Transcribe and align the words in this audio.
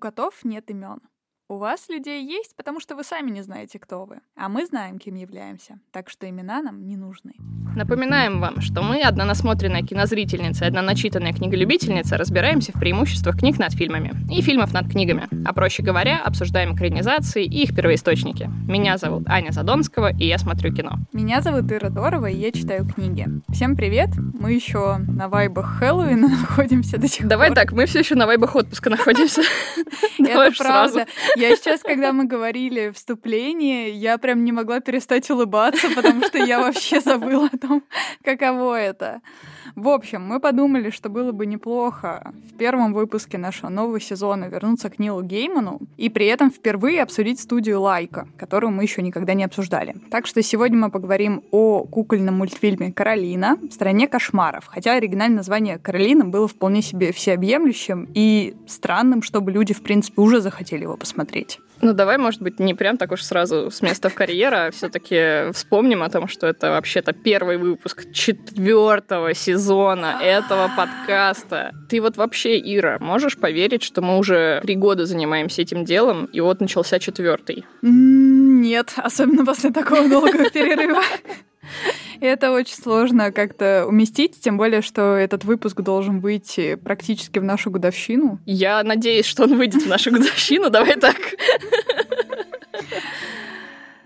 котов 0.00 0.44
нет 0.44 0.70
имен. 0.70 1.00
У 1.50 1.56
вас 1.56 1.88
людей 1.88 2.24
есть, 2.24 2.54
потому 2.54 2.78
что 2.78 2.94
вы 2.94 3.02
сами 3.02 3.32
не 3.32 3.42
знаете, 3.42 3.80
кто 3.80 4.04
вы. 4.04 4.20
А 4.36 4.48
мы 4.48 4.66
знаем, 4.66 5.00
кем 5.00 5.16
являемся. 5.16 5.80
Так 5.90 6.08
что 6.08 6.28
имена 6.28 6.62
нам 6.62 6.86
не 6.86 6.96
нужны. 6.96 7.32
Напоминаем 7.74 8.40
вам, 8.40 8.60
что 8.60 8.82
мы, 8.82 9.02
одна 9.02 9.24
насмотренная 9.24 9.82
кинозрительница 9.82 10.64
и 10.64 10.68
одна 10.68 10.80
начитанная 10.80 11.32
книголюбительница, 11.32 12.16
разбираемся 12.16 12.70
в 12.70 12.78
преимуществах 12.78 13.38
книг 13.38 13.58
над 13.58 13.72
фильмами 13.72 14.12
и 14.32 14.42
фильмов 14.42 14.72
над 14.72 14.88
книгами. 14.88 15.26
А 15.44 15.52
проще 15.52 15.82
говоря, 15.82 16.20
обсуждаем 16.22 16.76
экранизации 16.76 17.44
и 17.44 17.64
их 17.64 17.74
первоисточники. 17.74 18.48
Меня 18.68 18.96
зовут 18.96 19.24
Аня 19.26 19.50
Задонского, 19.50 20.12
и 20.12 20.26
я 20.26 20.38
смотрю 20.38 20.72
кино. 20.72 20.98
Меня 21.12 21.40
зовут 21.40 21.70
Ира 21.72 21.90
Дорова, 21.90 22.26
и 22.26 22.36
я 22.36 22.52
читаю 22.52 22.86
книги. 22.86 23.26
Всем 23.48 23.74
привет! 23.74 24.10
Мы 24.16 24.52
еще 24.52 24.98
на 24.98 25.28
вайбах 25.28 25.78
Хэллоуина 25.78 26.28
находимся 26.42 26.96
до 26.98 27.08
сих 27.08 27.26
Давай 27.26 27.48
пор. 27.48 27.56
так, 27.56 27.72
мы 27.72 27.86
все 27.86 27.98
еще 28.00 28.14
на 28.14 28.26
вайбах 28.26 28.54
отпуска 28.54 28.88
находимся. 28.90 29.42
Это 30.18 30.52
правда. 30.56 31.06
Я 31.40 31.56
сейчас, 31.56 31.80
когда 31.82 32.12
мы 32.12 32.26
говорили 32.26 32.90
вступление, 32.90 33.90
я 33.90 34.18
прям 34.18 34.44
не 34.44 34.52
могла 34.52 34.80
перестать 34.80 35.30
улыбаться, 35.30 35.88
потому 35.96 36.22
что 36.24 36.36
я 36.36 36.60
вообще 36.60 37.00
забыла 37.00 37.48
о 37.50 37.56
том, 37.56 37.82
каково 38.22 38.78
это. 38.78 39.22
В 39.74 39.88
общем, 39.88 40.22
мы 40.22 40.40
подумали, 40.40 40.90
что 40.90 41.08
было 41.08 41.32
бы 41.32 41.46
неплохо 41.46 42.34
в 42.52 42.58
первом 42.58 42.92
выпуске 42.92 43.38
нашего 43.38 43.70
нового 43.70 44.00
сезона 44.00 44.46
вернуться 44.46 44.90
к 44.90 44.98
Нилу 44.98 45.22
Гейману 45.22 45.80
и 45.96 46.10
при 46.10 46.26
этом 46.26 46.50
впервые 46.50 47.02
обсудить 47.02 47.40
студию 47.40 47.80
Лайка, 47.80 48.28
которую 48.36 48.72
мы 48.72 48.82
еще 48.82 49.00
никогда 49.00 49.32
не 49.32 49.44
обсуждали. 49.44 49.94
Так 50.10 50.26
что 50.26 50.42
сегодня 50.42 50.76
мы 50.76 50.90
поговорим 50.90 51.42
о 51.52 51.84
кукольном 51.84 52.38
мультфильме 52.38 52.92
«Каролина» 52.92 53.56
в 53.56 53.72
стране 53.72 54.08
кошмаров. 54.08 54.66
Хотя 54.66 54.94
оригинальное 54.94 55.38
название 55.38 55.78
«Каролина» 55.78 56.24
было 56.24 56.48
вполне 56.48 56.82
себе 56.82 57.12
всеобъемлющим 57.12 58.08
и 58.12 58.54
странным, 58.66 59.22
чтобы 59.22 59.52
люди, 59.52 59.72
в 59.72 59.82
принципе, 59.82 60.20
уже 60.20 60.40
захотели 60.40 60.82
его 60.82 60.96
посмотреть. 60.96 61.29
Ну, 61.82 61.94
давай, 61.94 62.18
может 62.18 62.42
быть, 62.42 62.60
не 62.60 62.74
прям 62.74 62.98
так 62.98 63.10
уж 63.12 63.22
сразу 63.22 63.70
с 63.70 63.80
места 63.80 64.10
в 64.10 64.14
карьера, 64.14 64.66
а 64.66 64.70
все-таки 64.70 65.50
вспомним 65.52 66.02
о 66.02 66.10
том, 66.10 66.28
что 66.28 66.46
это 66.46 66.70
вообще-то 66.70 67.12
первый 67.14 67.56
выпуск 67.56 68.12
четвертого 68.12 69.32
сезона 69.32 70.18
этого 70.20 70.70
подкаста. 70.76 71.72
Ты 71.88 72.02
вот 72.02 72.16
вообще, 72.18 72.58
Ира, 72.58 72.98
можешь 73.00 73.38
поверить, 73.38 73.82
что 73.82 74.02
мы 74.02 74.18
уже 74.18 74.60
три 74.62 74.76
года 74.76 75.06
занимаемся 75.06 75.62
этим 75.62 75.84
делом, 75.86 76.26
и 76.26 76.40
вот 76.40 76.60
начался 76.60 76.98
четвертый? 76.98 77.64
Нет, 77.80 78.92
особенно 78.96 79.46
после 79.46 79.70
такого 79.70 80.06
долгого 80.08 80.50
перерыва. 80.50 81.02
Это 82.20 82.52
очень 82.52 82.76
сложно 82.76 83.32
как-то 83.32 83.86
уместить, 83.86 84.40
тем 84.40 84.56
более, 84.56 84.82
что 84.82 85.16
этот 85.16 85.44
выпуск 85.44 85.80
должен 85.80 86.20
выйти 86.20 86.74
практически 86.74 87.38
в 87.38 87.44
нашу 87.44 87.70
годовщину. 87.70 88.38
Я 88.44 88.82
надеюсь, 88.82 89.26
что 89.26 89.44
он 89.44 89.56
выйдет 89.56 89.82
в 89.82 89.88
нашу 89.88 90.10
годовщину, 90.10 90.70
давай 90.70 90.96
так. 90.96 91.16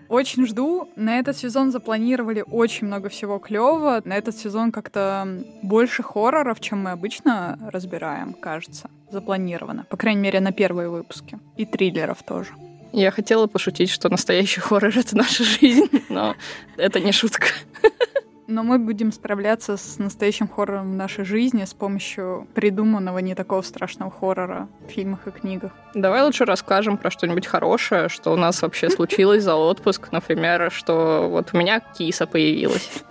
Очень 0.08 0.46
жду. 0.46 0.88
На 0.94 1.18
этот 1.18 1.36
сезон 1.36 1.72
запланировали 1.72 2.44
очень 2.46 2.86
много 2.86 3.08
всего 3.08 3.40
клевого. 3.40 4.00
На 4.04 4.16
этот 4.16 4.36
сезон 4.36 4.70
как-то 4.70 5.26
больше 5.62 6.04
хорроров, 6.04 6.60
чем 6.60 6.84
мы 6.84 6.92
обычно 6.92 7.58
разбираем, 7.72 8.34
кажется. 8.34 8.90
Запланировано. 9.10 9.86
По 9.90 9.96
крайней 9.96 10.20
мере, 10.20 10.38
на 10.38 10.52
первые 10.52 10.88
выпуски. 10.88 11.38
И 11.56 11.64
триллеров 11.64 12.22
тоже. 12.22 12.50
Я 12.96 13.10
хотела 13.10 13.48
пошутить, 13.48 13.90
что 13.90 14.08
настоящий 14.08 14.60
хоррор— 14.60 14.92
это 14.96 15.16
наша 15.16 15.42
жизнь, 15.42 15.90
но 16.08 16.36
это 16.76 17.00
не 17.00 17.10
шутка. 17.10 17.48
Но 18.46 18.62
мы 18.62 18.78
будем 18.78 19.10
справляться 19.10 19.76
с 19.76 19.98
настоящим 19.98 20.46
хоррором 20.46 20.92
в 20.92 20.94
нашей 20.94 21.24
жизни 21.24 21.64
с 21.64 21.74
помощью 21.74 22.46
придуманного 22.54 23.18
не 23.18 23.34
такого 23.34 23.62
страшного 23.62 24.12
хоррора 24.12 24.68
в 24.86 24.92
фильмах 24.92 25.26
и 25.26 25.32
книгах. 25.32 25.72
Давай 25.94 26.22
лучше 26.22 26.44
расскажем 26.44 26.96
про 26.96 27.10
что-нибудь 27.10 27.46
хорошее, 27.46 28.08
что 28.08 28.32
у 28.32 28.36
нас 28.36 28.62
вообще 28.62 28.90
случилось 28.90 29.42
за 29.42 29.56
отпуск. 29.56 30.12
Например, 30.12 30.70
что 30.70 31.28
вот 31.28 31.50
у 31.52 31.56
меня 31.56 31.80
киса 31.80 32.28
появилась. 32.28 33.02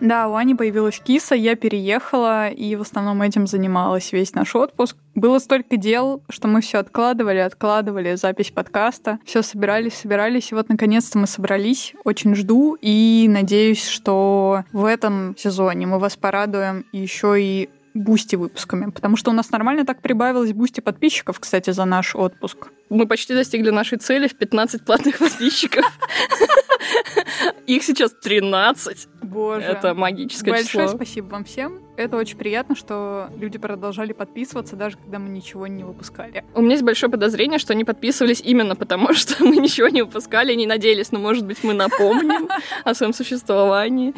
Да, 0.00 0.28
у 0.28 0.34
Ани 0.34 0.54
появилась 0.54 0.98
киса, 0.98 1.34
я 1.34 1.56
переехала 1.56 2.48
и 2.48 2.74
в 2.74 2.80
основном 2.80 3.20
этим 3.20 3.46
занималась 3.46 4.12
весь 4.12 4.34
наш 4.34 4.56
отпуск. 4.56 4.96
Было 5.14 5.38
столько 5.38 5.76
дел, 5.76 6.22
что 6.30 6.48
мы 6.48 6.62
все 6.62 6.78
откладывали, 6.78 7.38
откладывали 7.38 8.14
запись 8.14 8.50
подкаста, 8.50 9.18
все 9.24 9.42
собирались, 9.42 9.94
собирались, 9.94 10.52
и 10.52 10.54
вот 10.54 10.70
наконец-то 10.70 11.18
мы 11.18 11.26
собрались. 11.26 11.94
Очень 12.04 12.34
жду 12.34 12.78
и 12.80 13.26
надеюсь, 13.28 13.86
что 13.86 14.64
в 14.72 14.86
этом 14.86 15.36
сезоне 15.36 15.86
мы 15.86 15.98
вас 15.98 16.16
порадуем 16.16 16.86
еще 16.92 17.36
и 17.40 17.68
Boosty 17.92 18.36
выпусками, 18.36 18.90
потому 18.90 19.16
что 19.16 19.30
у 19.30 19.34
нас 19.34 19.50
нормально 19.50 19.84
так 19.84 20.00
прибавилось 20.00 20.52
Boosty 20.52 20.80
подписчиков, 20.80 21.40
кстати, 21.40 21.70
за 21.70 21.84
наш 21.84 22.14
отпуск. 22.14 22.68
Мы 22.88 23.06
почти 23.06 23.34
достигли 23.34 23.70
нашей 23.70 23.98
цели 23.98 24.28
в 24.28 24.34
15 24.34 24.84
платных 24.84 25.18
подписчиков. 25.18 25.84
Их 27.70 27.84
сейчас 27.84 28.10
13. 28.20 29.06
Боже. 29.22 29.62
Это 29.62 29.94
магическое 29.94 30.50
Большое 30.50 30.86
число. 30.86 30.96
спасибо 30.96 31.26
вам 31.26 31.44
всем. 31.44 31.80
Это 31.96 32.16
очень 32.16 32.36
приятно, 32.36 32.74
что 32.74 33.30
люди 33.36 33.58
продолжали 33.58 34.12
подписываться, 34.12 34.74
даже 34.74 34.96
когда 34.96 35.20
мы 35.20 35.28
ничего 35.28 35.68
не 35.68 35.84
выпускали. 35.84 36.44
У 36.56 36.62
меня 36.62 36.72
есть 36.72 36.82
большое 36.82 37.12
подозрение, 37.12 37.60
что 37.60 37.72
они 37.72 37.84
подписывались 37.84 38.40
именно 38.40 38.74
потому, 38.74 39.14
что 39.14 39.44
мы 39.44 39.58
ничего 39.58 39.86
не 39.86 40.02
выпускали, 40.02 40.52
не 40.54 40.66
надеялись, 40.66 41.12
но, 41.12 41.20
может 41.20 41.46
быть, 41.46 41.62
мы 41.62 41.72
напомним 41.72 42.48
о 42.84 42.92
своем 42.92 43.12
существовании. 43.12 44.14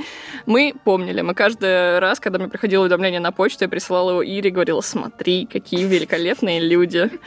Мы 0.46 0.72
помнили. 0.82 1.20
Мы 1.20 1.34
каждый 1.34 1.98
раз, 1.98 2.20
когда 2.20 2.38
мне 2.38 2.48
приходило 2.48 2.84
уведомление 2.84 3.20
на 3.20 3.32
почту, 3.32 3.64
я 3.64 3.68
присылала 3.68 4.12
его 4.12 4.22
Ире 4.22 4.48
и 4.48 4.50
говорила, 4.50 4.80
смотри, 4.80 5.44
какие 5.44 5.84
великолепные 5.84 6.58
люди. 6.58 7.10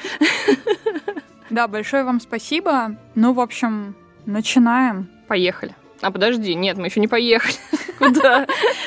Да, 1.51 1.67
большое 1.67 2.03
вам 2.03 2.19
спасибо. 2.19 2.97
Ну, 3.13 3.31
в 3.31 3.39
общем, 3.39 3.95
начинаем. 4.25 5.07
Поехали. 5.27 5.75
А 6.01 6.11
подожди, 6.11 6.53
нет, 6.55 6.77
мы 6.77 6.87
еще 6.87 6.99
не 6.99 7.07
поехали. 7.07 7.55
Куда? 7.97 8.45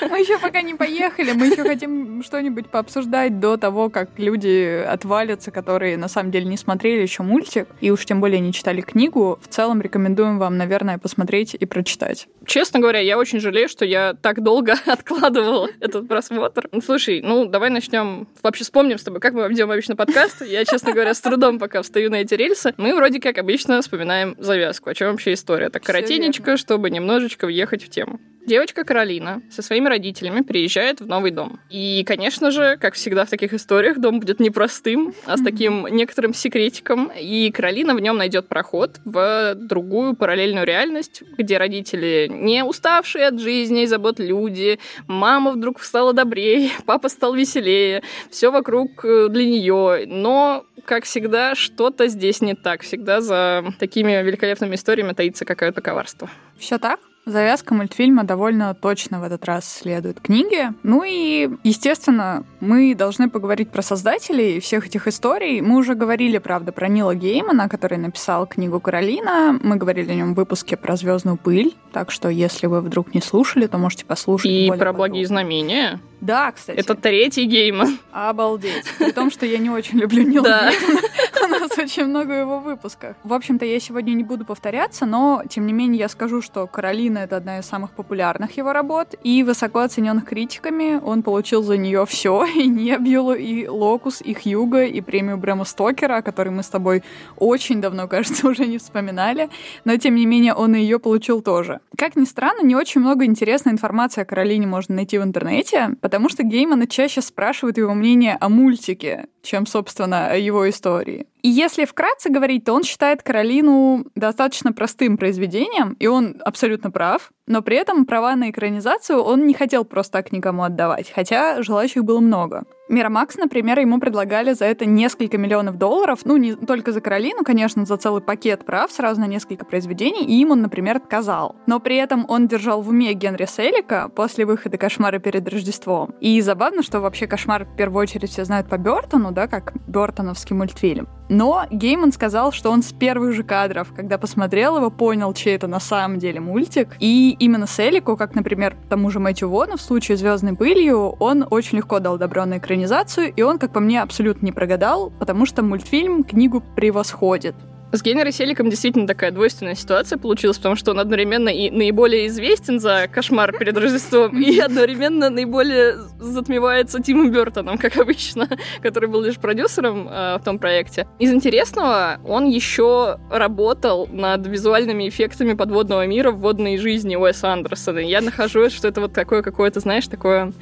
Мы 0.08 0.20
еще 0.20 0.38
пока 0.38 0.62
не 0.62 0.74
поехали, 0.74 1.32
мы 1.32 1.46
еще 1.46 1.62
хотим 1.62 2.22
что-нибудь 2.22 2.68
пообсуждать 2.68 3.40
до 3.40 3.56
того, 3.56 3.88
как 3.88 4.10
люди 4.18 4.84
отвалятся, 4.86 5.50
которые 5.50 5.96
на 5.96 6.08
самом 6.08 6.30
деле 6.30 6.44
не 6.44 6.56
смотрели 6.56 7.00
еще 7.02 7.22
мультик, 7.22 7.66
и 7.80 7.90
уж 7.90 8.04
тем 8.04 8.20
более 8.20 8.40
не 8.40 8.52
читали 8.52 8.80
книгу. 8.80 9.38
В 9.42 9.48
целом 9.48 9.80
рекомендуем 9.80 10.38
вам, 10.38 10.56
наверное, 10.56 10.98
посмотреть 10.98 11.54
и 11.54 11.64
прочитать. 11.64 12.28
Честно 12.46 12.80
говоря, 12.80 13.00
я 13.00 13.18
очень 13.18 13.40
жалею, 13.40 13.68
что 13.68 13.84
я 13.84 14.14
так 14.14 14.42
долго 14.42 14.74
откладывала 14.86 15.68
этот 15.80 16.08
просмотр. 16.08 16.68
Ну, 16.72 16.80
Слушай, 16.80 17.20
ну 17.22 17.46
давай 17.46 17.70
начнем. 17.70 18.28
Вообще 18.42 18.64
вспомним 18.64 18.98
с 18.98 19.04
тобой, 19.04 19.20
как 19.20 19.34
мы 19.34 19.48
ведем 19.48 19.70
обычно 19.70 19.96
подкаст. 19.96 20.42
Я, 20.44 20.64
честно 20.64 20.92
говоря, 20.92 21.14
с 21.14 21.20
трудом 21.20 21.58
пока 21.58 21.82
встаю 21.82 22.10
на 22.10 22.16
эти 22.16 22.34
рельсы. 22.34 22.74
Мы 22.76 22.94
вроде 22.94 23.20
как 23.20 23.38
обычно 23.38 23.80
вспоминаем 23.82 24.34
завязку. 24.38 24.90
О 24.90 24.94
чем 24.94 25.10
вообще 25.10 25.34
история? 25.34 25.70
Так 25.70 25.82
коротенечко, 25.82 26.56
чтобы 26.56 26.90
немножечко 26.98 27.46
въехать 27.46 27.84
в 27.84 27.88
тему. 27.88 28.20
Девочка 28.48 28.82
Каролина 28.82 29.42
со 29.50 29.60
своими 29.60 29.88
родителями 29.90 30.40
приезжает 30.40 31.02
в 31.02 31.06
новый 31.06 31.32
дом. 31.32 31.60
И, 31.68 32.02
конечно 32.06 32.50
же, 32.50 32.78
как 32.80 32.94
всегда 32.94 33.26
в 33.26 33.28
таких 33.28 33.52
историях, 33.52 33.98
дом 33.98 34.20
будет 34.20 34.40
не 34.40 34.48
простым, 34.48 35.12
а 35.26 35.36
с 35.36 35.42
таким 35.42 35.86
некоторым 35.86 36.32
секретиком. 36.32 37.12
И 37.14 37.50
Каролина 37.50 37.94
в 37.94 38.00
нем 38.00 38.16
найдет 38.16 38.48
проход 38.48 39.00
в 39.04 39.54
другую 39.54 40.16
параллельную 40.16 40.64
реальность, 40.64 41.22
где 41.36 41.58
родители 41.58 42.26
не 42.30 42.64
уставшие 42.64 43.26
от 43.26 43.38
жизни 43.38 43.82
и 43.82 43.86
забот 43.86 44.18
люди, 44.18 44.78
мама 45.06 45.50
вдруг 45.50 45.82
стала 45.82 46.14
добрее, 46.14 46.70
папа 46.86 47.10
стал 47.10 47.34
веселее, 47.34 48.02
все 48.30 48.50
вокруг 48.50 49.04
э, 49.04 49.28
для 49.28 49.44
нее. 49.44 50.04
Но, 50.06 50.64
как 50.88 51.04
всегда, 51.04 51.54
что-то 51.54 52.08
здесь 52.08 52.40
не 52.40 52.54
так. 52.54 52.80
Всегда 52.80 53.20
за 53.20 53.74
такими 53.78 54.22
великолепными 54.22 54.74
историями 54.74 55.12
таится 55.12 55.44
какое-то 55.44 55.82
коварство. 55.82 56.30
Все 56.56 56.78
так? 56.78 56.98
Завязка 57.26 57.74
мультфильма 57.74 58.24
довольно 58.24 58.72
точно 58.72 59.20
в 59.20 59.22
этот 59.22 59.44
раз 59.44 59.70
следует 59.70 60.18
книге. 60.18 60.72
Ну 60.82 61.04
и, 61.06 61.50
естественно, 61.62 62.46
мы 62.60 62.94
должны 62.94 63.28
поговорить 63.28 63.70
про 63.70 63.82
создателей 63.82 64.60
всех 64.60 64.86
этих 64.86 65.06
историй. 65.06 65.60
Мы 65.60 65.76
уже 65.76 65.94
говорили, 65.94 66.38
правда, 66.38 66.72
про 66.72 66.88
Нила 66.88 67.14
Геймана, 67.14 67.68
который 67.68 67.98
написал 67.98 68.46
книгу 68.46 68.80
«Каролина». 68.80 69.60
Мы 69.62 69.76
говорили 69.76 70.12
о 70.12 70.14
нем 70.14 70.32
в 70.32 70.38
выпуске 70.38 70.78
про 70.78 70.96
звездную 70.96 71.36
пыль. 71.36 71.74
Так 71.92 72.10
что, 72.10 72.30
если 72.30 72.66
вы 72.66 72.80
вдруг 72.80 73.12
не 73.12 73.20
слушали, 73.20 73.66
то 73.66 73.76
можете 73.76 74.06
послушать. 74.06 74.50
И 74.50 74.72
про 74.78 74.94
благие 74.94 75.26
знамения. 75.26 76.00
Да, 76.20 76.52
кстати. 76.52 76.78
Это 76.78 76.94
третий 76.94 77.44
гейман. 77.44 77.98
Обалдеть. 78.12 78.84
При 78.98 79.12
том, 79.12 79.30
что 79.30 79.46
я 79.46 79.58
не 79.58 79.70
очень 79.70 79.98
люблю 79.98 80.22
Нила 80.22 80.44
Да. 80.44 80.70
Геймана. 80.70 81.00
У 81.44 81.46
нас 81.50 81.78
очень 81.78 82.04
много 82.04 82.34
его 82.34 82.58
выпусков. 82.58 83.16
В 83.24 83.32
общем-то, 83.32 83.64
я 83.64 83.78
сегодня 83.80 84.12
не 84.12 84.24
буду 84.24 84.44
повторяться, 84.44 85.06
но, 85.06 85.42
тем 85.48 85.66
не 85.66 85.72
менее, 85.72 86.00
я 86.00 86.08
скажу, 86.08 86.42
что 86.42 86.66
«Каролина»— 86.66 87.18
это 87.20 87.36
одна 87.36 87.60
из 87.60 87.66
самых 87.66 87.92
популярных 87.92 88.56
его 88.56 88.72
работ 88.72 89.14
и 89.22 89.42
высоко 89.42 89.80
оцененных 89.80 90.24
критиками. 90.26 91.00
Он 91.02 91.22
получил 91.22 91.62
за 91.62 91.76
нее 91.76 92.04
все 92.06 92.44
и 92.44 92.66
Небьюлу, 92.66 93.34
и 93.34 93.66
Локус, 93.66 94.20
и 94.20 94.34
Хьюга, 94.34 94.84
и 94.84 95.00
премию 95.00 95.38
Брэма 95.38 95.64
Стокера, 95.64 96.16
о 96.16 96.22
которой 96.22 96.50
мы 96.50 96.62
с 96.62 96.68
тобой 96.68 97.02
очень 97.36 97.80
давно, 97.80 98.08
кажется, 98.08 98.48
уже 98.48 98.66
не 98.66 98.78
вспоминали. 98.78 99.48
Но, 99.84 99.96
тем 99.96 100.16
не 100.16 100.26
менее, 100.26 100.54
он 100.54 100.74
и 100.74 100.80
ее 100.80 100.98
получил 100.98 101.40
тоже. 101.40 101.80
Как 101.96 102.16
ни 102.16 102.24
странно, 102.24 102.62
не 102.62 102.76
очень 102.76 103.00
много 103.00 103.24
интересной 103.24 103.72
информации 103.72 104.22
о 104.22 104.24
Каролине 104.24 104.66
можно 104.66 104.96
найти 104.96 105.18
в 105.18 105.22
интернете, 105.22 105.90
потому 106.08 106.30
что 106.30 106.42
Геймана 106.42 106.86
чаще 106.86 107.20
спрашивают 107.20 107.76
его 107.76 107.92
мнение 107.92 108.38
о 108.40 108.48
мультике, 108.48 109.26
чем, 109.48 109.64
собственно, 109.64 110.36
его 110.36 110.68
истории. 110.68 111.26
И 111.42 111.48
если 111.48 111.86
вкратце 111.86 112.30
говорить, 112.30 112.64
то 112.64 112.74
он 112.74 112.82
считает 112.82 113.22
Каролину 113.22 114.04
достаточно 114.14 114.72
простым 114.72 115.16
произведением, 115.16 115.96
и 115.98 116.06
он 116.06 116.36
абсолютно 116.44 116.90
прав, 116.90 117.30
но 117.46 117.62
при 117.62 117.76
этом 117.76 118.04
права 118.04 118.36
на 118.36 118.50
экранизацию 118.50 119.20
он 119.20 119.46
не 119.46 119.54
хотел 119.54 119.84
просто 119.84 120.12
так 120.12 120.32
никому 120.32 120.64
отдавать, 120.64 121.10
хотя 121.10 121.62
желающих 121.62 122.04
было 122.04 122.20
много. 122.20 122.64
Мирамакс, 122.88 123.36
например, 123.36 123.78
ему 123.80 124.00
предлагали 124.00 124.54
за 124.54 124.64
это 124.64 124.86
несколько 124.86 125.36
миллионов 125.36 125.76
долларов, 125.76 126.20
ну, 126.24 126.38
не 126.38 126.54
только 126.54 126.92
за 126.92 127.02
Каролину, 127.02 127.44
конечно, 127.44 127.84
за 127.84 127.98
целый 127.98 128.22
пакет 128.22 128.64
прав 128.64 128.90
сразу 128.90 129.20
на 129.20 129.26
несколько 129.26 129.66
произведений, 129.66 130.24
и 130.24 130.40
им 130.40 130.52
он, 130.52 130.62
например, 130.62 130.96
отказал. 130.96 131.56
Но 131.66 131.80
при 131.80 131.96
этом 131.96 132.24
он 132.28 132.48
держал 132.48 132.80
в 132.80 132.88
уме 132.88 133.12
Генри 133.12 133.44
Селика 133.44 134.08
после 134.08 134.46
выхода 134.46 134.78
«Кошмара 134.78 135.18
перед 135.18 135.46
Рождеством». 135.48 136.14
И 136.20 136.40
забавно, 136.40 136.82
что 136.82 137.00
вообще 137.00 137.26
«Кошмар» 137.26 137.66
в 137.66 137.76
первую 137.76 138.02
очередь 138.02 138.30
все 138.30 138.44
знают 138.46 138.68
по 138.68 138.78
Бертону, 138.78 139.32
да, 139.38 139.46
как 139.46 139.72
бертоновский 139.86 140.56
мультфильм. 140.56 141.06
Но 141.28 141.64
Гейман 141.70 142.10
сказал, 142.10 142.50
что 142.50 142.70
он 142.70 142.82
с 142.82 142.92
первых 142.92 143.34
же 143.34 143.44
кадров, 143.44 143.92
когда 143.94 144.18
посмотрел 144.18 144.78
его, 144.78 144.90
понял, 144.90 145.32
чей 145.32 145.54
это 145.54 145.68
на 145.68 145.78
самом 145.78 146.18
деле 146.18 146.40
мультик. 146.40 146.96
И 146.98 147.36
именно 147.38 147.68
Селику, 147.68 148.16
как, 148.16 148.34
например, 148.34 148.76
тому 148.88 149.10
же 149.10 149.20
Мэтью 149.20 149.48
Вону 149.48 149.76
в 149.76 149.80
случае 149.80 150.16
«Звездной 150.16 150.56
пылью», 150.56 151.10
он 151.20 151.46
очень 151.48 151.78
легко 151.78 152.00
дал 152.00 152.18
добро 152.18 152.46
на 152.46 152.58
экранизацию, 152.58 153.32
и 153.32 153.42
он, 153.42 153.60
как 153.60 153.72
по 153.72 153.78
мне, 153.78 154.02
абсолютно 154.02 154.46
не 154.46 154.52
прогадал, 154.52 155.10
потому 155.10 155.46
что 155.46 155.62
мультфильм 155.62 156.24
книгу 156.24 156.60
превосходит. 156.74 157.54
С 157.90 158.02
Генри 158.02 158.30
Селиком 158.32 158.68
действительно 158.68 159.06
такая 159.06 159.30
двойственная 159.30 159.74
ситуация 159.74 160.18
получилась, 160.18 160.58
потому 160.58 160.76
что 160.76 160.90
он 160.90 161.00
одновременно 161.00 161.48
и 161.48 161.70
наиболее 161.70 162.26
известен 162.26 162.80
за 162.80 163.08
кошмар 163.10 163.56
перед 163.56 163.78
Рождеством, 163.78 164.38
и 164.38 164.58
одновременно 164.58 165.30
наиболее 165.30 165.96
затмевается 166.18 167.02
Тимом 167.02 167.30
Бертоном, 167.30 167.78
как 167.78 167.96
обычно, 167.96 168.46
который 168.82 169.08
был 169.08 169.22
лишь 169.22 169.36
продюсером 169.36 170.06
э, 170.06 170.36
в 170.38 170.44
том 170.44 170.58
проекте. 170.58 171.08
Из 171.18 171.32
интересного, 171.32 172.20
он 172.26 172.46
еще 172.46 173.18
работал 173.30 174.06
над 174.12 174.46
визуальными 174.46 175.08
эффектами 175.08 175.54
подводного 175.54 176.06
мира 176.06 176.30
в 176.30 176.40
водной 176.40 176.76
жизни 176.76 177.16
Уэса 177.16 177.54
Андерсона. 177.54 178.00
Я 178.00 178.20
нахожу, 178.20 178.68
что 178.68 178.88
это 178.88 179.00
вот 179.00 179.14
такое 179.14 179.40
какое-то, 179.40 179.80
знаешь, 179.80 180.06
такое 180.06 180.52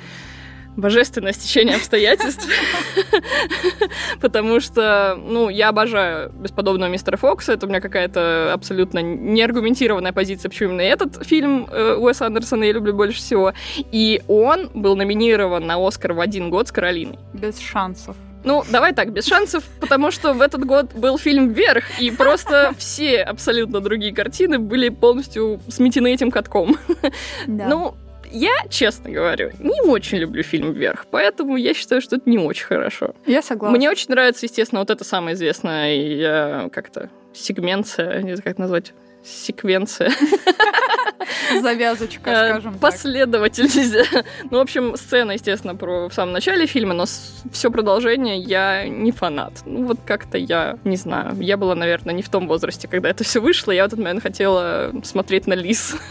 божественное 0.77 1.33
стечение 1.33 1.77
обстоятельств, 1.77 2.47
потому 4.21 4.61
что, 4.61 5.19
ну, 5.21 5.49
я 5.49 5.71
обожаю 5.71 6.31
бесподобного 6.33 6.91
мистера 6.91 7.17
Фокса, 7.17 7.55
это 7.55 7.67
у 7.67 7.69
меня 7.69 7.81
какая-то 7.81 8.53
абсолютно 8.53 9.01
неаргументированная 9.01 10.13
позиция, 10.13 10.49
почему 10.49 10.71
именно 10.71 10.83
этот 10.83 11.25
фильм 11.27 11.67
э, 11.71 11.97
Уэса 11.97 12.27
Андерсона 12.27 12.65
я 12.65 12.73
люблю 12.73 12.95
больше 12.95 13.19
всего, 13.19 13.53
и 13.77 14.23
он 14.29 14.71
был 14.75 14.97
номинирован 14.97 15.67
на 15.67 15.77
Оскар 15.85 16.13
в 16.13 16.21
один 16.21 16.51
год 16.51 16.69
с 16.69 16.73
Каролиной. 16.73 17.19
Без 17.33 17.59
шансов. 17.59 18.17
Ну, 18.45 18.63
давай 18.71 18.95
так, 18.95 19.13
без 19.13 19.27
шансов, 19.27 19.65
потому 19.81 20.13
что 20.13 20.33
в 20.33 20.41
этот 20.41 20.65
год 20.65 20.95
был 20.95 21.19
фильм 21.19 21.49
«Вверх», 21.49 22.01
и 22.01 22.13
просто 22.13 22.73
все 22.79 23.23
абсолютно 23.23 23.81
другие 23.81 24.15
картины 24.15 24.61
были 24.61 24.89
полностью 24.89 25.61
сметены 25.69 26.15
этим 26.15 26.31
катком. 26.31 26.77
Да. 27.49 27.67
Ну, 27.69 27.97
я, 28.31 28.55
честно 28.71 29.11
говорю, 29.11 29.53
не 29.59 29.81
очень 29.83 30.19
люблю 30.19 30.43
фильм 30.43 30.73
«Вверх», 30.73 31.07
поэтому 31.11 31.57
я 31.57 31.75
считаю, 31.75 32.01
что 32.01 32.17
это 32.17 32.29
не 32.29 32.39
очень 32.39 32.67
хорошо. 32.67 33.15
Я 33.27 33.43
согласна. 33.43 33.77
Мне 33.77 33.91
очень 33.91 34.11
нравится, 34.11 34.47
естественно, 34.47 34.81
вот 34.81 34.91
это 34.91 35.05
самая 35.05 35.35
известная 35.35 36.69
как-то 36.71 37.11
сегменция, 37.33 38.23
не 38.23 38.35
знаю, 38.35 38.43
как 38.43 38.59
назвать, 38.59 38.93
секвенция. 39.25 40.13
Завязочка, 41.61 42.31
э, 42.31 42.49
скажем 42.51 42.73
так. 42.73 42.81
Последовательность. 42.81 43.97
Ну, 44.51 44.59
в 44.59 44.61
общем, 44.61 44.97
сцена, 44.97 45.33
естественно, 45.33 45.75
про 45.75 46.09
в 46.09 46.15
самом 46.15 46.33
начале 46.33 46.67
фильма, 46.67 46.95
но 46.95 47.05
все 47.53 47.71
продолжение 47.71 48.39
я 48.39 48.87
не 48.87 49.11
фанат. 49.13 49.53
Ну, 49.65 49.87
вот 49.87 49.99
как-то 50.07 50.39
я 50.39 50.79
не 50.85 50.97
знаю. 50.97 51.37
Я 51.41 51.57
была, 51.57 51.75
наверное, 51.75 52.15
не 52.15 52.23
в 52.23 52.29
том 52.29 52.47
возрасте, 52.47 52.89
когда 52.89 53.11
это 53.11 53.25
все 53.25 53.41
вышло. 53.41 53.73
Я 53.73 53.85
в 53.85 53.87
этот 53.89 53.99
момент 53.99 54.23
хотела 54.23 54.93
смотреть 55.05 55.47
на 55.47 55.55
Лис. 55.55 55.97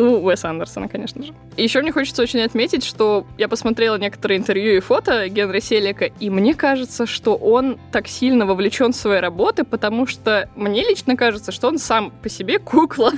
У 0.00 0.24
Уэса 0.24 0.48
Андерсона, 0.48 0.88
конечно 0.88 1.22
же. 1.22 1.34
Еще 1.58 1.82
мне 1.82 1.92
хочется 1.92 2.22
очень 2.22 2.40
отметить, 2.40 2.84
что 2.84 3.26
я 3.36 3.48
посмотрела 3.48 3.96
некоторые 3.96 4.38
интервью 4.38 4.76
и 4.76 4.80
фото 4.80 5.28
Генри 5.28 5.60
Селика, 5.60 6.06
и 6.06 6.30
мне 6.30 6.54
кажется, 6.54 7.04
что 7.04 7.34
он 7.34 7.78
так 7.92 8.08
сильно 8.08 8.46
вовлечен 8.46 8.92
в 8.92 8.96
свои 8.96 9.20
работы, 9.20 9.64
потому 9.64 10.06
что 10.06 10.48
мне 10.56 10.88
лично 10.88 11.16
кажется, 11.16 11.52
что 11.52 11.68
он 11.68 11.78
сам 11.78 12.12
по 12.22 12.30
себе 12.30 12.58
кукла. 12.58 13.12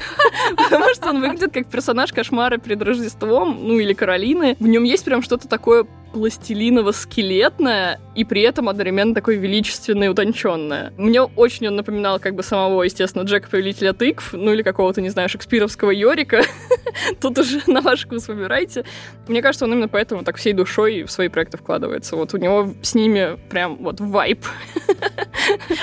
Потому 0.56 0.94
что 0.94 1.10
он 1.10 1.20
выглядит 1.20 1.52
как 1.52 1.66
персонаж 1.66 2.12
кошмара 2.12 2.56
перед 2.56 2.80
Рождеством, 2.80 3.58
ну 3.60 3.78
или 3.78 3.92
Каролины. 3.92 4.56
В 4.58 4.66
нем 4.66 4.84
есть 4.84 5.04
прям 5.04 5.22
что-то 5.22 5.48
такое 5.48 5.86
пластилиново-скелетное 6.12 8.00
и 8.14 8.24
при 8.24 8.42
этом 8.42 8.68
одновременно 8.68 9.14
такое 9.14 9.36
величественное 9.36 10.08
и 10.08 10.10
утонченное. 10.10 10.92
Мне 10.96 11.22
очень 11.22 11.68
он 11.68 11.76
напоминал 11.76 12.20
как 12.20 12.34
бы 12.34 12.42
самого, 12.42 12.82
естественно, 12.82 13.22
Джека 13.22 13.48
Повелителя 13.48 13.92
тыкв, 13.92 14.32
ну 14.32 14.52
или 14.52 14.62
какого-то, 14.62 15.00
не 15.00 15.10
знаю, 15.10 15.28
шекспировского 15.28 15.90
Йорика. 15.90 16.42
Тут 17.20 17.38
уже 17.38 17.62
на 17.66 17.80
ваш 17.80 18.04
вкус 18.04 18.28
выбирайте. 18.28 18.84
Мне 19.28 19.42
кажется, 19.42 19.64
он 19.64 19.72
именно 19.72 19.88
поэтому 19.88 20.24
так 20.24 20.36
всей 20.36 20.52
душой 20.52 21.02
в 21.04 21.10
свои 21.10 21.28
проекты 21.28 21.56
вкладывается. 21.56 22.16
Вот 22.16 22.34
у 22.34 22.38
него 22.38 22.72
с 22.82 22.94
ними 22.94 23.38
прям 23.48 23.76
вот 23.76 24.00
вайп. 24.00 24.44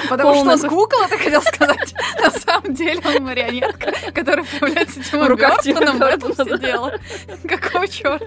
Потому 0.10 0.36
что 0.36 0.54
он 0.54 0.70
кукла, 0.70 1.08
ты 1.10 1.18
хотел 1.18 1.42
сказать. 1.42 1.94
На 2.22 2.32
самом 2.32 2.74
деле 2.74 3.02
он 3.06 3.24
марионетка, 3.24 3.94
которая 4.14 4.46
появляется 4.60 5.02
Тимом 5.04 5.36
Бёртоном 5.36 5.98
в 5.98 6.02
этом 6.02 6.34
сидела. 6.34 6.94
Какого 7.48 7.88
черта? 7.88 8.26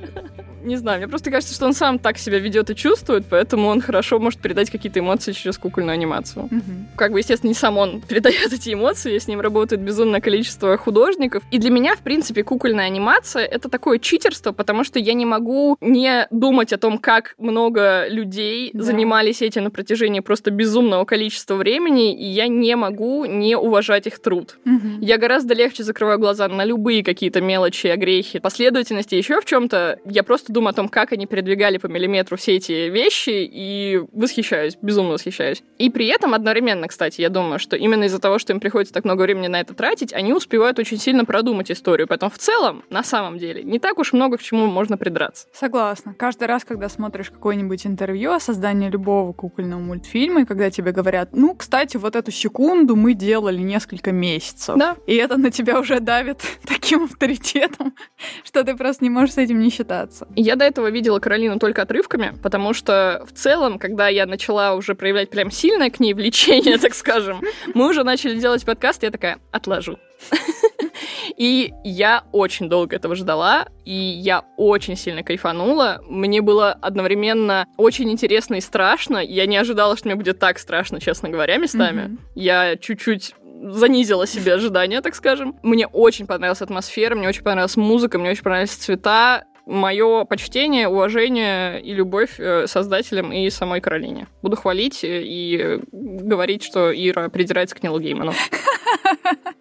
Не 0.63 0.77
знаю, 0.77 0.99
мне 0.99 1.09
просто 1.09 1.31
кажется, 1.31 1.55
что 1.55 1.67
он 1.67 1.73
сам 1.73 1.99
так 1.99 2.19
себя 2.19 2.39
ведет 2.39 2.71
и 2.71 2.77
чувствует, 2.77 3.27
поэтому 3.29 3.69
он 3.69 3.81
хорошо 3.81 4.21
может 4.21 4.39
передать 4.41 4.71
какие-то 4.71 5.01
эмоции 5.01 5.33
через 5.33 5.59
кукольную 5.59 5.95
анимацию. 5.95 6.45
Угу. 6.45 6.63
Как 6.97 7.13
бы, 7.13 7.19
естественно, 7.19 7.49
не 7.49 7.55
сам 7.55 7.79
он 7.79 8.01
передает 8.01 8.53
эти 8.53 8.73
эмоции, 8.73 9.19
с 9.19 9.27
ним 9.27 9.41
работает 9.41 9.83
безумное 9.83 10.21
количество 10.21 10.77
художников. 10.77 11.43
И 11.51 11.59
для 11.59 11.71
меня, 11.71 11.97
в 11.97 12.01
принципе, 12.01 12.45
кукольная 12.63 12.87
анимация— 12.87 13.45
это 13.57 13.69
такое 13.69 13.99
читерство, 13.99 14.53
потому 14.53 14.85
что 14.85 15.01
я 15.01 15.15
не 15.15 15.27
могу 15.27 15.77
не 15.81 16.29
думать 16.31 16.73
о 16.73 16.79
том, 16.79 16.99
как 16.99 17.35
много 17.37 18.07
людей 18.07 18.71
да. 18.73 18.85
занимались 18.85 19.43
этим 19.43 19.65
на 19.65 19.71
протяжении 19.73 20.21
просто 20.21 20.53
безумного 20.53 21.05
количества 21.05 21.57
времени, 21.57 22.17
и 22.17 22.25
я 22.25 22.47
не 22.47 22.77
могу 22.77 23.25
не 23.25 23.57
уважать 23.57 24.07
их 24.07 24.21
труд. 24.21 24.59
Угу. 24.65 25.01
Я 25.01 25.19
гораздо 25.19 25.55
легче 25.55 25.83
закрываю 25.83 26.21
глаза 26.21 26.47
на 26.47 26.65
любые 26.65 27.03
какие-то 27.03 27.41
мелочи, 27.41 27.89
огрехи, 27.89 28.39
последовательности, 28.39 29.17
еще 29.17 29.41
в 29.41 29.45
чем-то. 29.45 29.99
Я 30.05 30.23
просто 30.23 30.53
думаю 30.53 30.71
о 30.71 30.75
том, 30.75 30.89
как 30.89 31.13
они 31.13 31.27
передвигали 31.27 31.79
по 31.79 31.89
миллиметру 31.89 32.37
все 32.37 32.55
эти 32.55 32.89
вещи, 32.91 33.51
и 33.53 34.01
восхищаюсь, 34.13 34.79
безумно 34.81 35.15
восхищаюсь. 35.15 35.65
И 35.79 35.91
при 35.91 36.07
этом 36.07 36.33
одновременно, 36.33 36.87
кстати, 36.87 37.23
я 37.23 37.29
думаю, 37.29 37.59
что 37.59 37.75
именно 37.75 38.05
из-за 38.05 38.21
того, 38.21 38.39
что 38.39 38.53
им 38.53 38.61
приходится 38.61 38.95
так 38.95 39.05
много 39.05 39.23
времени 39.23 39.49
на 39.49 39.59
это 39.59 39.75
тратить, 39.75 40.13
они 40.13 40.33
успевают 40.33 40.79
очень 40.79 40.99
сильно 40.99 41.25
продумать 41.25 41.69
историю. 41.69 42.07
Поэтому 42.07 42.31
в 42.31 42.39
целом, 42.39 42.52
на 42.91 43.03
самом 43.03 43.39
деле, 43.39 43.63
не 43.63 43.79
так 43.79 43.99
уж 43.99 44.13
много 44.13 44.37
к 44.37 44.43
чему 44.43 44.67
можно 44.67 44.97
придраться. 44.97 45.47
Согласна. 45.53 46.15
Каждый 46.15 46.47
раз, 46.49 46.65
когда 46.65 46.89
смотришь 46.89 47.31
какое-нибудь 47.31 47.87
интервью 47.87 48.33
о 48.33 48.41
создании 48.41 48.89
любого 48.89 49.33
кукольного 49.33 49.81
мультфильма, 49.81 50.43
и 50.43 50.45
когда 50.45 50.71
тебе 50.71 50.93
говорят, 50.93 51.31
ну, 51.33 51.55
кстати, 51.55 51.97
вот 51.97 52.17
эту 52.17 52.31
секунду 52.31 52.97
мы 52.97 53.15
делали 53.15 53.59
несколько 53.59 54.13
месяцев. 54.13 54.77
Да. 54.77 54.97
И 55.07 55.15
это 55.15 55.37
на 55.37 55.51
тебя 55.51 55.79
уже 55.81 56.01
давит 56.01 56.43
таким 56.67 57.05
авторитетом, 57.05 57.95
что 58.45 58.65
ты 58.65 58.77
просто 58.77 59.05
не 59.05 59.11
можешь 59.11 59.35
с 59.35 59.39
этим 59.39 59.61
не 59.61 59.71
считаться. 59.71 60.29
Я 60.37 60.57
до 60.57 60.65
этого 60.65 60.91
видела 60.91 61.19
Каролину 61.19 61.59
только 61.59 61.83
отрывками, 61.83 62.35
потому 62.43 62.75
что 62.75 63.25
в 63.27 63.33
целом, 63.33 63.79
когда 63.79 64.09
я 64.09 64.27
начала 64.27 64.75
уже 64.75 64.95
проявлять 64.95 65.31
прям 65.31 65.51
сильное 65.51 65.91
к 65.91 66.01
ней 66.01 66.15
влечение, 66.15 66.79
так 66.83 66.95
скажем, 66.95 67.41
мы 67.75 67.89
уже 67.89 68.05
начали 68.05 68.39
делать 68.39 68.65
подкаст, 68.65 69.03
я 69.03 69.11
такая, 69.11 69.39
отложу. 69.51 69.99
И 71.37 71.73
я 71.85 72.25
очень 72.33 72.69
долго 72.69 72.97
этого 72.97 73.15
ждала, 73.15 73.67
и 73.85 73.93
я 73.93 74.45
очень 74.57 74.97
сильно 74.97 75.23
кайфанула. 75.23 76.01
Мне 76.09 76.41
было 76.43 76.73
одновременно 76.73 77.67
очень 77.77 78.11
интересно 78.11 78.57
и 78.57 78.61
страшно. 78.61 79.19
Я 79.19 79.47
не 79.47 79.57
ожидала, 79.57 79.97
что 79.97 80.09
мне 80.09 80.17
будет 80.17 80.39
так 80.39 80.59
страшно, 80.59 81.01
честно 81.01 81.31
говоря, 81.31 81.57
местами. 81.57 82.03
Mm-hmm. 82.03 82.19
Я 82.35 82.77
чуть-чуть 82.77 83.35
занизила 83.65 84.27
себе 84.27 84.55
ожидания, 84.55 85.01
так 85.01 85.15
скажем. 85.15 85.57
Мне 85.63 85.87
очень 85.87 86.27
понравилась 86.27 86.63
атмосфера, 86.63 87.15
мне 87.15 87.29
очень 87.29 87.43
понравилась 87.43 87.77
музыка, 87.77 88.19
мне 88.19 88.31
очень 88.31 88.43
понравились 88.43 88.73
цвета 88.73 89.45
мое 89.65 90.25
почтение, 90.25 90.89
уважение 90.89 91.81
и 91.81 91.95
любовь 91.95 92.35
э, 92.39 92.67
создателям 92.67 93.33
и 93.33 93.49
самой 93.49 93.81
Каролине. 93.81 94.27
Буду 94.43 94.57
хвалить 94.57 95.01
и 95.05 95.81
говорить, 95.93 96.65
что 96.65 96.93
Ира 96.93 97.29
придирается 97.29 97.77
к 97.77 97.83
Нилу 97.83 98.01
Гейману. 98.01 98.33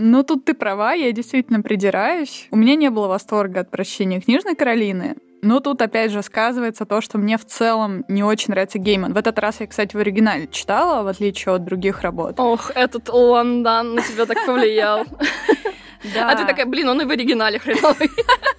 Ну, 0.00 0.22
тут 0.22 0.44
ты 0.44 0.54
права, 0.54 0.92
я 0.92 1.10
действительно 1.10 1.60
придираюсь. 1.60 2.46
У 2.52 2.56
меня 2.56 2.76
не 2.76 2.88
было 2.88 3.08
восторга 3.08 3.60
от 3.60 3.70
прощения 3.72 4.20
книжной 4.20 4.54
Каролины, 4.54 5.16
но 5.42 5.58
тут 5.58 5.82
опять 5.82 6.12
же 6.12 6.22
сказывается 6.22 6.86
то, 6.86 7.00
что 7.00 7.18
мне 7.18 7.36
в 7.36 7.44
целом 7.44 8.04
не 8.06 8.22
очень 8.22 8.52
нравится 8.52 8.78
Гейман. 8.78 9.12
В 9.12 9.16
этот 9.16 9.40
раз 9.40 9.58
я, 9.58 9.66
кстати, 9.66 9.96
в 9.96 9.98
оригинале 9.98 10.46
читала, 10.52 11.02
в 11.02 11.08
отличие 11.08 11.52
от 11.52 11.64
других 11.64 12.02
работ. 12.02 12.38
Ох, 12.38 12.70
этот 12.76 13.08
Лондон 13.08 13.96
на 13.96 14.02
тебя 14.02 14.24
так 14.26 14.46
повлиял. 14.46 15.04
Да. 16.14 16.30
А 16.30 16.36
ты 16.36 16.46
такая, 16.46 16.64
блин, 16.64 16.88
он 16.88 17.02
и 17.02 17.04
в 17.04 17.10
оригинале 17.10 17.58
хреновый. 17.58 18.08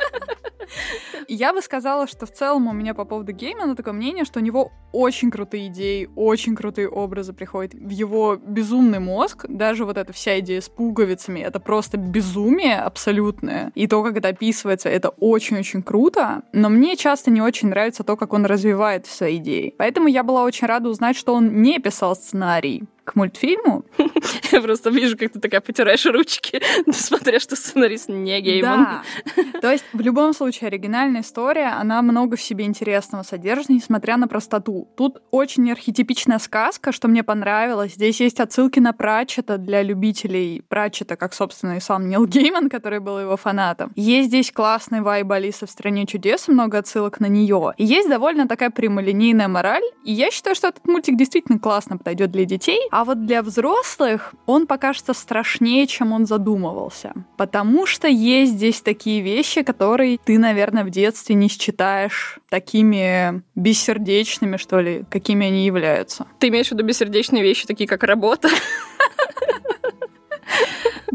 я 1.34 1.54
бы 1.54 1.62
сказала, 1.62 2.08
что 2.08 2.26
в 2.26 2.32
целом 2.32 2.68
у 2.68 2.74
меня 2.74 2.94
по 2.94 3.06
поводу 3.06 3.32
Геймана 3.32 3.76
такое 3.76 3.94
мнение, 3.94 4.26
что 4.26 4.40
у 4.40 4.44
него 4.44 4.72
очень 4.92 5.32
крутые 5.32 5.68
идеи, 5.68 6.10
очень 6.16 6.56
крутые 6.56 6.90
образы 6.90 7.34
приходят 7.34 7.74
в 7.74 7.90
его 7.90 8.36
безумный 8.36 9.00
мозг. 9.00 9.46
Даже 9.48 9.86
вот 9.86 9.98
эта 9.98 10.14
вся 10.14 10.40
идея 10.40 10.62
с 10.62 10.70
пуговицами, 10.70 11.40
это 11.40 11.60
просто 11.60 11.98
безумие 11.98 12.80
абсолютное. 12.80 13.72
И 13.76 13.88
то, 13.88 14.04
как 14.04 14.18
это 14.18 14.30
описывается, 14.30 14.90
это 14.90 15.10
очень-очень 15.10 15.84
круто. 15.84 16.42
Но 16.54 16.70
мне 16.70 16.96
часто 16.96 17.32
не 17.32 17.42
очень 17.42 17.70
нравится 17.70 18.04
то, 18.04 18.16
как 18.16 18.34
он 18.34 18.46
развивает 18.46 19.06
свои 19.06 19.38
идеи. 19.38 19.76
Поэтому 19.78 20.08
я 20.08 20.24
была 20.24 20.44
очень 20.44 20.68
рада 20.68 20.90
узнать, 20.90 21.16
что 21.16 21.34
он 21.34 21.62
не 21.62 21.80
писал 21.80 22.16
сценарий 22.16 22.84
к 23.10 23.16
мультфильму. 23.16 23.86
Я 24.52 24.62
просто 24.62 24.90
вижу, 24.90 25.18
как 25.18 25.32
ты 25.32 25.40
такая 25.40 25.62
потираешь 25.62 26.06
ручки, 26.06 26.62
несмотря 26.86 27.40
что 27.40 27.56
сценарист 27.56 28.10
не 28.10 28.40
гейман. 28.42 29.02
Да. 29.36 29.60
То 29.62 29.72
есть 29.72 29.86
в 29.94 30.00
любом 30.00 30.34
случае 30.34 30.68
оригинальная 30.68 31.22
история, 31.22 31.70
она 31.80 32.02
много 32.02 32.38
в 32.38 32.42
себе 32.42 32.66
интересного 32.66 33.24
содержит, 33.24 33.70
несмотря 33.70 34.18
на 34.18 34.28
простоту. 34.28 34.88
Тут 34.96 35.22
очень 35.32 35.72
архетипичная 35.72 36.40
сказка, 36.40 36.92
что 36.92 37.08
мне 37.08 37.24
понравилось. 37.24 37.94
Здесь 37.94 38.20
есть 38.20 38.40
отсылки 38.40 38.80
на 38.80 38.94
Пратчета 38.94 39.58
для 39.58 39.82
любителей 39.82 40.62
Пратчета, 40.68 41.16
как, 41.16 41.34
собственно, 41.34 41.78
и 41.78 41.80
сам 41.80 42.08
Нил 42.10 42.26
Гейман, 42.26 42.70
который 42.70 43.00
был 43.00 43.20
его 43.20 43.38
фанатом. 43.38 43.92
Есть 43.96 44.30
здесь 44.30 44.52
классный 44.52 45.02
вайб 45.02 45.32
Алисы 45.32 45.66
в 45.66 45.70
«Стране 45.70 46.06
чудес», 46.06 46.48
много 46.48 46.78
отсылок 46.78 47.20
на 47.20 47.28
нее. 47.28 47.74
И 47.78 47.86
есть 47.86 48.10
довольно 48.10 48.48
такая 48.48 48.70
прямолинейная 48.70 49.48
мораль. 49.48 49.84
И 50.04 50.12
я 50.12 50.32
считаю, 50.32 50.56
что 50.56 50.68
этот 50.68 50.86
мультик 50.86 51.18
действительно 51.18 51.60
классно 51.60 51.98
подойдет 51.98 52.32
для 52.32 52.46
детей, 52.46 52.80
а 52.92 52.99
вот 53.04 53.26
для 53.26 53.42
взрослых 53.42 54.34
он 54.46 54.68
покажется 54.68 55.14
страшнее, 55.14 55.88
чем 55.88 56.12
он 56.12 56.26
задумывался. 56.26 57.14
Потому 57.38 57.86
что 57.86 58.08
есть 58.08 58.54
здесь 58.54 58.82
такие 58.82 59.22
вещи, 59.22 59.62
которые 59.62 60.18
ты, 60.18 60.38
наверное, 60.40 60.84
в 60.84 60.90
детстве 60.90 61.36
не 61.36 61.50
считаешь 61.50 62.40
такими 62.50 63.44
бессердечными, 63.56 64.58
что 64.58 64.80
ли, 64.80 65.04
какими 65.10 65.48
они 65.48 65.66
являются. 65.66 66.28
Ты 66.40 66.48
имеешь 66.50 66.68
в 66.68 66.72
виду 66.72 66.84
бессердечные 66.84 67.44
вещи, 67.44 67.68
такие 67.68 67.88
как 67.88 68.04
работа? 68.04 68.50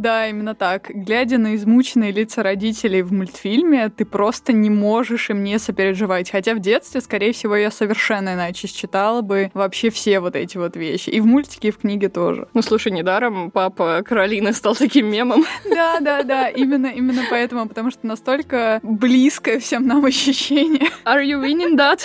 Да, 0.05 0.29
именно 0.29 0.55
так. 0.55 0.91
Глядя 0.91 1.39
на 1.39 1.57
измученные 1.57 2.13
лица 2.13 2.43
родителей 2.43 3.01
в 3.01 3.11
мультфильме, 3.11 3.89
ты 3.89 4.05
просто 4.05 4.53
не 4.53 4.69
можешь 4.69 5.31
им 5.31 5.43
не 5.43 5.59
сопереживать. 5.59 6.31
Хотя 6.31 6.53
в 6.53 6.59
детстве, 6.59 7.01
скорее 7.01 7.33
всего, 7.33 7.57
я 7.57 7.71
совершенно 7.71 8.35
иначе 8.35 8.69
считала 8.69 9.23
бы 9.23 9.51
вообще 9.55 9.89
все 9.89 10.21
вот 10.21 10.37
эти 10.37 10.59
вот 10.59 10.77
вещи. 10.77 11.09
И 11.09 11.21
в 11.21 11.27
мультике, 11.27 11.69
и 11.69 11.71
в 11.71 11.79
книге 11.79 12.11
тоже. 12.11 12.49
Ну, 12.53 12.61
слушай, 12.61 12.93
недаром 12.93 13.51
папа 13.51 14.03
Каролины 14.05 14.53
стал 14.53 14.77
таким 14.77 15.07
мемом. 15.07 15.47
Да, 15.71 16.01
да, 16.01 16.23
да, 16.23 16.49
именно, 16.51 16.89
именно 16.89 17.23
поэтому, 17.31 17.67
потому 17.67 17.91
что 17.91 18.07
настолько 18.07 18.81
близкое 18.83 19.59
всем 19.59 19.87
нам 19.87 20.05
ощущение. 20.05 20.91
Are 21.07 21.25
you 21.25 21.41
winning 21.41 21.79
that? 21.79 22.03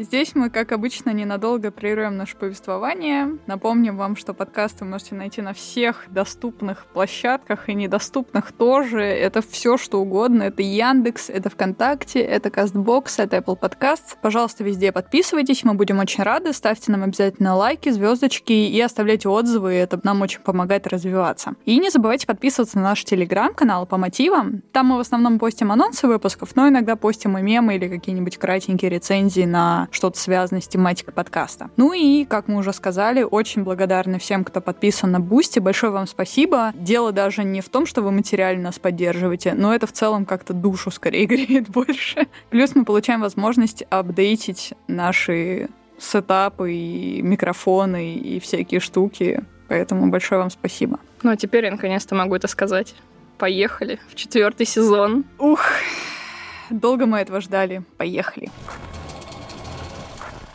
Здесь 0.00 0.36
мы, 0.36 0.48
как 0.48 0.70
обычно, 0.70 1.10
ненадолго 1.10 1.72
прервем 1.72 2.16
наше 2.16 2.36
повествование. 2.36 3.36
Напомним 3.48 3.96
вам, 3.96 4.14
что 4.14 4.32
подкаст 4.32 4.80
вы 4.80 4.86
можете 4.86 5.16
найти 5.16 5.42
на 5.42 5.52
всех 5.52 6.04
доступных 6.08 6.86
площадках 6.86 7.68
и 7.68 7.74
недоступных 7.74 8.52
тоже. 8.52 9.02
Это 9.02 9.42
все, 9.42 9.76
что 9.76 10.00
угодно. 10.00 10.44
Это 10.44 10.62
Яндекс, 10.62 11.30
это 11.30 11.50
ВКонтакте, 11.50 12.20
это 12.20 12.48
Castbox, 12.48 13.18
это 13.18 13.38
Apple 13.38 13.58
Podcasts. 13.58 14.16
Пожалуйста, 14.22 14.62
везде 14.62 14.92
подписывайтесь, 14.92 15.64
мы 15.64 15.74
будем 15.74 15.98
очень 15.98 16.22
рады. 16.22 16.52
Ставьте 16.52 16.92
нам 16.92 17.02
обязательно 17.02 17.56
лайки, 17.56 17.88
звездочки 17.88 18.52
и 18.52 18.80
оставляйте 18.80 19.28
отзывы. 19.28 19.72
Это 19.72 19.98
нам 20.04 20.22
очень 20.22 20.42
помогает 20.42 20.86
развиваться. 20.86 21.54
И 21.64 21.76
не 21.76 21.90
забывайте 21.90 22.28
подписываться 22.28 22.78
на 22.78 22.84
наш 22.84 23.02
телеграм-канал 23.02 23.84
по 23.84 23.96
мотивам. 23.96 24.62
Там 24.70 24.86
мы 24.86 24.98
в 24.98 25.00
основном 25.00 25.40
постим 25.40 25.72
анонсы 25.72 26.06
выпусков, 26.06 26.54
но 26.54 26.68
иногда 26.68 26.94
постим 26.94 27.36
и 27.36 27.42
мемы 27.42 27.74
или 27.74 27.88
какие-нибудь 27.88 28.38
кратенькие 28.38 28.92
рецензии 28.92 29.44
на 29.44 29.87
что-то 29.90 30.18
связанное 30.18 30.60
с 30.60 30.68
тематикой 30.68 31.14
подкаста. 31.14 31.70
Ну 31.76 31.92
и, 31.92 32.24
как 32.24 32.48
мы 32.48 32.56
уже 32.56 32.72
сказали, 32.72 33.22
очень 33.22 33.64
благодарны 33.64 34.18
всем, 34.18 34.44
кто 34.44 34.60
подписан 34.60 35.10
на 35.10 35.20
Boosty. 35.20 35.58
Большое 35.58 35.92
вам 35.92 36.06
спасибо. 36.06 36.72
Дело 36.74 37.12
даже 37.12 37.44
не 37.44 37.60
в 37.60 37.68
том, 37.68 37.86
что 37.86 38.02
вы 38.02 38.12
материально 38.12 38.64
нас 38.64 38.78
поддерживаете, 38.78 39.54
но 39.54 39.74
это 39.74 39.86
в 39.86 39.92
целом 39.92 40.26
как-то 40.26 40.52
душу 40.52 40.90
скорее 40.90 41.26
греет 41.26 41.68
больше. 41.68 42.26
Плюс 42.50 42.74
мы 42.74 42.84
получаем 42.84 43.20
возможность 43.20 43.82
апдейтить 43.90 44.74
наши 44.86 45.68
сетапы 45.98 46.72
и 46.72 47.22
микрофоны 47.22 48.14
и 48.14 48.40
всякие 48.40 48.80
штуки. 48.80 49.42
Поэтому 49.68 50.08
большое 50.08 50.40
вам 50.40 50.50
спасибо. 50.50 50.98
Ну 51.22 51.30
а 51.30 51.36
теперь 51.36 51.64
я 51.64 51.70
наконец-то 51.70 52.14
могу 52.14 52.34
это 52.34 52.48
сказать. 52.48 52.94
Поехали 53.36 54.00
в 54.08 54.14
четвертый 54.14 54.66
сезон. 54.66 55.24
Ух, 55.38 55.60
долго 56.70 57.06
мы 57.06 57.18
этого 57.18 57.40
ждали. 57.40 57.82
Поехали. 57.96 58.50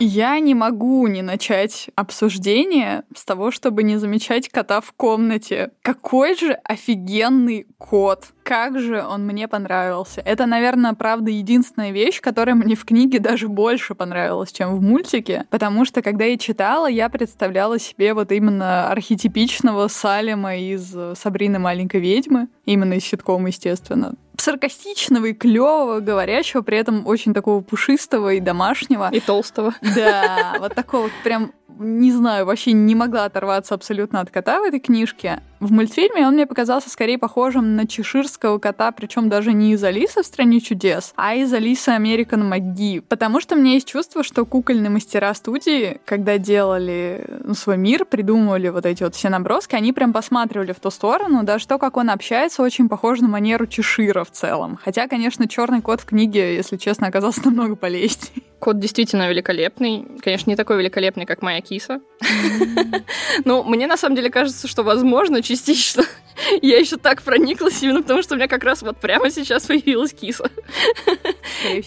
Я 0.05 0.37
не 0.41 0.53
могу 0.53 1.07
не 1.07 1.21
начать 1.21 1.89
обсуждение 1.95 3.03
с 3.15 3.23
того, 3.23 3.51
чтобы 3.51 3.83
не 3.83 3.95
замечать 3.95 4.49
кота 4.49 4.81
в 4.81 4.91
комнате. 4.91 5.71
Какой 5.81 6.35
же 6.35 6.59
офигенный 6.65 7.67
кот! 7.77 8.25
Как 8.43 8.77
же 8.81 9.01
он 9.01 9.25
мне 9.25 9.47
понравился. 9.47 10.19
Это, 10.25 10.45
наверное, 10.45 10.93
правда, 10.93 11.31
единственная 11.31 11.91
вещь, 11.91 12.19
которая 12.19 12.53
мне 12.53 12.75
в 12.75 12.83
книге 12.83 13.19
даже 13.19 13.47
больше 13.47 13.95
понравилась, 13.95 14.51
чем 14.51 14.75
в 14.75 14.81
мультике. 14.81 15.45
Потому 15.49 15.85
что, 15.85 16.01
когда 16.01 16.25
я 16.25 16.37
читала, 16.37 16.87
я 16.87 17.07
представляла 17.07 17.79
себе 17.79 18.13
вот 18.13 18.33
именно 18.33 18.89
архетипичного 18.91 19.87
Салема 19.87 20.57
из 20.57 20.93
«Сабрины 21.17 21.59
маленькой 21.59 22.01
ведьмы». 22.01 22.49
Именно 22.65 22.95
из 22.95 23.05
ситкома, 23.05 23.47
естественно 23.47 24.15
саркастичного 24.37 25.27
и 25.27 25.33
клевого, 25.33 25.99
говорящего, 25.99 26.61
при 26.61 26.77
этом 26.77 27.05
очень 27.07 27.33
такого 27.33 27.61
пушистого 27.61 28.33
и 28.33 28.39
домашнего. 28.39 29.09
И 29.11 29.19
толстого. 29.19 29.73
Да, 29.95 30.55
вот 30.59 30.73
такого 30.75 31.09
прям 31.23 31.53
не 31.79 32.11
знаю, 32.11 32.45
вообще 32.45 32.71
не 32.71 32.95
могла 32.95 33.25
оторваться 33.25 33.73
абсолютно 33.73 34.21
от 34.21 34.29
кота 34.29 34.59
в 34.59 34.63
этой 34.63 34.79
книжке. 34.79 35.41
В 35.63 35.71
мультфильме 35.71 36.27
он 36.27 36.33
мне 36.33 36.45
показался 36.45 36.89
скорее 36.89 37.17
похожим 37.17 37.77
на 37.77 37.87
чеширского 37.87 38.59
кота, 38.59 38.91
причем 38.91 39.29
даже 39.29 39.53
не 39.53 39.71
из 39.71 39.83
Алисы 39.85 40.21
в 40.21 40.25
стране 40.25 40.59
чудес, 40.59 41.13
а 41.15 41.35
из 41.35 41.53
Алисы 41.53 41.87
Американ 41.87 42.45
Маги. 42.45 42.99
Потому 42.99 43.39
что 43.39 43.55
у 43.55 43.57
меня 43.57 43.75
есть 43.75 43.87
чувство, 43.87 44.23
что 44.23 44.45
кукольные 44.45 44.89
мастера 44.89 45.33
студии, 45.33 46.01
когда 46.03 46.37
делали 46.37 47.25
ну, 47.45 47.53
свой 47.53 47.77
мир, 47.77 48.03
придумывали 48.03 48.67
вот 48.67 48.85
эти 48.85 49.03
вот 49.03 49.15
все 49.15 49.29
наброски, 49.29 49.75
они 49.75 49.93
прям 49.93 50.11
посматривали 50.11 50.73
в 50.73 50.81
ту 50.81 50.91
сторону, 50.91 51.43
даже 51.43 51.65
то, 51.65 51.79
как 51.79 51.95
он 51.95 52.09
общается, 52.09 52.61
очень 52.61 52.89
похоже 52.89 53.21
на 53.21 53.29
манеру 53.29 53.65
Чешира 53.65 54.25
в 54.25 54.31
целом. 54.31 54.77
Хотя, 54.83 55.07
конечно, 55.07 55.47
черный 55.47 55.81
кот 55.81 56.01
в 56.01 56.05
книге, 56.05 56.55
если 56.57 56.75
честно, 56.75 57.07
оказался 57.07 57.41
намного 57.45 57.77
полезнее. 57.77 58.43
Кот 58.63 58.79
действительно 58.79 59.27
великолепный. 59.27 60.05
Конечно, 60.21 60.49
не 60.49 60.55
такой 60.55 60.77
великолепный, 60.77 61.25
как 61.25 61.41
моя 61.41 61.59
киса. 61.59 61.99
Ну, 63.45 63.63
мне 63.63 63.87
на 63.87 63.97
самом 63.97 64.15
деле 64.15 64.29
кажется, 64.29 64.67
что, 64.67 64.83
возможно, 64.83 65.41
частично 65.41 66.03
я 66.61 66.77
еще 66.77 66.97
так 66.97 67.21
прониклась 67.23 67.81
именно 67.83 68.01
потому, 68.01 68.21
что 68.21 68.35
у 68.35 68.37
меня 68.37 68.47
как 68.47 68.63
раз 68.63 68.83
вот 68.83 68.97
прямо 68.97 69.29
сейчас 69.31 69.65
появилась 69.65 70.13
киса. 70.13 70.49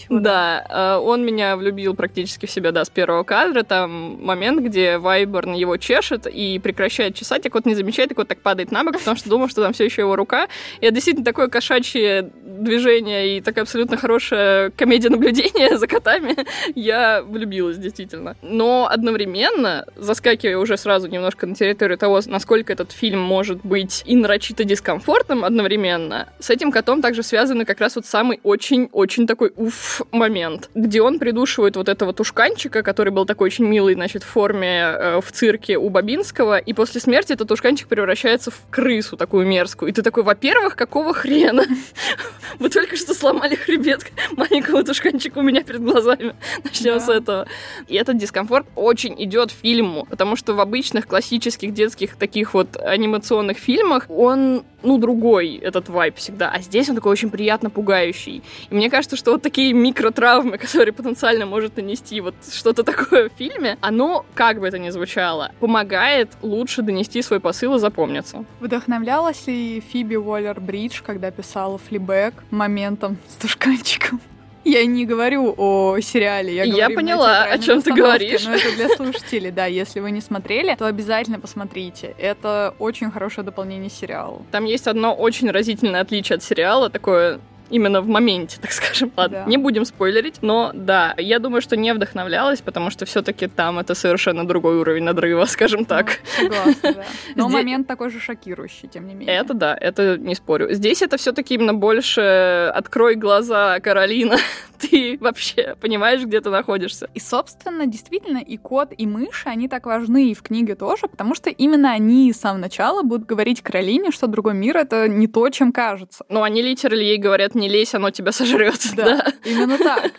Да, 0.09 0.65
э, 0.69 0.99
он 0.99 1.25
меня 1.25 1.55
влюбил 1.55 1.95
практически 1.95 2.45
в 2.45 2.51
себя, 2.51 2.71
да, 2.71 2.85
с 2.85 2.89
первого 2.89 3.23
кадра. 3.23 3.63
Там 3.63 4.23
момент, 4.23 4.61
где 4.61 4.97
Вайборн 4.97 5.53
его 5.53 5.77
чешет 5.77 6.27
и 6.27 6.59
прекращает 6.59 7.15
чесать, 7.15 7.45
а 7.45 7.49
кот 7.49 7.65
не 7.65 7.75
замечает, 7.75 8.11
и 8.11 8.13
кот 8.13 8.27
так 8.27 8.39
падает 8.41 8.71
на 8.71 8.83
бок, 8.83 8.97
потому 8.97 9.17
что 9.17 9.29
думал, 9.29 9.49
что 9.49 9.61
там 9.61 9.73
все 9.73 9.85
еще 9.85 10.01
его 10.01 10.15
рука. 10.15 10.47
И 10.81 10.85
это 10.85 10.95
действительно 10.95 11.25
такое 11.25 11.47
кошачье 11.47 12.31
движение 12.57 13.37
и 13.37 13.41
такая 13.41 13.63
абсолютно 13.63 13.97
хорошая 13.97 14.71
комедия 14.71 15.09
наблюдения 15.09 15.77
за 15.77 15.87
котами. 15.87 16.35
Я 16.75 17.21
влюбилась, 17.21 17.77
действительно. 17.77 18.35
Но 18.41 18.87
одновременно, 18.89 19.85
заскакивая 19.95 20.57
уже 20.57 20.77
сразу 20.77 21.07
немножко 21.07 21.45
на 21.45 21.55
территорию 21.55 21.97
того, 21.97 22.21
насколько 22.25 22.73
этот 22.73 22.91
фильм 22.91 23.19
может 23.19 23.63
быть 23.63 24.03
и 24.05 24.15
нарочито 24.15 24.63
дискомфортным 24.63 25.43
одновременно, 25.43 26.29
с 26.39 26.49
этим 26.49 26.71
котом 26.71 27.01
также 27.01 27.23
связаны 27.23 27.65
как 27.65 27.79
раз 27.79 27.95
вот 27.95 28.05
самый 28.05 28.39
очень-очень 28.43 29.27
такой 29.27 29.51
уф 29.67 30.01
момент, 30.11 30.69
где 30.75 31.01
он 31.01 31.19
придушивает 31.19 31.75
вот 31.75 31.89
этого 31.89 32.13
тушканчика, 32.13 32.83
который 32.83 33.11
был 33.11 33.25
такой 33.25 33.47
очень 33.47 33.65
милый, 33.65 33.93
значит, 33.93 34.23
в 34.23 34.27
форме 34.27 34.79
э, 34.81 35.21
в 35.21 35.31
цирке 35.31 35.77
у 35.77 35.89
Бабинского, 35.89 36.57
и 36.57 36.73
после 36.73 37.01
смерти 37.01 37.33
этот 37.33 37.47
тушканчик 37.47 37.87
превращается 37.87 38.51
в 38.51 38.59
крысу 38.69 39.17
такую 39.17 39.45
мерзкую. 39.45 39.89
И 39.89 39.93
ты 39.93 40.01
такой, 40.01 40.23
во-первых, 40.23 40.75
какого 40.75 41.13
хрена? 41.13 41.63
Вы 42.59 42.69
только 42.69 42.95
что 42.95 43.13
сломали 43.13 43.55
хребет 43.55 44.11
маленького 44.35 44.83
тушканчика 44.83 45.39
у 45.39 45.41
меня 45.41 45.63
перед 45.63 45.81
глазами. 45.81 46.35
Начнем 46.63 46.99
с 46.99 47.09
этого. 47.09 47.47
И 47.87 47.95
этот 47.95 48.17
дискомфорт 48.17 48.65
очень 48.75 49.15
идет 49.23 49.51
фильму, 49.51 50.05
потому 50.09 50.35
что 50.35 50.53
в 50.53 50.59
обычных 50.59 51.07
классических 51.07 51.73
детских 51.73 52.15
таких 52.15 52.53
вот 52.53 52.77
анимационных 52.77 53.57
фильмах 53.57 54.05
он 54.09 54.63
ну, 54.83 54.97
другой 54.97 55.55
этот 55.55 55.89
вайп 55.89 56.17
всегда. 56.17 56.49
А 56.49 56.59
здесь 56.61 56.89
он 56.89 56.95
такой 56.95 57.11
очень 57.11 57.29
приятно 57.29 57.69
пугающий. 57.69 58.43
И 58.69 58.75
мне 58.75 58.89
кажется, 58.89 59.15
что 59.15 59.31
вот 59.31 59.41
такие 59.41 59.56
микротравмы, 59.73 60.57
которые 60.57 60.93
потенциально 60.93 61.45
может 61.45 61.77
нанести 61.77 62.21
вот 62.21 62.35
что-то 62.51 62.83
такое 62.83 63.29
в 63.29 63.33
фильме, 63.33 63.77
оно, 63.81 64.25
как 64.33 64.59
бы 64.59 64.67
это 64.67 64.79
ни 64.79 64.89
звучало, 64.89 65.51
помогает 65.59 66.29
лучше 66.41 66.81
донести 66.81 67.21
свой 67.21 67.39
посыл 67.39 67.75
и 67.75 67.79
запомниться. 67.79 68.45
Вдохновлялась 68.59 69.47
ли 69.47 69.81
Фиби 69.91 70.15
Уоллер-Бридж, 70.15 71.01
когда 71.05 71.31
писала 71.31 71.77
флибэк 71.77 72.33
моментом 72.51 73.17
с 73.27 73.33
тушканчиком? 73.35 74.21
Я 74.67 74.85
не 74.85 75.05
говорю 75.05 75.53
о 75.57 75.97
сериале, 76.01 76.53
я, 76.53 76.63
я 76.65 76.89
поняла, 76.89 77.43
о 77.43 77.57
чем 77.57 77.81
ты 77.81 77.93
говоришь. 77.93 78.43
Но 78.43 78.55
это 78.55 78.75
для 78.75 78.89
слушателей, 78.89 79.49
да. 79.49 79.65
Если 79.65 80.01
вы 80.01 80.11
не 80.11 80.19
смотрели, 80.19 80.75
то 80.75 80.87
обязательно 80.87 81.39
посмотрите. 81.39 82.13
Это 82.17 82.75
очень 82.77 83.09
хорошее 83.09 83.45
дополнение 83.45 83.89
сериалу. 83.89 84.45
Там 84.51 84.65
есть 84.65 84.87
одно 84.87 85.13
очень 85.13 85.49
разительное 85.49 86.01
отличие 86.01 86.35
от 86.35 86.43
сериала, 86.43 86.89
такое 86.89 87.39
именно 87.69 88.01
в 88.01 88.07
моменте, 88.07 88.57
так 88.61 88.71
скажем. 88.71 89.11
Ладно, 89.15 89.43
да. 89.45 89.45
не 89.45 89.57
будем 89.57 89.85
спойлерить, 89.85 90.37
но 90.41 90.71
да, 90.73 91.13
я 91.17 91.39
думаю, 91.39 91.61
что 91.61 91.75
не 91.75 91.93
вдохновлялась, 91.93 92.61
потому 92.61 92.89
что 92.89 93.05
все-таки 93.05 93.47
там 93.47 93.79
это 93.79 93.95
совершенно 93.95 94.47
другой 94.47 94.77
уровень 94.77 95.03
надрыва, 95.03 95.45
скажем 95.47 95.81
ну, 95.81 95.85
так. 95.85 96.19
Ну, 96.41 96.49
согласна, 96.49 96.73
да. 96.83 97.03
Но 97.35 97.43
Здесь... 97.43 97.53
момент 97.53 97.87
такой 97.87 98.09
же 98.09 98.19
шокирующий, 98.19 98.87
тем 98.87 99.07
не 99.07 99.13
менее. 99.13 99.35
Это 99.35 99.53
да, 99.53 99.77
это 99.79 100.17
не 100.17 100.35
спорю. 100.35 100.73
Здесь 100.73 101.01
это 101.01 101.17
все-таки 101.17 101.55
именно 101.55 101.73
больше 101.73 102.71
открой 102.73 103.15
глаза, 103.15 103.79
Каролина, 103.79 104.37
ты 104.79 105.17
вообще 105.19 105.75
понимаешь, 105.79 106.23
где 106.23 106.41
ты 106.41 106.49
находишься. 106.49 107.09
И, 107.13 107.19
собственно, 107.19 107.85
действительно, 107.85 108.39
и 108.39 108.57
кот, 108.57 108.93
и 108.97 109.05
мышь, 109.05 109.43
они 109.45 109.67
так 109.67 109.85
важны 109.85 110.31
и 110.31 110.33
в 110.33 110.41
книге 110.41 110.75
тоже, 110.75 111.07
потому 111.07 111.35
что 111.35 111.49
именно 111.49 111.91
они 111.91 112.31
с 112.31 112.37
самого 112.37 112.61
начала 112.61 113.03
будут 113.03 113.25
говорить 113.25 113.61
Каролине, 113.61 114.11
что 114.11 114.27
другой 114.27 114.53
мир— 114.53 114.77
это 114.77 115.07
не 115.07 115.27
то, 115.27 115.49
чем 115.49 115.71
кажется. 115.71 116.25
Ну, 116.29 116.43
они 116.43 116.61
литерально 116.61 116.97
ей 116.97 117.17
говорят, 117.17 117.55
не 117.57 117.69
лезь, 117.69 117.93
оно 117.95 118.11
тебя 118.11 118.31
сожрет. 118.31 118.79
Да, 118.95 119.03
да, 119.03 119.33
именно 119.43 119.77
так. 119.77 120.11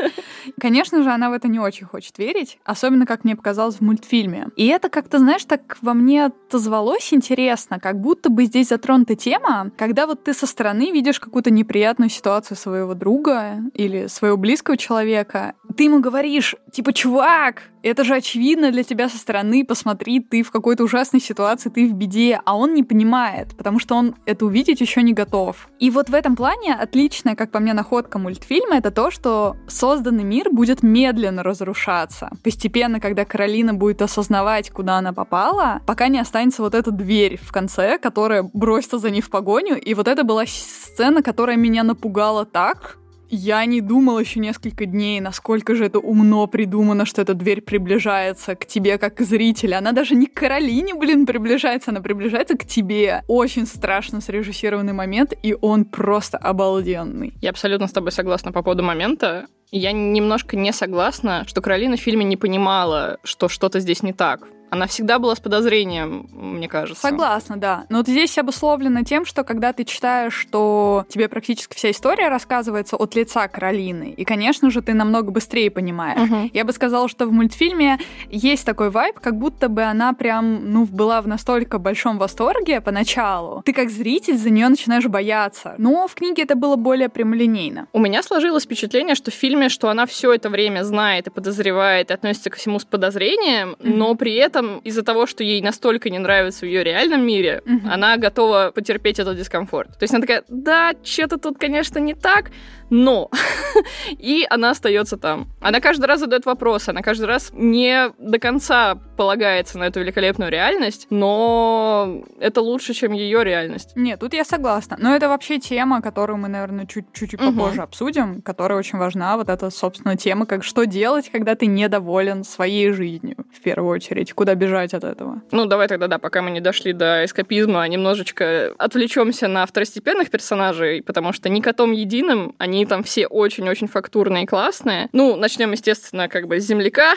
Конечно 0.60 1.02
же, 1.02 1.10
она 1.10 1.30
в 1.30 1.32
это 1.32 1.48
не 1.48 1.58
очень 1.58 1.86
хочет 1.86 2.18
верить, 2.18 2.58
особенно, 2.64 3.06
как 3.06 3.24
мне 3.24 3.36
показалось, 3.36 3.76
в 3.76 3.80
мультфильме. 3.80 4.48
И 4.56 4.66
это 4.66 4.88
как-то, 4.88 5.18
знаешь, 5.18 5.44
так 5.44 5.78
во 5.82 5.94
мне 5.94 6.26
отозвалось 6.26 7.12
интересно, 7.12 7.78
как 7.78 8.00
будто 8.00 8.30
бы 8.30 8.44
здесь 8.44 8.68
затронута 8.68 9.14
тема, 9.14 9.70
когда 9.76 10.06
вот 10.06 10.24
ты 10.24 10.34
со 10.34 10.46
стороны 10.46 10.90
видишь 10.90 11.20
какую-то 11.20 11.50
неприятную 11.50 12.10
ситуацию 12.10 12.56
своего 12.56 12.94
друга 12.94 13.58
или 13.74 14.06
своего 14.06 14.36
близкого 14.36 14.76
человека, 14.76 15.54
ты 15.76 15.84
ему 15.84 16.00
говоришь, 16.00 16.54
типа, 16.72 16.92
чувак, 16.92 17.70
это 17.82 18.04
же 18.04 18.14
очевидно 18.14 18.72
для 18.72 18.82
тебя 18.82 19.08
со 19.08 19.18
стороны, 19.18 19.64
посмотри, 19.64 20.20
ты 20.20 20.42
в 20.42 20.50
какой-то 20.50 20.84
ужасной 20.84 21.20
ситуации, 21.20 21.70
ты 21.70 21.88
в 21.88 21.92
беде, 21.92 22.40
а 22.44 22.56
он 22.56 22.74
не 22.74 22.82
понимает, 22.82 23.56
потому 23.56 23.78
что 23.78 23.94
он 23.94 24.14
это 24.26 24.44
увидеть 24.46 24.80
еще 24.80 25.02
не 25.02 25.12
готов. 25.12 25.68
И 25.78 25.90
вот 25.90 26.08
в 26.08 26.14
этом 26.14 26.36
плане 26.36 26.74
отличная, 26.74 27.36
как 27.36 27.50
по 27.50 27.60
мне, 27.60 27.74
находка 27.74 28.18
мультфильма 28.18 28.76
это 28.76 28.90
то, 28.90 29.10
что 29.10 29.56
созданный 29.68 30.24
мир 30.24 30.50
будет 30.50 30.82
медленно 30.82 31.42
разрушаться. 31.42 32.30
Постепенно, 32.42 33.00
когда 33.00 33.24
Каролина 33.24 33.74
будет 33.74 34.02
осознавать, 34.02 34.70
куда 34.70 34.98
она 34.98 35.12
попала, 35.12 35.80
пока 35.86 36.08
не 36.08 36.18
останется 36.18 36.62
вот 36.62 36.74
эта 36.74 36.90
дверь 36.90 37.38
в 37.40 37.52
конце, 37.52 37.98
которая 37.98 38.42
бросится 38.42 38.98
за 38.98 39.10
ней 39.10 39.20
в 39.20 39.30
погоню. 39.30 39.80
И 39.80 39.94
вот 39.94 40.08
это 40.08 40.24
была 40.24 40.44
сцена, 40.46 41.22
которая 41.22 41.56
меня 41.56 41.82
напугала 41.82 42.44
так, 42.44 42.98
я 43.30 43.64
не 43.64 43.80
думал 43.80 44.18
еще 44.18 44.40
несколько 44.40 44.86
дней, 44.86 45.20
насколько 45.20 45.74
же 45.74 45.84
это 45.84 45.98
умно 45.98 46.46
придумано, 46.46 47.04
что 47.04 47.22
эта 47.22 47.34
дверь 47.34 47.60
приближается 47.60 48.54
к 48.54 48.66
тебе 48.66 48.98
как 48.98 49.16
к 49.16 49.20
зрителю. 49.22 49.78
Она 49.78 49.92
даже 49.92 50.14
не 50.14 50.26
к 50.26 50.34
Каролине, 50.34 50.94
блин, 50.94 51.26
приближается, 51.26 51.90
она 51.90 52.00
приближается 52.00 52.56
к 52.56 52.64
тебе. 52.64 53.22
Очень 53.28 53.66
страшно 53.66 54.20
срежиссированный 54.20 54.92
момент, 54.92 55.32
и 55.42 55.56
он 55.60 55.84
просто 55.84 56.38
обалденный. 56.38 57.34
Я 57.40 57.50
абсолютно 57.50 57.86
с 57.86 57.92
тобой 57.92 58.12
согласна 58.12 58.52
по 58.52 58.62
поводу 58.62 58.82
момента. 58.82 59.46
Я 59.70 59.92
немножко 59.92 60.56
не 60.56 60.72
согласна, 60.72 61.44
что 61.46 61.60
Каролина 61.60 61.96
в 61.96 62.00
фильме 62.00 62.24
не 62.24 62.36
понимала, 62.36 63.18
что 63.22 63.48
что-то 63.48 63.80
здесь 63.80 64.02
не 64.02 64.12
так. 64.12 64.48
Она 64.70 64.86
всегда 64.86 65.18
была 65.18 65.34
с 65.34 65.40
подозрением, 65.40 66.28
мне 66.32 66.68
кажется. 66.68 67.02
Согласна, 67.02 67.56
да. 67.56 67.86
Но 67.88 67.98
вот 67.98 68.08
здесь 68.08 68.36
обусловлено 68.38 69.02
тем, 69.02 69.24
что 69.24 69.44
когда 69.44 69.72
ты 69.72 69.84
читаешь, 69.84 70.34
что 70.34 71.04
тебе 71.08 71.28
практически 71.28 71.74
вся 71.74 71.90
история 71.90 72.28
рассказывается 72.28 72.96
от 72.96 73.14
лица 73.14 73.48
Каролины, 73.48 74.14
и, 74.16 74.24
конечно 74.24 74.70
же, 74.70 74.82
ты 74.82 74.94
намного 74.94 75.30
быстрее 75.30 75.70
понимаешь. 75.70 76.20
Угу. 76.20 76.50
Я 76.52 76.64
бы 76.64 76.72
сказала, 76.72 77.08
что 77.08 77.26
в 77.26 77.32
мультфильме 77.32 77.98
есть 78.30 78.64
такой 78.64 78.90
вайб, 78.90 79.18
как 79.20 79.36
будто 79.36 79.68
бы 79.68 79.82
она 79.82 80.12
прям, 80.12 80.72
ну, 80.72 80.84
была 80.84 81.22
в 81.22 81.28
настолько 81.28 81.78
большом 81.78 82.18
восторге 82.18 82.80
поначалу. 82.80 83.62
Ты 83.64 83.72
как 83.72 83.90
зритель 83.90 84.36
за 84.36 84.50
нее 84.50 84.68
начинаешь 84.68 85.06
бояться. 85.06 85.74
Но 85.78 86.06
в 86.06 86.14
книге 86.14 86.42
это 86.42 86.54
было 86.54 86.76
более 86.76 87.08
прямолинейно. 87.08 87.86
У 87.92 87.98
меня 87.98 88.22
сложилось 88.22 88.64
впечатление, 88.64 89.14
что 89.14 89.30
в 89.30 89.34
фильме, 89.34 89.68
что 89.68 89.88
она 89.88 90.06
все 90.06 90.32
это 90.32 90.50
время 90.50 90.82
знает 90.84 91.26
и 91.26 91.30
подозревает, 91.30 92.10
и 92.10 92.14
относится 92.14 92.50
ко 92.50 92.56
всему 92.56 92.78
с 92.78 92.84
подозрением, 92.84 93.76
mm 93.78 93.98
но 93.98 94.14
при 94.14 94.34
этом 94.34 94.57
этом 94.58 94.78
из-за 94.78 95.02
того, 95.02 95.26
что 95.26 95.44
ей 95.44 95.62
настолько 95.62 96.10
не 96.10 96.18
нравится 96.18 96.60
в 96.60 96.68
ее 96.68 96.84
реальном 96.84 97.26
мире, 97.26 97.62
mm-hmm. 97.64 97.88
она 97.90 98.16
готова 98.16 98.72
потерпеть 98.74 99.18
этот 99.18 99.36
дискомфорт. 99.36 99.98
То 99.98 100.02
есть 100.02 100.14
она 100.14 100.20
такая, 100.20 100.44
да, 100.48 100.92
что-то 101.02 101.38
тут, 101.38 101.58
конечно, 101.58 101.98
не 101.98 102.14
так, 102.14 102.50
но... 102.90 103.30
и 104.10 104.46
она 104.48 104.70
остается 104.70 105.16
там. 105.16 105.48
Она 105.60 105.80
каждый 105.80 106.06
раз 106.06 106.20
задает 106.20 106.46
вопрос, 106.46 106.88
она 106.88 107.02
каждый 107.02 107.26
раз 107.26 107.50
не 107.52 108.10
до 108.18 108.38
конца 108.38 108.94
полагается 109.16 109.78
на 109.78 109.84
эту 109.84 110.00
великолепную 110.00 110.50
реальность, 110.50 111.06
но 111.10 112.22
это 112.40 112.60
лучше, 112.60 112.94
чем 112.94 113.12
ее 113.12 113.44
реальность. 113.44 113.92
Нет, 113.94 114.20
тут 114.20 114.34
я 114.34 114.44
согласна. 114.44 114.96
Но 114.98 115.14
это 115.14 115.28
вообще 115.28 115.58
тема, 115.58 116.00
которую 116.00 116.38
мы, 116.38 116.48
наверное, 116.48 116.86
чуть-чуть 116.86 117.34
угу. 117.34 117.44
попозже 117.46 117.82
обсудим, 117.82 118.42
которая 118.42 118.78
очень 118.78 118.98
важна. 118.98 119.36
Вот 119.36 119.48
эта, 119.48 119.70
собственно, 119.70 120.16
тема, 120.16 120.46
как 120.46 120.64
что 120.64 120.84
делать, 120.84 121.30
когда 121.30 121.54
ты 121.54 121.66
недоволен 121.66 122.44
своей 122.44 122.92
жизнью, 122.92 123.36
в 123.52 123.60
первую 123.60 123.92
очередь. 123.92 124.32
Куда 124.32 124.47
бежать 124.54 124.94
от 124.94 125.04
этого? 125.04 125.42
Ну, 125.50 125.66
давай 125.66 125.88
тогда, 125.88 126.06
да, 126.06 126.18
пока 126.18 126.42
мы 126.42 126.50
не 126.50 126.60
дошли 126.60 126.92
до 126.92 127.24
эскапизма, 127.24 127.86
немножечко 127.88 128.74
отвлечемся 128.78 129.48
на 129.48 129.66
второстепенных 129.66 130.30
персонажей, 130.30 131.02
потому 131.02 131.32
что 131.32 131.48
ни 131.48 131.60
котом 131.60 131.92
единым 131.92 132.54
они 132.58 132.86
там 132.86 133.02
все 133.02 133.26
очень-очень 133.26 133.88
фактурные 133.88 134.44
и 134.44 134.46
классные. 134.46 135.08
Ну, 135.12 135.36
начнем, 135.36 135.72
естественно, 135.72 136.28
как 136.28 136.46
бы 136.46 136.60
с 136.60 136.66
земляка, 136.66 137.14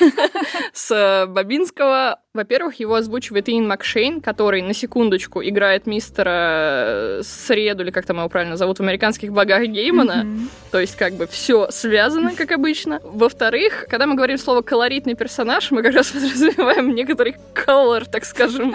с 0.72 1.26
Бабинского. 1.28 2.20
Во-первых, 2.34 2.74
его 2.78 2.94
озвучивает 2.94 3.48
Иэн 3.48 3.66
Макшейн, 3.66 4.20
который, 4.20 4.60
на 4.60 4.74
секундочку, 4.74 5.42
играет 5.42 5.86
мистера 5.86 7.20
Среду, 7.22 7.82
или 7.82 7.90
как 7.90 8.04
там 8.04 8.18
его 8.18 8.28
правильно 8.28 8.58
зовут, 8.58 8.78
в 8.78 8.82
«Американских 8.82 9.32
богах» 9.32 9.62
Геймана. 9.62 10.24
Mm-hmm. 10.24 10.48
То 10.70 10.78
есть, 10.78 10.96
как 10.96 11.14
бы, 11.14 11.26
все 11.26 11.70
связано, 11.70 12.34
как 12.36 12.52
обычно. 12.52 13.00
Во-вторых, 13.02 13.86
когда 13.88 14.06
мы 14.06 14.14
говорим 14.14 14.36
слово 14.36 14.60
«колоритный 14.60 15.14
персонаж», 15.14 15.70
мы 15.70 15.82
как 15.82 15.94
раз 15.94 16.08
подразумеваем 16.12 16.94
некоторый 16.94 17.34
color, 17.54 18.04
так 18.04 18.26
скажем. 18.26 18.74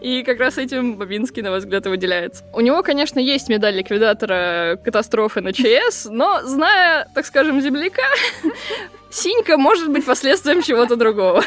И 0.00 0.24
как 0.24 0.40
раз 0.40 0.58
этим 0.58 0.96
Бабинский, 0.96 1.42
на 1.42 1.50
мой 1.50 1.60
взгляд, 1.60 1.86
и 1.86 1.88
выделяется. 1.88 2.44
У 2.52 2.60
него, 2.60 2.82
конечно, 2.82 3.20
есть 3.20 3.48
медаль 3.48 3.76
ликвидатора 3.76 4.80
катастрофы 4.84 5.40
на 5.42 5.52
ЧС, 5.52 6.06
но, 6.10 6.42
зная, 6.42 7.08
так 7.14 7.24
скажем, 7.24 7.60
земляка, 7.60 8.02
синька 9.10 9.56
может 9.58 9.88
быть 9.90 10.04
последствием 10.04 10.60
чего-то 10.60 10.96
другого. 10.96 11.44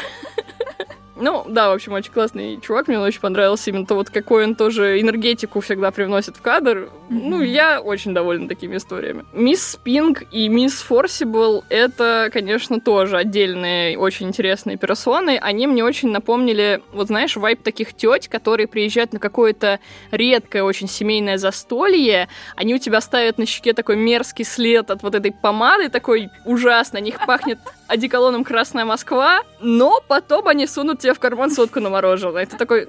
Ну, 1.20 1.44
да, 1.48 1.70
в 1.70 1.72
общем, 1.74 1.92
очень 1.92 2.12
классный 2.12 2.60
чувак, 2.60 2.88
мне 2.88 2.98
он 2.98 3.04
очень 3.04 3.20
понравился 3.20 3.70
именно 3.70 3.86
то, 3.86 3.94
вот 3.94 4.10
какой 4.10 4.44
он 4.44 4.54
тоже 4.54 5.00
энергетику 5.00 5.60
всегда 5.60 5.90
привносит 5.90 6.36
в 6.36 6.42
кадр. 6.42 6.90
Mm-hmm. 7.10 7.22
Ну, 7.24 7.42
я 7.42 7.80
очень 7.80 8.14
довольна 8.14 8.48
такими 8.48 8.76
историями. 8.76 9.24
Мисс 9.32 9.78
Пинг 9.82 10.24
и 10.30 10.48
Мисс 10.48 10.80
Форсибл— 10.82 11.64
это, 11.68 12.30
конечно, 12.32 12.80
тоже 12.80 13.16
отдельные 13.16 13.98
очень 13.98 14.28
интересные 14.28 14.76
персоны. 14.76 15.38
Они 15.40 15.66
мне 15.66 15.84
очень 15.84 16.10
напомнили, 16.10 16.82
вот 16.92 17.08
знаешь, 17.08 17.36
вайп 17.36 17.62
таких 17.62 17.94
теть, 17.94 18.28
которые 18.28 18.66
приезжают 18.66 19.12
на 19.12 19.18
какое-то 19.18 19.80
редкое 20.10 20.62
очень 20.62 20.88
семейное 20.88 21.38
застолье, 21.38 22.28
они 22.54 22.74
у 22.74 22.78
тебя 22.78 23.00
ставят 23.00 23.38
на 23.38 23.46
щеке 23.46 23.72
такой 23.72 23.96
мерзкий 23.96 24.44
след 24.44 24.90
от 24.90 25.02
вот 25.02 25.14
этой 25.14 25.32
помады, 25.32 25.88
такой 25.88 26.28
ужасно, 26.44 26.98
на 26.98 27.02
них 27.02 27.24
пахнет 27.26 27.58
одеколоном 27.88 28.44
«Красная 28.44 28.84
Москва», 28.84 29.42
но 29.60 30.00
потом 30.06 30.46
они 30.46 30.66
сунут 30.66 31.00
тебе 31.00 31.14
в 31.14 31.18
карман 31.18 31.50
сотку 31.50 31.80
на 31.80 31.90
мороженое. 31.90 32.44
Это 32.44 32.56
такой... 32.56 32.86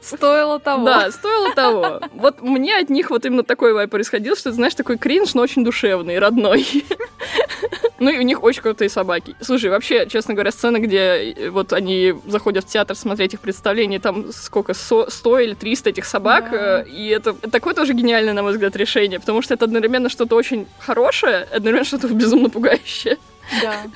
Стоило 0.00 0.60
того. 0.60 0.84
Да, 0.84 1.10
стоило 1.10 1.52
того. 1.54 2.00
Вот 2.14 2.40
мне 2.40 2.78
от 2.78 2.88
них 2.88 3.10
вот 3.10 3.26
именно 3.26 3.42
такой 3.42 3.72
вайп 3.72 3.90
происходил, 3.90 4.36
что, 4.36 4.52
знаешь, 4.52 4.74
такой 4.74 4.96
кринж, 4.96 5.34
но 5.34 5.42
очень 5.42 5.64
душевный, 5.64 6.18
родной. 6.18 6.66
Ну 8.00 8.10
и 8.10 8.18
у 8.18 8.22
них 8.22 8.44
очень 8.44 8.62
крутые 8.62 8.88
собаки. 8.88 9.34
Слушай, 9.40 9.70
вообще, 9.70 10.06
честно 10.06 10.34
говоря, 10.34 10.52
сцена, 10.52 10.78
где 10.78 11.32
э, 11.32 11.50
вот 11.50 11.72
они 11.72 12.14
заходят 12.26 12.64
в 12.64 12.68
театр 12.68 12.96
смотреть 12.96 13.34
их 13.34 13.40
представление, 13.40 13.98
там 13.98 14.30
сколько, 14.32 14.72
100 14.72 15.38
или 15.40 15.54
300 15.54 15.90
этих 15.90 16.04
собак, 16.04 16.48
да. 16.50 16.82
Э, 16.82 16.88
и 16.88 17.08
это 17.08 17.32
такое 17.32 17.74
тоже 17.74 17.94
гениальное, 17.94 18.34
на 18.34 18.42
мой 18.44 18.52
взгляд, 18.52 18.76
решение, 18.76 19.18
потому 19.18 19.42
что 19.42 19.54
это 19.54 19.64
одновременно 19.64 20.08
что-то 20.08 20.36
очень 20.36 20.68
хорошее, 20.78 21.48
одновременно 21.52 21.84
что-то 21.84 22.06
безумно 22.14 22.50
пугающее. 22.50 23.18
Да. 23.62 23.82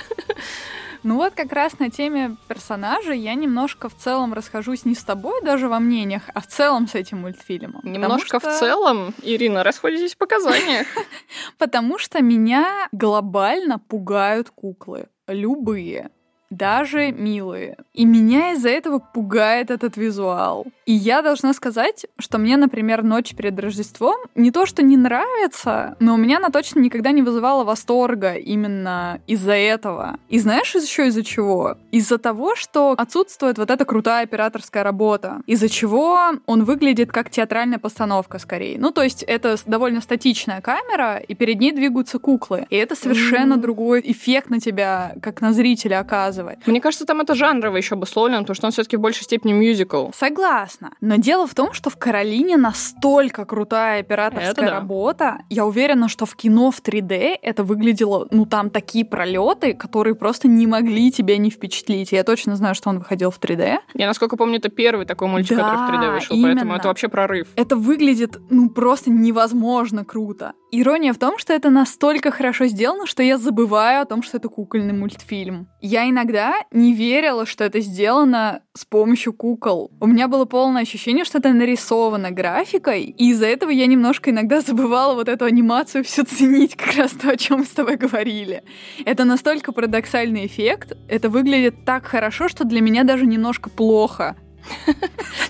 Ну 1.05 1.17
вот 1.17 1.35
как 1.35 1.53
раз 1.53 1.81
на 1.81 1.91
теме 1.91 2.37
персонажа 2.47 3.12
я 3.12 3.35
немножко 3.35 3.88
в 3.88 3.97
целом 3.97 4.33
расхожусь 4.35 4.85
не 4.85 4.95
с 4.95 5.03
тобой 5.03 5.43
даже 5.43 5.69
во 5.69 5.81
мнениях, 5.81 6.23
а 6.33 6.41
в 6.41 6.47
целом 6.47 6.87
с 6.87 6.95
этим 6.95 7.23
мультфильмом. 7.23 7.81
Немножко 7.83 8.38
что... 8.38 8.51
в 8.51 8.59
целом, 8.59 9.12
Ирина, 9.23 9.65
расходитесь 9.65 10.15
в 10.15 10.19
показаниях. 10.19 10.87
Потому 11.59 11.99
что 11.99 12.23
меня 12.23 12.88
глобально 12.93 13.81
пугают 13.81 14.51
куклы. 14.51 15.09
Любые 15.27 16.11
даже 16.53 17.11
милые. 17.12 17.77
И 17.95 18.05
меня 18.05 18.53
из-за 18.53 18.69
этого 18.69 18.99
пугает 18.99 19.71
этот 19.71 19.97
визуал. 19.97 20.67
И 20.87 20.93
я 20.93 21.23
должна 21.23 21.53
сказать, 21.55 22.07
что 22.19 22.38
мне, 22.38 22.57
например, 22.57 23.03
«Ночь 23.03 23.35
перед 23.35 23.59
Рождеством» 23.59 24.17
не 24.35 24.51
то, 24.51 24.67
что 24.67 24.83
не 24.83 24.97
нравится, 24.97 25.97
но 25.99 26.15
у 26.15 26.17
меня 26.17 26.37
она 26.37 26.51
точно 26.51 26.81
никогда 26.81 27.11
не 27.12 27.23
вызывала 27.23 27.65
восторга 27.65 28.35
именно 28.35 29.21
из-за 29.27 29.53
этого. 29.53 30.19
И 30.29 30.38
знаешь 30.38 30.75
еще 30.75 31.07
из-за 31.07 31.25
чего? 31.25 31.77
Из-за 31.91 32.19
того, 32.19 32.55
что 32.55 32.95
отсутствует 32.99 33.59
вот 33.59 33.71
эта 33.71 33.85
крутая 33.85 34.25
операторская 34.25 34.83
работа, 34.83 35.41
из-за 35.47 35.69
чего 35.69 36.19
он 36.47 36.65
выглядит 36.65 37.11
как 37.12 37.31
театральная 37.31 37.79
постановка 37.79 38.38
скорее. 38.38 38.79
Ну, 38.79 38.91
то 38.91 39.03
есть 39.03 39.23
это 39.23 39.57
довольно 39.67 40.01
статичная 40.01 40.61
камера, 40.61 41.17
и 41.17 41.35
перед 41.35 41.61
ней 41.61 41.73
двигаются 41.73 42.19
куклы. 42.19 42.67
И 42.71 42.77
это 42.77 42.95
совершенно 42.95 43.55
mm-hmm. 43.55 43.61
другой 43.61 44.03
эффект 44.05 44.51
на 44.51 44.61
тебя, 44.61 45.15
как 45.23 45.41
на 45.41 45.53
зрителя 45.53 46.01
оказывает 46.01 46.42
показывает. 46.43 46.67
Мне 46.67 46.81
кажется, 46.81 47.07
там 47.07 47.21
это 47.21 47.35
жанрово 47.35 47.77
еще 47.77 47.95
обусловлено, 47.95 48.41
потому 48.41 48.55
что 48.55 48.67
он 48.67 48.73
все-таки 48.73 48.97
в 48.97 49.01
большей 49.01 49.25
степени 49.25 49.53
мюзикл. 49.53 50.11
Согласна. 50.15 50.93
Но 51.01 51.17
дело 51.17 51.47
в 51.47 51.55
том, 51.55 51.73
что 51.73 51.91
в 51.91 51.97
Каролине 51.97 52.57
настолько 52.57 53.45
крутая 53.45 54.01
операторская 54.01 54.67
да. 54.67 54.71
работа. 54.71 55.39
Я 55.49 55.67
уверена, 55.67 56.09
что 56.09 56.27
в 56.27 56.35
кино 56.37 56.71
в 56.71 56.83
3D 56.83 57.37
это 57.41 57.65
выглядело, 57.65 58.29
ну 58.31 58.47
там 58.47 58.71
такие 58.71 59.05
пролеты, 59.05 59.75
которые 59.75 60.15
просто 60.15 60.49
не 60.49 60.67
могли 60.67 61.11
тебя 61.11 61.37
не 61.37 61.51
впечатлить. 61.51 62.13
Я 62.13 62.25
точно 62.25 62.57
знаю, 62.57 62.75
что 62.75 62.91
он 62.91 62.99
выходил 62.99 63.31
в 63.31 63.41
3D. 63.41 63.79
Я, 63.95 64.07
насколько 64.07 64.37
помню, 64.37 64.59
это 64.59 64.69
первый 64.69 65.07
такой 65.07 65.29
мультик, 65.29 65.57
да, 65.57 65.71
который 65.71 65.99
в 65.99 66.03
3D 66.03 66.15
вышел, 66.15 66.37
именно. 66.37 66.55
поэтому 66.55 66.75
это 66.75 66.89
вообще 66.89 67.09
прорыв. 67.09 67.49
Это 67.57 67.77
выглядит, 67.77 68.39
ну, 68.51 68.71
просто 68.71 69.11
невозможно 69.11 70.05
круто. 70.05 70.53
Ирония 70.75 71.13
в 71.13 71.19
том, 71.19 71.39
что 71.39 71.53
это 71.53 71.69
настолько 71.69 72.31
хорошо 72.31 72.67
сделано, 72.67 73.07
что 73.07 73.23
я 73.23 73.37
забываю 73.37 74.01
о 74.01 74.05
том, 74.07 74.23
что 74.23 74.39
это 74.39 74.49
кукольный 74.49 74.95
мультфильм. 74.95 75.69
Я 75.83 76.09
иногда 76.09 76.32
не 76.71 76.95
верила, 76.95 77.47
что 77.47 77.64
это 77.64 77.81
сделано 77.81 78.62
с 78.75 78.85
помощью 78.85 79.33
кукол. 79.33 79.90
У 80.01 80.07
меня 80.07 80.29
было 80.29 80.45
полное 80.45 80.83
ощущение, 80.83 81.25
что 81.25 81.38
это 81.38 81.53
нарисовано 81.53 82.31
графикой, 82.31 83.05
и 83.05 83.31
из-за 83.31 83.47
этого 83.47 83.71
я 83.71 83.87
немножко 83.87 84.31
иногда 84.31 84.61
забывала 84.61 85.14
вот 85.14 85.29
эту 85.29 85.45
анимацию 85.45 86.05
все 86.05 86.25
ценить, 86.25 86.77
как 86.77 86.95
раз 86.97 87.12
то, 87.12 87.31
о 87.31 87.37
чем 87.37 87.61
мы 87.61 87.64
с 87.64 87.71
тобой 87.71 87.97
говорили. 87.97 88.62
Это 89.05 89.25
настолько 89.25 89.73
парадоксальный 89.73 90.47
эффект, 90.47 90.97
это 91.09 91.29
выглядит 91.29 91.85
так 91.85 92.07
хорошо, 92.07 92.49
что 92.49 92.64
для 92.64 92.81
меня 92.81 93.05
даже 93.05 93.27
немножко 93.27 93.71
плохо. 93.71 94.37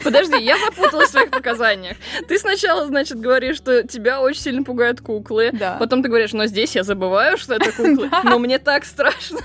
Подожди, 0.04 0.42
я 0.42 0.56
запуталась 0.58 1.08
в 1.08 1.12
своих 1.12 1.30
показаниях. 1.30 1.96
Ты 2.28 2.38
сначала, 2.38 2.86
значит, 2.86 3.20
говоришь, 3.20 3.56
что 3.56 3.86
тебя 3.86 4.20
очень 4.20 4.40
сильно 4.40 4.62
пугают 4.62 5.00
куклы. 5.00 5.50
Да. 5.52 5.76
Потом 5.78 6.02
ты 6.02 6.08
говоришь, 6.08 6.32
но 6.32 6.46
здесь 6.46 6.74
я 6.74 6.82
забываю, 6.82 7.36
что 7.36 7.54
это 7.54 7.72
куклы. 7.72 8.10
Но 8.24 8.38
мне 8.38 8.58
так 8.58 8.84
страшно. 8.84 9.40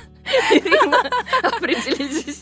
Ирина, 0.52 1.10
определитесь. 1.44 2.42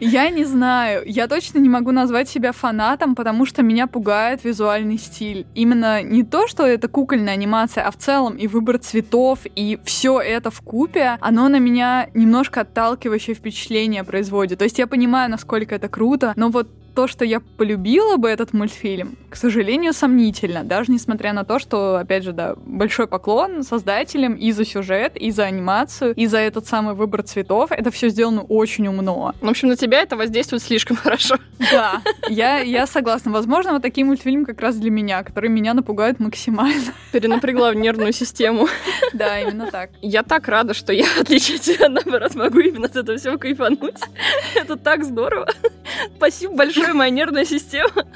Я 0.00 0.30
не 0.30 0.44
знаю. 0.44 1.02
Я 1.06 1.28
точно 1.28 1.58
не 1.58 1.68
могу 1.68 1.90
назвать 1.92 2.28
себя 2.28 2.52
фанатом, 2.52 3.14
потому 3.14 3.44
что 3.44 3.62
меня 3.62 3.86
пугает 3.86 4.44
визуальный 4.44 4.98
стиль. 4.98 5.46
Именно 5.54 6.02
не 6.02 6.24
то, 6.24 6.46
что 6.46 6.66
это 6.66 6.88
кукольная 6.88 7.34
анимация, 7.34 7.84
а 7.84 7.90
в 7.90 7.96
целом 7.96 8.36
и 8.36 8.46
выбор 8.46 8.78
цветов, 8.78 9.40
и 9.44 9.78
все 9.84 10.20
это 10.20 10.50
в 10.50 10.62
купе, 10.62 11.18
оно 11.20 11.48
на 11.48 11.58
меня 11.58 12.08
немножко 12.14 12.62
отталкивающее 12.62 13.34
впечатление 13.34 14.04
производит. 14.04 14.58
То 14.58 14.64
есть 14.64 14.78
я 14.78 14.86
понимаю, 14.86 15.30
насколько 15.30 15.74
это 15.74 15.88
круто, 15.88 16.32
но 16.36 16.48
вот 16.48 16.68
то, 17.00 17.06
что 17.06 17.24
я 17.24 17.40
полюбила 17.40 18.18
бы 18.18 18.28
этот 18.28 18.52
мультфильм, 18.52 19.16
к 19.30 19.36
сожалению, 19.36 19.94
сомнительно. 19.94 20.64
Даже 20.64 20.92
несмотря 20.92 21.32
на 21.32 21.44
то, 21.44 21.58
что, 21.58 21.96
опять 21.96 22.24
же, 22.24 22.32
да, 22.32 22.56
большой 22.56 23.06
поклон 23.06 23.62
создателям 23.62 24.34
и 24.34 24.52
за 24.52 24.66
сюжет, 24.66 25.16
и 25.16 25.30
за 25.30 25.44
анимацию, 25.44 26.12
и 26.14 26.26
за 26.26 26.36
этот 26.36 26.66
самый 26.66 26.94
выбор 26.94 27.22
цветов. 27.22 27.72
Это 27.72 27.90
все 27.90 28.10
сделано 28.10 28.42
очень 28.42 28.86
умно. 28.86 29.34
В 29.40 29.48
общем, 29.48 29.68
на 29.68 29.76
тебя 29.76 30.02
это 30.02 30.18
воздействует 30.18 30.62
слишком 30.62 30.96
хорошо. 31.02 31.36
Да, 31.72 32.02
я, 32.28 32.58
я 32.58 32.86
согласна. 32.86 33.30
Возможно, 33.32 33.72
вот 33.72 33.80
такие 33.80 34.04
мультфильмы 34.04 34.44
как 34.44 34.60
раз 34.60 34.76
для 34.76 34.90
меня, 34.90 35.22
которые 35.22 35.50
меня 35.50 35.72
напугают 35.72 36.20
максимально. 36.20 36.92
Перенапрягла 37.12 37.70
в 37.70 37.76
нервную 37.76 38.12
систему. 38.12 38.68
Да, 39.14 39.40
именно 39.40 39.70
так. 39.70 39.88
Я 40.02 40.22
так 40.22 40.48
рада, 40.48 40.74
что 40.74 40.92
я, 40.92 41.06
в 41.06 41.20
отличие 41.22 41.56
от 41.56 41.62
тебя, 41.62 41.88
наоборот, 41.88 42.34
могу 42.34 42.58
именно 42.58 42.86
от 42.86 42.96
этого 42.96 43.16
всего 43.16 43.38
кайфануть. 43.38 44.00
Это 44.54 44.76
так 44.76 45.02
здорово. 45.04 45.48
Спасибо 46.16 46.56
большое 46.56 46.89
моя 46.94 47.10
нервная 47.10 47.44
система. 47.44 48.06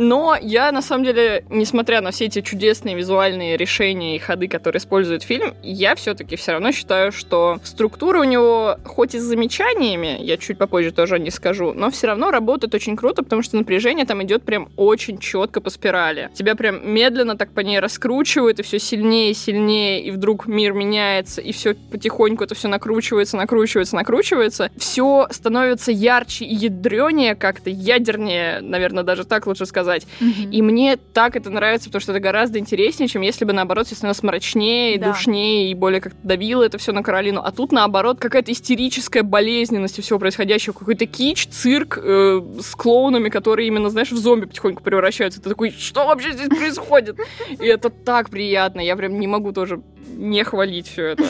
Но 0.00 0.34
я, 0.40 0.72
на 0.72 0.80
самом 0.80 1.04
деле, 1.04 1.44
несмотря 1.50 2.00
на 2.00 2.10
все 2.10 2.24
эти 2.24 2.40
чудесные 2.40 2.96
визуальные 2.96 3.58
решения 3.58 4.16
и 4.16 4.18
ходы, 4.18 4.48
которые 4.48 4.80
использует 4.80 5.22
фильм, 5.22 5.52
я 5.62 5.94
все-таки 5.94 6.36
все 6.36 6.52
равно 6.52 6.72
считаю, 6.72 7.12
что 7.12 7.58
структура 7.64 8.20
у 8.20 8.24
него, 8.24 8.78
хоть 8.86 9.14
и 9.14 9.18
с 9.18 9.22
замечаниями, 9.22 10.16
я 10.20 10.38
чуть 10.38 10.56
попозже 10.56 10.90
тоже 10.90 11.18
не 11.18 11.30
скажу, 11.30 11.74
но 11.74 11.90
все 11.90 12.06
равно 12.06 12.30
работает 12.30 12.74
очень 12.74 12.96
круто, 12.96 13.22
потому 13.22 13.42
что 13.42 13.56
напряжение 13.56 14.06
там 14.06 14.22
идет 14.22 14.42
прям 14.42 14.70
очень 14.76 15.18
четко 15.18 15.60
по 15.60 15.68
спирали. 15.68 16.30
Тебя 16.32 16.54
прям 16.54 16.80
медленно 16.90 17.36
так 17.36 17.50
по 17.52 17.60
ней 17.60 17.78
раскручивают, 17.78 18.58
и 18.58 18.62
все 18.62 18.78
сильнее 18.78 19.32
и 19.32 19.34
сильнее, 19.34 20.02
и 20.02 20.10
вдруг 20.10 20.46
мир 20.46 20.72
меняется, 20.72 21.42
и 21.42 21.52
все 21.52 21.74
потихоньку 21.74 22.44
это 22.44 22.54
все 22.54 22.68
накручивается, 22.68 23.36
накручивается, 23.36 23.96
накручивается. 23.96 24.70
Все 24.78 25.26
становится 25.30 25.92
ярче 25.92 26.46
и 26.46 26.54
ядренее 26.54 27.34
как-то, 27.34 27.68
ядернее, 27.68 28.60
наверное, 28.62 29.04
даже 29.04 29.26
так 29.26 29.46
лучше 29.46 29.66
сказать 29.66 29.89
сказать. 29.90 30.06
Mm-hmm. 30.20 30.50
И 30.50 30.62
мне 30.62 30.96
так 30.96 31.36
это 31.36 31.50
нравится, 31.50 31.88
потому 31.88 32.00
что 32.00 32.12
это 32.12 32.20
гораздо 32.20 32.58
интереснее, 32.58 33.08
чем 33.08 33.22
если 33.22 33.44
бы, 33.44 33.52
наоборот, 33.52 33.86
все 33.86 33.96
становилось 33.96 34.22
мрачнее, 34.22 34.98
да. 34.98 35.08
душнее 35.08 35.70
и 35.70 35.74
более 35.74 36.00
как-то 36.00 36.18
давило 36.22 36.62
это 36.62 36.78
все 36.78 36.92
на 36.92 37.02
Каролину. 37.02 37.40
А 37.44 37.50
тут, 37.50 37.72
наоборот, 37.72 38.18
какая-то 38.18 38.52
истерическая 38.52 39.22
болезненность 39.22 40.00
всего 40.00 40.18
происходящего, 40.18 40.72
какой-то 40.72 41.06
кич, 41.06 41.46
цирк 41.48 41.98
э, 42.02 42.40
с 42.60 42.74
клоунами, 42.74 43.28
которые 43.28 43.68
именно, 43.68 43.90
знаешь, 43.90 44.10
в 44.10 44.16
зомби 44.16 44.46
потихоньку 44.46 44.82
превращаются. 44.82 45.40
Ты 45.40 45.48
такой, 45.48 45.70
что 45.70 46.06
вообще 46.06 46.32
здесь 46.32 46.48
происходит? 46.48 47.18
И 47.48 47.66
это 47.66 47.90
так 47.90 48.30
приятно. 48.30 48.80
Я 48.80 48.96
прям 48.96 49.18
не 49.18 49.26
могу 49.26 49.52
тоже 49.52 49.82
не 50.20 50.44
хвалить 50.44 50.88
все 50.88 51.06
это. 51.06 51.24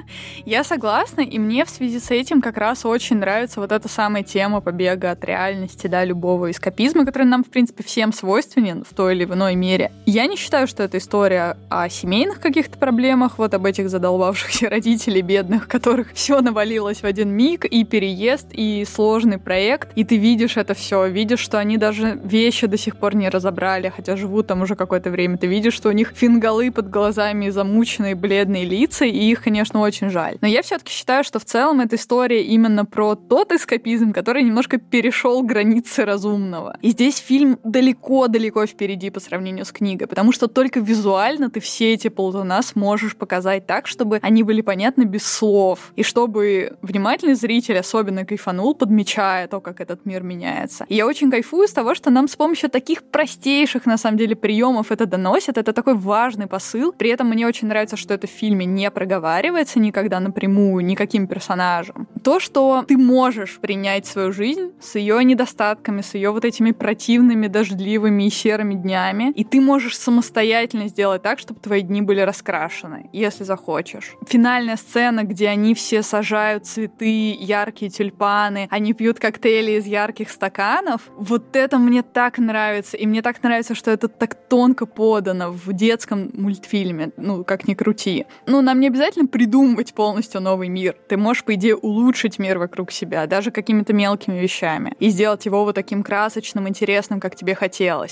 Я 0.46 0.62
согласна, 0.64 1.20
и 1.20 1.38
мне 1.38 1.64
в 1.64 1.70
связи 1.70 1.98
с 1.98 2.10
этим 2.10 2.40
как 2.40 2.56
раз 2.56 2.84
очень 2.84 3.16
нравится 3.16 3.60
вот 3.60 3.72
эта 3.72 3.88
самая 3.88 4.22
тема 4.22 4.60
побега 4.60 5.10
от 5.10 5.24
реальности, 5.24 5.86
да, 5.86 6.04
любого 6.04 6.50
эскапизма, 6.50 7.04
который 7.04 7.26
нам, 7.26 7.42
в 7.42 7.48
принципе, 7.48 7.82
всем 7.96 8.12
свойственен 8.12 8.84
в 8.84 8.94
той 8.94 9.14
или 9.14 9.24
иной 9.24 9.54
мере. 9.54 9.90
Я 10.04 10.26
не 10.26 10.36
считаю, 10.36 10.66
что 10.66 10.82
это 10.82 10.98
история 10.98 11.56
о 11.70 11.88
семейных 11.88 12.40
каких-то 12.40 12.76
проблемах, 12.76 13.38
вот 13.38 13.54
об 13.54 13.64
этих 13.64 13.88
задолбавшихся 13.88 14.68
родителей 14.70 15.22
бедных, 15.22 15.66
которых 15.66 16.12
все 16.12 16.42
навалилось 16.42 16.98
в 16.98 17.04
один 17.04 17.30
миг, 17.30 17.64
и 17.64 17.84
переезд, 17.84 18.48
и 18.52 18.84
сложный 18.84 19.38
проект, 19.38 19.96
и 19.96 20.04
ты 20.04 20.18
видишь 20.18 20.58
это 20.58 20.74
все, 20.74 21.06
видишь, 21.06 21.38
что 21.38 21.58
они 21.58 21.78
даже 21.78 22.20
вещи 22.22 22.66
до 22.66 22.76
сих 22.76 22.96
пор 22.98 23.14
не 23.14 23.30
разобрали, 23.30 23.88
хотя 23.88 24.14
живут 24.14 24.48
там 24.48 24.60
уже 24.60 24.74
какое-то 24.74 25.08
время, 25.08 25.38
ты 25.38 25.46
видишь, 25.46 25.72
что 25.72 25.88
у 25.88 25.92
них 25.92 26.12
фингалы 26.14 26.70
под 26.70 26.90
глазами 26.90 27.48
замученные, 27.48 28.14
бледные 28.14 28.66
лица, 28.66 29.06
и 29.06 29.30
их, 29.30 29.42
конечно, 29.42 29.80
очень 29.80 30.10
жаль. 30.10 30.36
Но 30.42 30.48
я 30.48 30.60
все-таки 30.60 30.92
считаю, 30.92 31.24
что 31.24 31.38
в 31.38 31.46
целом 31.46 31.80
эта 31.80 31.96
история 31.96 32.42
именно 32.42 32.84
про 32.84 33.14
тот 33.14 33.52
эскапизм, 33.52 34.12
который 34.12 34.42
немножко 34.42 34.76
перешел 34.76 35.42
границы 35.42 36.04
разумного. 36.04 36.76
И 36.82 36.90
здесь 36.90 37.16
фильм 37.16 37.58
далеко-далеко 37.86 38.66
впереди 38.66 39.10
по 39.10 39.20
сравнению 39.20 39.64
с 39.64 39.72
книгой, 39.72 40.06
потому 40.06 40.32
что 40.32 40.48
только 40.48 40.80
визуально 40.80 41.50
ты 41.50 41.60
все 41.60 41.92
эти 41.92 42.08
полтона 42.08 42.62
сможешь 42.62 43.16
показать 43.16 43.66
так, 43.66 43.86
чтобы 43.86 44.18
они 44.22 44.42
были 44.42 44.60
понятны 44.60 45.04
без 45.04 45.24
слов, 45.24 45.92
и 45.94 46.02
чтобы 46.02 46.76
внимательный 46.82 47.34
зритель 47.34 47.78
особенно 47.78 48.24
кайфанул, 48.24 48.74
подмечая 48.74 49.46
то, 49.46 49.60
как 49.60 49.80
этот 49.80 50.04
мир 50.04 50.22
меняется. 50.22 50.84
И 50.88 50.96
я 50.96 51.06
очень 51.06 51.30
кайфую 51.30 51.68
с 51.68 51.72
того, 51.72 51.94
что 51.94 52.10
нам 52.10 52.28
с 52.28 52.36
помощью 52.36 52.70
таких 52.70 53.04
простейших, 53.04 53.86
на 53.86 53.98
самом 53.98 54.18
деле, 54.18 54.34
приемов 54.34 54.90
это 54.90 55.06
доносят. 55.06 55.58
Это 55.58 55.72
такой 55.72 55.94
важный 55.94 56.46
посыл. 56.46 56.92
При 56.92 57.10
этом 57.10 57.28
мне 57.28 57.46
очень 57.46 57.68
нравится, 57.68 57.96
что 57.96 58.14
это 58.14 58.26
в 58.26 58.30
фильме 58.30 58.66
не 58.66 58.90
проговаривается 58.90 59.78
никогда 59.78 60.20
напрямую 60.20 60.84
никаким 60.84 61.26
персонажем. 61.26 62.08
То, 62.24 62.40
что 62.40 62.84
ты 62.88 62.96
можешь 62.96 63.58
принять 63.60 64.06
свою 64.06 64.32
жизнь 64.32 64.72
с 64.80 64.96
ее 64.96 65.22
недостатками, 65.24 66.02
с 66.02 66.14
ее 66.14 66.30
вот 66.30 66.44
этими 66.44 66.72
противными, 66.72 67.46
дождливыми 67.76 68.24
и 68.24 68.30
серыми 68.30 68.74
днями, 68.74 69.32
и 69.32 69.44
ты 69.44 69.60
можешь 69.60 69.98
самостоятельно 69.98 70.88
сделать 70.88 71.22
так, 71.22 71.38
чтобы 71.38 71.60
твои 71.60 71.82
дни 71.82 72.02
были 72.02 72.20
раскрашены, 72.20 73.08
если 73.12 73.44
захочешь. 73.44 74.14
Финальная 74.26 74.76
сцена, 74.76 75.24
где 75.24 75.48
они 75.48 75.74
все 75.74 76.02
сажают 76.02 76.66
цветы, 76.66 77.36
яркие 77.38 77.90
тюльпаны, 77.90 78.68
они 78.70 78.94
пьют 78.94 79.18
коктейли 79.18 79.72
из 79.72 79.86
ярких 79.86 80.30
стаканов, 80.30 81.02
вот 81.16 81.54
это 81.54 81.78
мне 81.78 82.02
так 82.02 82.38
нравится, 82.38 82.96
и 82.96 83.06
мне 83.06 83.22
так 83.22 83.42
нравится, 83.42 83.74
что 83.74 83.90
это 83.90 84.08
так 84.08 84.34
тонко 84.48 84.86
подано 84.86 85.52
в 85.52 85.72
детском 85.72 86.30
мультфильме, 86.32 87.10
ну, 87.16 87.44
как 87.44 87.68
ни 87.68 87.74
крути. 87.74 88.26
Ну, 88.46 88.62
нам 88.62 88.80
не 88.80 88.88
обязательно 88.88 89.26
придумывать 89.26 89.94
полностью 89.94 90.40
новый 90.40 90.68
мир. 90.68 90.96
Ты 91.08 91.16
можешь, 91.16 91.44
по 91.44 91.54
идее, 91.54 91.76
улучшить 91.76 92.38
мир 92.38 92.58
вокруг 92.58 92.90
себя, 92.90 93.26
даже 93.26 93.50
какими-то 93.50 93.92
мелкими 93.92 94.38
вещами, 94.38 94.94
и 94.98 95.08
сделать 95.08 95.46
его 95.46 95.64
вот 95.64 95.74
таким 95.74 96.02
красочным, 96.02 96.68
интересным, 96.68 97.20
как 97.20 97.36
тебе 97.36 97.54
хотелось. 97.54 97.65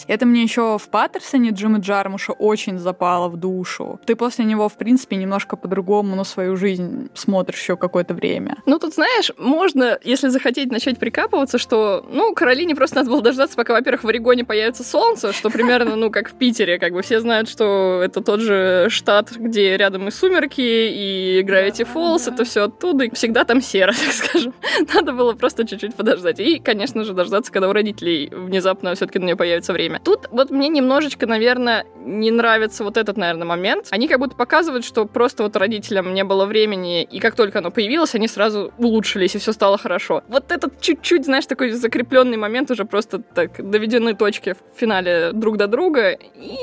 Это 0.09 0.27
мне 0.27 0.43
еще 0.43 0.79
в 0.79 0.89
Паттерсоне 0.89 1.51
Джима 1.51 1.79
Джармуша 1.79 2.33
очень 2.33 2.79
запало 2.79 3.29
в 3.29 3.37
душу. 3.37 4.01
Ты 4.07 4.17
после 4.17 4.45
него, 4.45 4.69
в 4.69 4.75
принципе, 4.75 5.17
немножко 5.17 5.57
по-другому 5.57 6.17
на 6.17 6.25
свою 6.25 6.57
жизнь 6.57 7.11
смотришь 7.15 7.61
еще 7.61 7.77
какое-то 7.77 8.15
время. 8.15 8.57
Ну, 8.67 8.79
тут, 8.79 8.95
знаешь, 8.95 9.33
можно, 9.39 9.99
если 10.03 10.29
захотеть 10.29 10.71
начать 10.71 10.99
прикапываться, 10.99 11.59
что, 11.59 12.05
ну, 12.11 12.35
Каролине 12.35 12.75
просто 12.75 12.97
надо 12.97 13.11
было 13.11 13.23
дождаться, 13.23 13.57
пока, 13.57 13.75
во-первых, 13.75 14.05
в 14.05 14.09
Орегоне 14.09 14.45
появится 14.45 14.85
солнце, 14.85 15.33
что 15.33 15.51
примерно, 15.51 15.97
ну, 15.97 16.11
как 16.11 16.31
в 16.31 16.35
Питере, 16.35 16.79
как 16.79 16.93
бы 16.93 17.03
все 17.03 17.21
знают, 17.21 17.49
что 17.49 18.01
это 18.03 18.21
тот 18.21 18.41
же 18.41 18.87
штат, 18.91 19.33
где 19.33 19.77
рядом 19.77 20.09
и 20.09 20.11
сумерки, 20.11 20.61
и 20.61 21.43
Gravity 21.43 21.87
Falls, 21.93 22.33
это 22.33 22.45
все 22.45 22.65
оттуда, 22.65 23.05
и 23.05 23.15
всегда 23.15 23.45
там 23.45 23.61
серо, 23.61 23.93
так 24.05 24.13
скажем. 24.13 24.55
Надо 24.95 25.13
было 25.13 25.33
просто 25.33 25.67
чуть-чуть 25.67 25.95
подождать. 25.95 26.41
И, 26.41 26.59
конечно 26.59 27.05
же, 27.05 27.13
дождаться, 27.13 27.53
когда 27.53 27.69
у 27.69 27.73
родителей 27.73 28.31
внезапно 28.33 28.95
все-таки 28.95 29.19
на 29.19 29.25
нее 29.25 29.37
появится 29.45 29.75
время. 29.75 30.01
Тут 30.03 30.27
вот 30.31 30.51
мне 30.51 30.69
немножечко, 30.69 31.27
наверное, 31.27 31.85
не 31.97 32.31
нравится 32.31 32.83
вот 32.83 32.97
этот, 32.97 33.19
наверное, 33.19 33.47
момент. 33.47 33.89
Они 33.91 34.09
как 34.09 34.19
будто 34.19 34.35
показывают, 34.37 34.87
что 34.87 35.05
просто 35.05 35.43
вот 35.43 35.55
родителям 35.57 36.15
не 36.15 36.25
было 36.25 36.47
времени, 36.47 37.03
и 37.03 37.21
как 37.21 37.35
только 37.35 37.59
оно 37.59 37.71
появилось, 37.71 38.15
они 38.15 38.27
сразу 38.27 38.73
улучшились, 38.79 39.35
и 39.35 39.39
все 39.39 39.53
стало 39.53 39.77
хорошо. 39.77 40.23
Вот 40.29 40.51
этот 40.51 40.81
чуть-чуть, 40.81 41.27
знаешь, 41.27 41.45
такой 41.45 41.73
закрепленный 41.73 42.39
момент 42.39 42.71
уже 42.71 42.87
просто 42.87 43.19
так 43.19 43.51
доведены 43.71 44.15
точки 44.15 44.55
в 44.55 44.81
финале 44.81 45.33
друг 45.33 45.59
до 45.59 45.67
друга, 45.67 46.13
и 46.13 46.57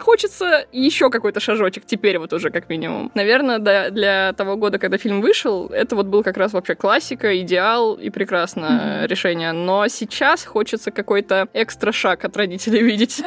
хочется 0.00 0.66
еще 0.72 1.10
какой-то 1.10 1.40
шажочек 1.40 1.84
теперь 1.86 2.18
вот 2.18 2.32
уже 2.32 2.50
как 2.50 2.68
минимум. 2.68 3.10
Наверное, 3.14 3.58
да, 3.58 3.90
для 3.90 4.32
того 4.32 4.56
года, 4.56 4.78
когда 4.78 4.98
фильм 4.98 5.20
вышел, 5.20 5.66
это 5.66 5.96
вот 5.96 6.06
был 6.06 6.22
как 6.22 6.36
раз 6.36 6.52
вообще 6.52 6.74
классика, 6.74 7.38
идеал 7.40 7.94
и 7.94 8.10
прекрасное 8.10 9.04
mm-hmm. 9.04 9.06
решение. 9.08 9.52
Но 9.52 9.88
сейчас 9.88 10.44
хочется 10.44 10.90
какой-то 10.90 11.48
экстра 11.52 11.92
шаг 11.92 12.24
от 12.24 12.36
родителей 12.36 12.82
видеть. 12.82 13.22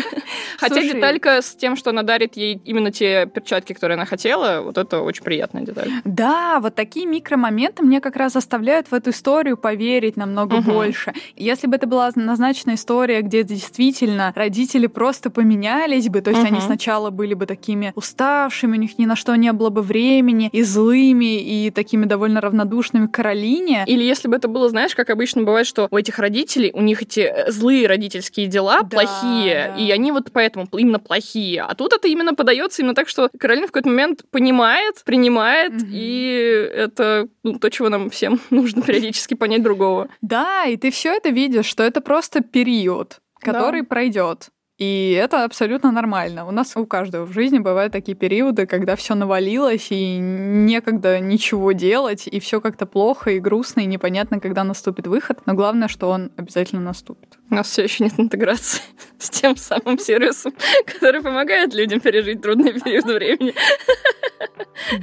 Хотя 0.58 0.82
деталька 0.82 1.42
с 1.42 1.54
тем, 1.54 1.76
что 1.76 1.90
она 1.90 2.02
дарит 2.02 2.36
ей 2.36 2.60
именно 2.64 2.90
те 2.90 3.26
перчатки, 3.26 3.72
которые 3.72 3.96
она 3.96 4.06
хотела, 4.06 4.62
вот 4.62 4.78
это 4.78 5.00
очень 5.00 5.22
приятная 5.24 5.62
деталь. 5.62 5.90
Да, 6.04 6.60
вот 6.60 6.74
такие 6.74 7.06
микромоменты 7.06 7.82
мне 7.82 8.00
как 8.00 8.16
раз 8.16 8.32
заставляют 8.32 8.88
в 8.90 8.94
эту 8.94 9.10
историю 9.10 9.56
поверить 9.56 10.16
намного 10.16 10.60
больше. 10.60 11.12
Если 11.36 11.66
бы 11.66 11.76
это 11.76 11.86
была 11.86 12.10
назначена 12.14 12.74
история, 12.74 13.22
где 13.22 13.42
действительно 13.42 14.32
родители 14.34 14.86
просто 14.86 15.30
поменялись, 15.30 16.05
бы. 16.08 16.20
То 16.20 16.30
есть 16.30 16.42
угу. 16.42 16.48
они 16.52 16.60
сначала 16.60 17.10
были 17.10 17.34
бы 17.34 17.46
такими 17.46 17.92
уставшими, 17.94 18.76
у 18.76 18.80
них 18.80 18.98
ни 18.98 19.06
на 19.06 19.16
что 19.16 19.34
не 19.36 19.52
было 19.52 19.70
бы 19.70 19.82
времени, 19.82 20.48
и 20.52 20.62
злыми, 20.62 21.40
и 21.40 21.70
такими 21.70 22.04
довольно 22.04 22.40
равнодушными 22.40 23.06
к 23.06 23.12
Каролине. 23.12 23.84
Или 23.86 24.04
если 24.04 24.28
бы 24.28 24.36
это 24.36 24.48
было, 24.48 24.68
знаешь, 24.68 24.94
как 24.94 25.10
обычно 25.10 25.42
бывает, 25.42 25.66
что 25.66 25.88
у 25.90 25.96
этих 25.96 26.18
родителей, 26.18 26.70
у 26.74 26.82
них 26.82 27.02
эти 27.02 27.20
э, 27.20 27.50
злые 27.50 27.86
родительские 27.86 28.46
дела 28.46 28.82
да, 28.82 28.88
плохие, 28.88 29.72
да. 29.74 29.82
и 29.82 29.90
они 29.90 30.12
вот 30.12 30.30
поэтому 30.32 30.66
именно 30.72 30.98
плохие. 30.98 31.62
А 31.62 31.74
тут 31.74 31.92
это 31.92 32.08
именно 32.08 32.34
подается 32.34 32.82
именно 32.82 32.94
так, 32.94 33.08
что 33.08 33.30
Каролина 33.38 33.66
в 33.66 33.70
какой-то 33.70 33.88
момент 33.88 34.24
понимает, 34.30 35.02
принимает, 35.04 35.72
угу. 35.72 35.86
и 35.90 36.70
это 36.74 37.28
ну, 37.42 37.58
то, 37.58 37.70
чего 37.70 37.88
нам 37.88 38.10
всем 38.10 38.40
нужно 38.50 38.82
периодически 38.82 39.34
понять 39.34 39.62
другого. 39.62 40.08
Да, 40.22 40.64
и 40.64 40.76
ты 40.76 40.90
все 40.90 41.14
это 41.14 41.30
видишь, 41.30 41.66
что 41.66 41.82
это 41.82 42.00
просто 42.00 42.40
период 42.40 43.20
который 43.40 43.82
да. 43.82 43.86
пройдет. 43.86 44.48
И 44.78 45.18
это 45.18 45.44
абсолютно 45.44 45.90
нормально. 45.90 46.46
У 46.46 46.50
нас 46.50 46.76
у 46.76 46.84
каждого 46.84 47.24
в 47.24 47.32
жизни 47.32 47.58
бывают 47.58 47.94
такие 47.94 48.14
периоды, 48.14 48.66
когда 48.66 48.94
все 48.94 49.14
навалилось 49.14 49.86
и 49.90 50.18
некогда 50.18 51.18
ничего 51.18 51.72
делать, 51.72 52.26
и 52.26 52.40
все 52.40 52.60
как-то 52.60 52.84
плохо 52.84 53.30
и 53.30 53.38
грустно, 53.38 53.80
и 53.80 53.86
непонятно, 53.86 54.38
когда 54.38 54.64
наступит 54.64 55.06
выход. 55.06 55.38
Но 55.46 55.54
главное, 55.54 55.88
что 55.88 56.10
он 56.10 56.30
обязательно 56.36 56.82
наступит. 56.82 57.38
У 57.50 57.54
нас 57.54 57.68
все 57.68 57.84
еще 57.84 58.04
нет 58.04 58.14
интеграции 58.18 58.82
с 59.18 59.30
тем 59.30 59.56
самым 59.56 59.98
сервисом, 59.98 60.52
который 60.86 61.22
помогает 61.22 61.72
людям 61.72 62.00
пережить 62.00 62.42
трудный 62.42 62.78
период 62.78 63.06
времени. 63.06 63.54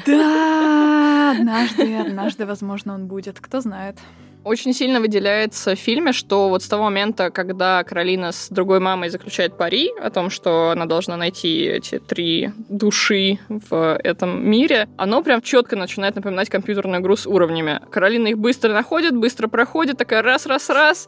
Да, 0.05 1.31
однажды, 1.35 1.95
однажды, 1.95 2.45
возможно, 2.45 2.93
он 2.93 3.07
будет. 3.07 3.39
Кто 3.39 3.59
знает. 3.59 3.97
Очень 4.43 4.73
сильно 4.73 4.99
выделяется 4.99 5.75
в 5.75 5.79
фильме, 5.79 6.11
что 6.11 6.49
вот 6.49 6.63
с 6.63 6.67
того 6.67 6.83
момента, 6.83 7.29
когда 7.29 7.81
Каролина 7.83 8.31
с 8.33 8.49
другой 8.49 8.79
мамой 8.81 9.09
заключает 9.09 9.57
пари 9.57 9.91
о 10.01 10.09
том, 10.09 10.29
что 10.29 10.71
она 10.71 10.85
должна 10.85 11.15
найти 11.15 11.63
эти 11.63 11.99
три 11.99 12.51
души 12.67 13.39
в 13.47 13.97
этом 14.03 14.45
мире, 14.49 14.89
оно 14.97 15.23
прям 15.23 15.41
четко 15.41 15.77
начинает 15.77 16.15
напоминать 16.15 16.49
компьютерную 16.49 17.01
игру 17.01 17.15
с 17.15 17.25
уровнями. 17.25 17.79
Каролина 17.89 18.27
их 18.27 18.37
быстро 18.37 18.73
находит, 18.73 19.15
быстро 19.15 19.47
проходит, 19.47 19.97
такая 19.97 20.21
раз-раз-раз. 20.21 21.07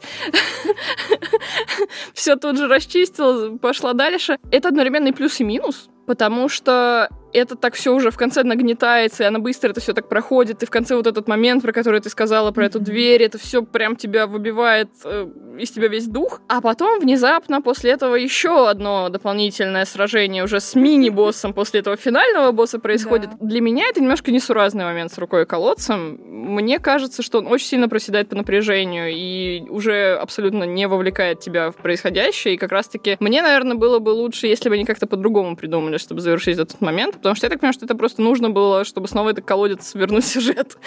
Все 2.14 2.38
тут 2.38 2.58
же 2.58 2.68
расчистила, 2.68 3.58
пошла 3.58 3.94
дальше. 3.94 4.38
Это 4.52 4.70
одновременно 4.70 5.10
и 5.10 5.12
плюс, 5.12 5.42
и 5.42 5.44
минус, 5.44 5.90
потому 6.08 6.48
что 6.48 7.10
это 7.36 7.56
так 7.56 7.74
все 7.76 7.94
уже 7.94 8.12
в 8.12 8.18
конце 8.18 8.44
нагнетается, 8.44 9.24
и 9.24 9.26
она 9.26 9.40
быстро 9.40 9.70
это 9.70 9.82
все 9.82 9.94
так 9.94 10.10
проходит, 10.10 10.64
и 10.64 10.66
в 10.66 10.70
конце 10.70 10.96
вот 10.96 11.08
этот 11.08 11.28
момент, 11.28 11.64
про 11.64 11.72
который 11.72 12.00
ты 12.00 12.10
сказала, 12.10 12.52
про 12.52 12.66
эту 12.66 12.80
дверь, 12.80 13.24
это 13.24 13.38
все 13.38 13.62
прям 13.64 13.96
тебя 13.96 14.28
выбивает 14.28 14.90
э, 15.04 15.28
из 15.58 15.72
тебя 15.72 15.88
весь 15.88 16.08
дух. 16.08 16.42
А 16.48 16.62
потом 16.62 17.00
внезапно 17.00 17.62
после 17.62 17.92
этого 17.92 18.16
еще 18.16 18.70
одно 18.70 19.10
дополнительное 19.10 19.86
сражение 19.86 20.44
уже 20.44 20.60
с 20.60 20.76
мини-боссом 20.76 21.54
после 21.54 21.82
этого 21.82 21.98
финального 21.98 22.52
босса 22.52 22.80
происходит. 22.80 23.32
Да. 23.32 23.48
Для 23.48 23.62
меня 23.62 23.88
это 23.90 24.02
немножко 24.02 24.32
несуразный 24.32 24.86
момент 24.86 25.12
с 25.12 25.18
рукой 25.18 25.44
и 25.44 25.46
колодцем. 25.46 26.20
Мне 26.22 26.80
кажется, 26.80 27.22
что 27.22 27.40
он 27.40 27.48
очень 27.48 27.68
сильно 27.68 27.90
проседает 27.90 28.30
по 28.30 28.36
напряжению 28.36 29.12
и 29.12 29.64
уже 29.70 30.16
абсолютно 30.16 30.64
не 30.64 30.88
вовлекает 30.88 31.40
тебя 31.40 31.72
в 31.72 31.76
происходящее. 31.76 32.56
И 32.56 32.58
как 32.58 32.72
раз-таки 32.72 33.18
мне, 33.20 33.42
наверное, 33.42 33.76
было 33.76 34.00
бы 34.00 34.10
лучше, 34.10 34.48
если 34.48 34.70
бы 34.70 34.76
они 34.76 34.86
как-то 34.86 35.08
по-другому 35.08 35.56
придумали, 35.56 35.98
чтобы 35.98 36.22
завершить 36.22 36.58
этот 36.58 36.82
момент, 36.82 37.25
потому 37.26 37.38
что 37.38 37.48
я 37.48 37.50
так 37.50 37.60
понимаю, 37.60 37.74
что 37.74 37.86
это 37.86 37.96
просто 37.96 38.22
нужно 38.22 38.52
было, 38.52 38.86
чтобы 38.86 39.08
снова 39.08 39.30
этот 39.30 39.46
колодец 39.46 39.96
вернуть 39.96 40.26
сюжет. 40.26 40.78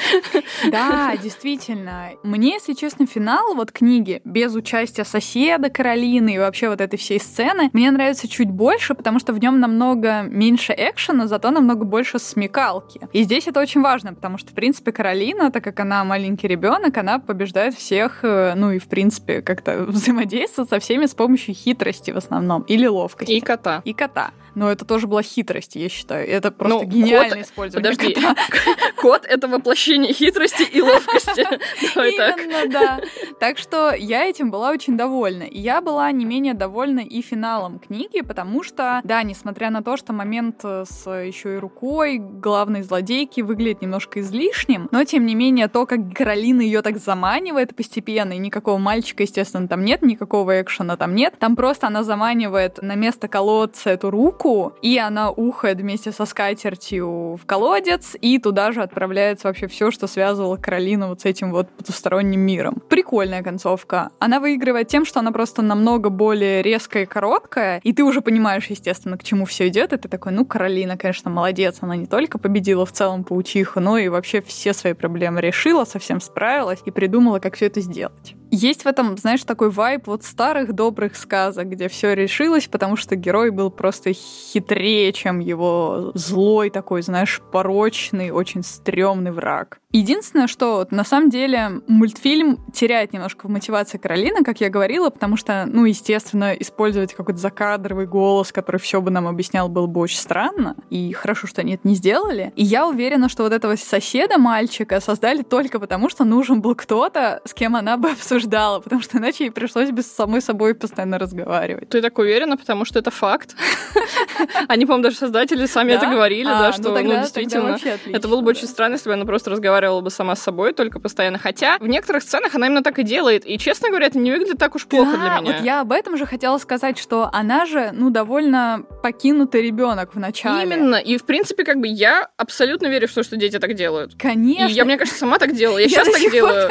Да, 0.70 1.16
действительно. 1.16 2.10
Мне, 2.22 2.54
если 2.54 2.74
честно, 2.74 3.06
финал 3.06 3.54
вот 3.54 3.72
книги 3.72 4.20
без 4.24 4.54
участия 4.54 5.04
соседа 5.04 5.68
Каролины 5.68 6.34
и 6.34 6.38
вообще 6.38 6.68
вот 6.68 6.80
этой 6.80 6.96
всей 6.96 7.18
сцены 7.18 7.70
мне 7.72 7.90
нравится 7.90 8.28
чуть 8.28 8.50
больше, 8.50 8.94
потому 8.94 9.18
что 9.18 9.32
в 9.32 9.40
нем 9.40 9.58
намного 9.58 10.22
меньше 10.22 10.74
экшена, 10.76 11.26
зато 11.26 11.50
намного 11.50 11.84
больше 11.84 12.20
смекалки. 12.20 13.00
И 13.12 13.24
здесь 13.24 13.48
это 13.48 13.60
очень 13.60 13.80
важно, 13.80 14.14
потому 14.14 14.38
что, 14.38 14.52
в 14.52 14.54
принципе, 14.54 14.92
Каролина, 14.92 15.50
так 15.50 15.64
как 15.64 15.80
она 15.80 16.04
маленький 16.04 16.46
ребенок, 16.46 16.96
она 16.98 17.18
побеждает 17.18 17.74
всех, 17.74 18.20
э, 18.22 18.54
ну 18.54 18.70
и, 18.70 18.78
в 18.78 18.86
принципе, 18.86 19.42
как-то 19.42 19.84
взаимодействует 19.88 20.68
со 20.68 20.78
всеми 20.78 21.06
с 21.06 21.14
помощью 21.14 21.54
хитрости 21.54 22.12
в 22.12 22.16
основном 22.16 22.62
или 22.62 22.86
ловкости. 22.86 23.32
И 23.32 23.40
кота. 23.40 23.82
И 23.84 23.92
кота. 23.92 24.30
Но 24.58 24.72
это 24.72 24.84
тоже 24.84 25.06
была 25.06 25.22
хитрость, 25.22 25.76
я 25.76 25.88
считаю. 25.88 26.28
Это 26.28 26.50
просто 26.50 26.84
ну, 26.84 26.90
гениально 26.90 27.36
кот... 27.36 27.44
использование 27.44 27.92
Подожди. 27.92 28.14
кота. 28.14 28.34
Кот— 28.96 29.24
это 29.28 29.46
воплощение 29.46 30.12
хитрости 30.12 30.62
и 30.62 30.82
ловкости. 30.82 31.42
Именно, 31.94 32.68
да. 32.68 33.00
Так 33.38 33.58
что 33.58 33.94
я 33.94 34.24
этим 34.24 34.50
была 34.50 34.70
очень 34.70 34.96
довольна. 34.96 35.44
И 35.44 35.60
я 35.60 35.80
была 35.80 36.10
не 36.10 36.24
менее 36.24 36.54
довольна 36.54 36.98
и 36.98 37.22
финалом 37.22 37.78
книги, 37.78 38.20
потому 38.20 38.64
что, 38.64 39.00
да, 39.04 39.22
несмотря 39.22 39.70
на 39.70 39.84
то, 39.84 39.96
что 39.96 40.12
момент 40.12 40.64
с 40.64 41.08
еще 41.08 41.54
и 41.54 41.58
рукой 41.58 42.18
главной 42.18 42.82
злодейки 42.82 43.42
выглядит 43.42 43.82
немножко 43.82 44.18
излишним, 44.18 44.88
но 44.90 45.04
тем 45.04 45.24
не 45.24 45.36
менее 45.36 45.68
то, 45.68 45.86
как 45.86 46.00
Каролина 46.12 46.62
ее 46.62 46.82
так 46.82 46.98
заманивает 46.98 47.76
постепенно, 47.76 48.32
и 48.32 48.38
никакого 48.38 48.78
мальчика, 48.78 49.22
естественно, 49.22 49.68
там 49.68 49.84
нет, 49.84 50.02
никакого 50.02 50.60
экшена 50.60 50.96
там 50.96 51.14
нет, 51.14 51.34
там 51.38 51.54
просто 51.54 51.86
она 51.86 52.02
заманивает 52.02 52.82
на 52.82 52.96
место 52.96 53.28
колодца 53.28 53.90
эту 53.90 54.10
руку, 54.10 54.47
руку, 54.48 54.72
и 54.82 54.98
она 54.98 55.30
ухает 55.30 55.78
вместе 55.78 56.12
со 56.12 56.24
скатертью 56.24 57.36
в 57.36 57.40
колодец, 57.46 58.16
и 58.20 58.38
туда 58.38 58.72
же 58.72 58.82
отправляется 58.82 59.48
вообще 59.48 59.66
все, 59.66 59.90
что 59.90 60.06
связывало 60.06 60.56
Каролину 60.56 61.08
вот 61.08 61.20
с 61.20 61.24
этим 61.24 61.52
вот 61.52 61.68
потусторонним 61.70 62.40
миром. 62.40 62.82
Прикольная 62.88 63.42
концовка. 63.42 64.10
Она 64.18 64.40
выигрывает 64.40 64.88
тем, 64.88 65.04
что 65.04 65.20
она 65.20 65.32
просто 65.32 65.62
намного 65.62 66.10
более 66.10 66.62
резкая 66.62 67.04
и 67.04 67.06
короткая, 67.06 67.80
и 67.84 67.92
ты 67.92 68.02
уже 68.04 68.20
понимаешь, 68.20 68.66
естественно, 68.66 69.18
к 69.18 69.24
чему 69.24 69.44
все 69.44 69.68
идет, 69.68 69.92
и 69.92 69.96
ты 69.96 70.08
такой, 70.08 70.32
ну, 70.32 70.44
Каролина, 70.44 70.96
конечно, 70.96 71.30
молодец, 71.30 71.78
она 71.80 71.96
не 71.96 72.06
только 72.06 72.38
победила 72.38 72.86
в 72.86 72.92
целом 72.92 73.24
паучиху, 73.24 73.80
но 73.80 73.98
и 73.98 74.08
вообще 74.08 74.40
все 74.40 74.72
свои 74.72 74.94
проблемы 74.94 75.40
решила, 75.40 75.84
совсем 75.84 76.20
справилась 76.20 76.80
и 76.84 76.90
придумала, 76.90 77.38
как 77.38 77.56
все 77.56 77.66
это 77.66 77.80
сделать. 77.80 78.34
Есть 78.50 78.84
в 78.84 78.86
этом, 78.86 79.16
знаешь, 79.18 79.44
такой 79.44 79.70
вайб 79.70 80.06
вот 80.06 80.24
старых 80.24 80.72
добрых 80.72 81.16
сказок, 81.16 81.68
где 81.68 81.88
все 81.88 82.14
решилось, 82.14 82.66
потому 82.66 82.96
что 82.96 83.14
герой 83.14 83.50
был 83.50 83.70
просто 83.70 84.08
хитрее, 84.52 85.12
чем 85.12 85.40
его 85.40 86.12
злой 86.14 86.70
такой, 86.70 87.02
знаешь, 87.02 87.40
порочный, 87.52 88.30
очень 88.30 88.62
стрёмный 88.62 89.30
враг. 89.30 89.78
Единственное, 89.90 90.48
что 90.48 90.86
на 90.90 91.04
самом 91.04 91.30
деле 91.30 91.80
мультфильм 91.86 92.58
теряет 92.74 93.14
немножко 93.14 93.46
в 93.46 93.50
мотивации 93.50 93.96
Каролины, 93.96 94.44
как 94.44 94.60
я 94.60 94.68
говорила, 94.68 95.08
потому 95.08 95.38
что, 95.38 95.64
ну, 95.66 95.86
естественно, 95.86 96.52
использовать 96.52 97.14
какой-то 97.14 97.40
закадровый 97.40 98.06
голос, 98.06 98.52
который 98.52 98.78
все 98.78 99.00
бы 99.00 99.10
нам 99.10 99.26
объяснял, 99.26 99.68
было 99.70 99.86
бы 99.86 100.00
очень 100.00 100.18
странно. 100.18 100.76
И 100.90 101.12
хорошо, 101.12 101.46
что 101.46 101.62
они 101.62 101.74
это 101.74 101.88
не 101.88 101.94
сделали. 101.94 102.52
И 102.54 102.64
я 102.64 102.86
уверена, 102.86 103.30
что 103.30 103.44
вот 103.44 103.52
этого 103.52 103.76
соседа 103.76 104.36
мальчика 104.36 105.00
создали 105.00 105.42
только 105.42 105.80
потому, 105.80 106.10
что 106.10 106.24
нужен 106.24 106.60
был 106.60 106.74
кто-то, 106.74 107.40
с 107.46 107.54
кем 107.54 107.74
она 107.74 107.96
бы 107.96 108.10
обсуждала, 108.10 108.80
потому 108.80 109.00
что 109.00 109.16
иначе 109.16 109.44
ей 109.44 109.50
пришлось 109.50 109.90
бы 109.90 110.02
с 110.02 110.06
самой 110.06 110.42
собой 110.42 110.74
постоянно 110.74 111.18
разговаривать. 111.18 111.88
Ты 111.88 112.02
так 112.02 112.18
уверена, 112.18 112.58
потому 112.58 112.84
что 112.84 112.98
это 112.98 113.10
факт. 113.10 113.56
Они, 114.68 114.86
по-моему, 114.86 115.04
даже 115.04 115.16
создатели 115.16 115.66
сами 115.66 115.92
это 115.92 116.06
говорили, 116.06 116.44
да, 116.44 116.68
а, 116.68 116.72
что, 116.72 116.90
ну, 116.90 117.02
ну 117.02 117.20
действительно, 117.20 117.78
это 118.06 118.28
было 118.28 118.40
бы 118.40 118.50
очень 118.50 118.66
странно, 118.66 118.94
если 118.94 119.08
бы 119.08 119.14
она 119.14 119.24
просто 119.24 119.50
разговаривала 119.50 120.00
бы 120.00 120.10
сама 120.10 120.36
с 120.36 120.42
собой 120.42 120.72
только 120.72 121.00
постоянно. 121.00 121.38
Хотя 121.38 121.78
в 121.78 121.86
некоторых 121.86 122.22
сценах 122.22 122.54
она 122.54 122.66
именно 122.66 122.82
так 122.82 122.98
и 122.98 123.02
делает. 123.02 123.46
И, 123.46 123.58
честно 123.58 123.88
говоря, 123.88 124.06
это 124.06 124.18
не 124.18 124.30
выглядит 124.30 124.58
так 124.58 124.74
уж 124.74 124.86
плохо 124.86 125.16
для 125.16 125.40
меня. 125.40 125.52
вот 125.52 125.64
я 125.64 125.80
об 125.80 125.92
этом 125.92 126.16
же 126.16 126.26
хотела 126.26 126.58
сказать, 126.58 126.98
что 126.98 127.28
она 127.32 127.66
же, 127.66 127.90
ну, 127.92 128.10
довольно 128.10 128.84
покинутый 129.02 129.62
ребенок 129.62 130.14
в 130.14 130.18
начале. 130.18 130.74
Именно. 130.74 130.96
И, 130.96 131.16
в 131.16 131.24
принципе, 131.24 131.64
как 131.64 131.78
бы 131.78 131.86
я 131.88 132.28
абсолютно 132.36 132.86
верю 132.86 133.08
в 133.08 133.12
то, 133.12 133.22
что 133.22 133.36
дети 133.36 133.58
так 133.58 133.74
делают. 133.74 134.14
Конечно. 134.18 134.68
И 134.68 134.72
я, 134.72 134.84
мне 134.84 134.96
кажется, 134.96 135.18
сама 135.18 135.38
так 135.38 135.54
делала. 135.54 135.78
Я, 135.78 135.88
сейчас 135.88 136.08
так 136.08 136.30
делаю. 136.30 136.70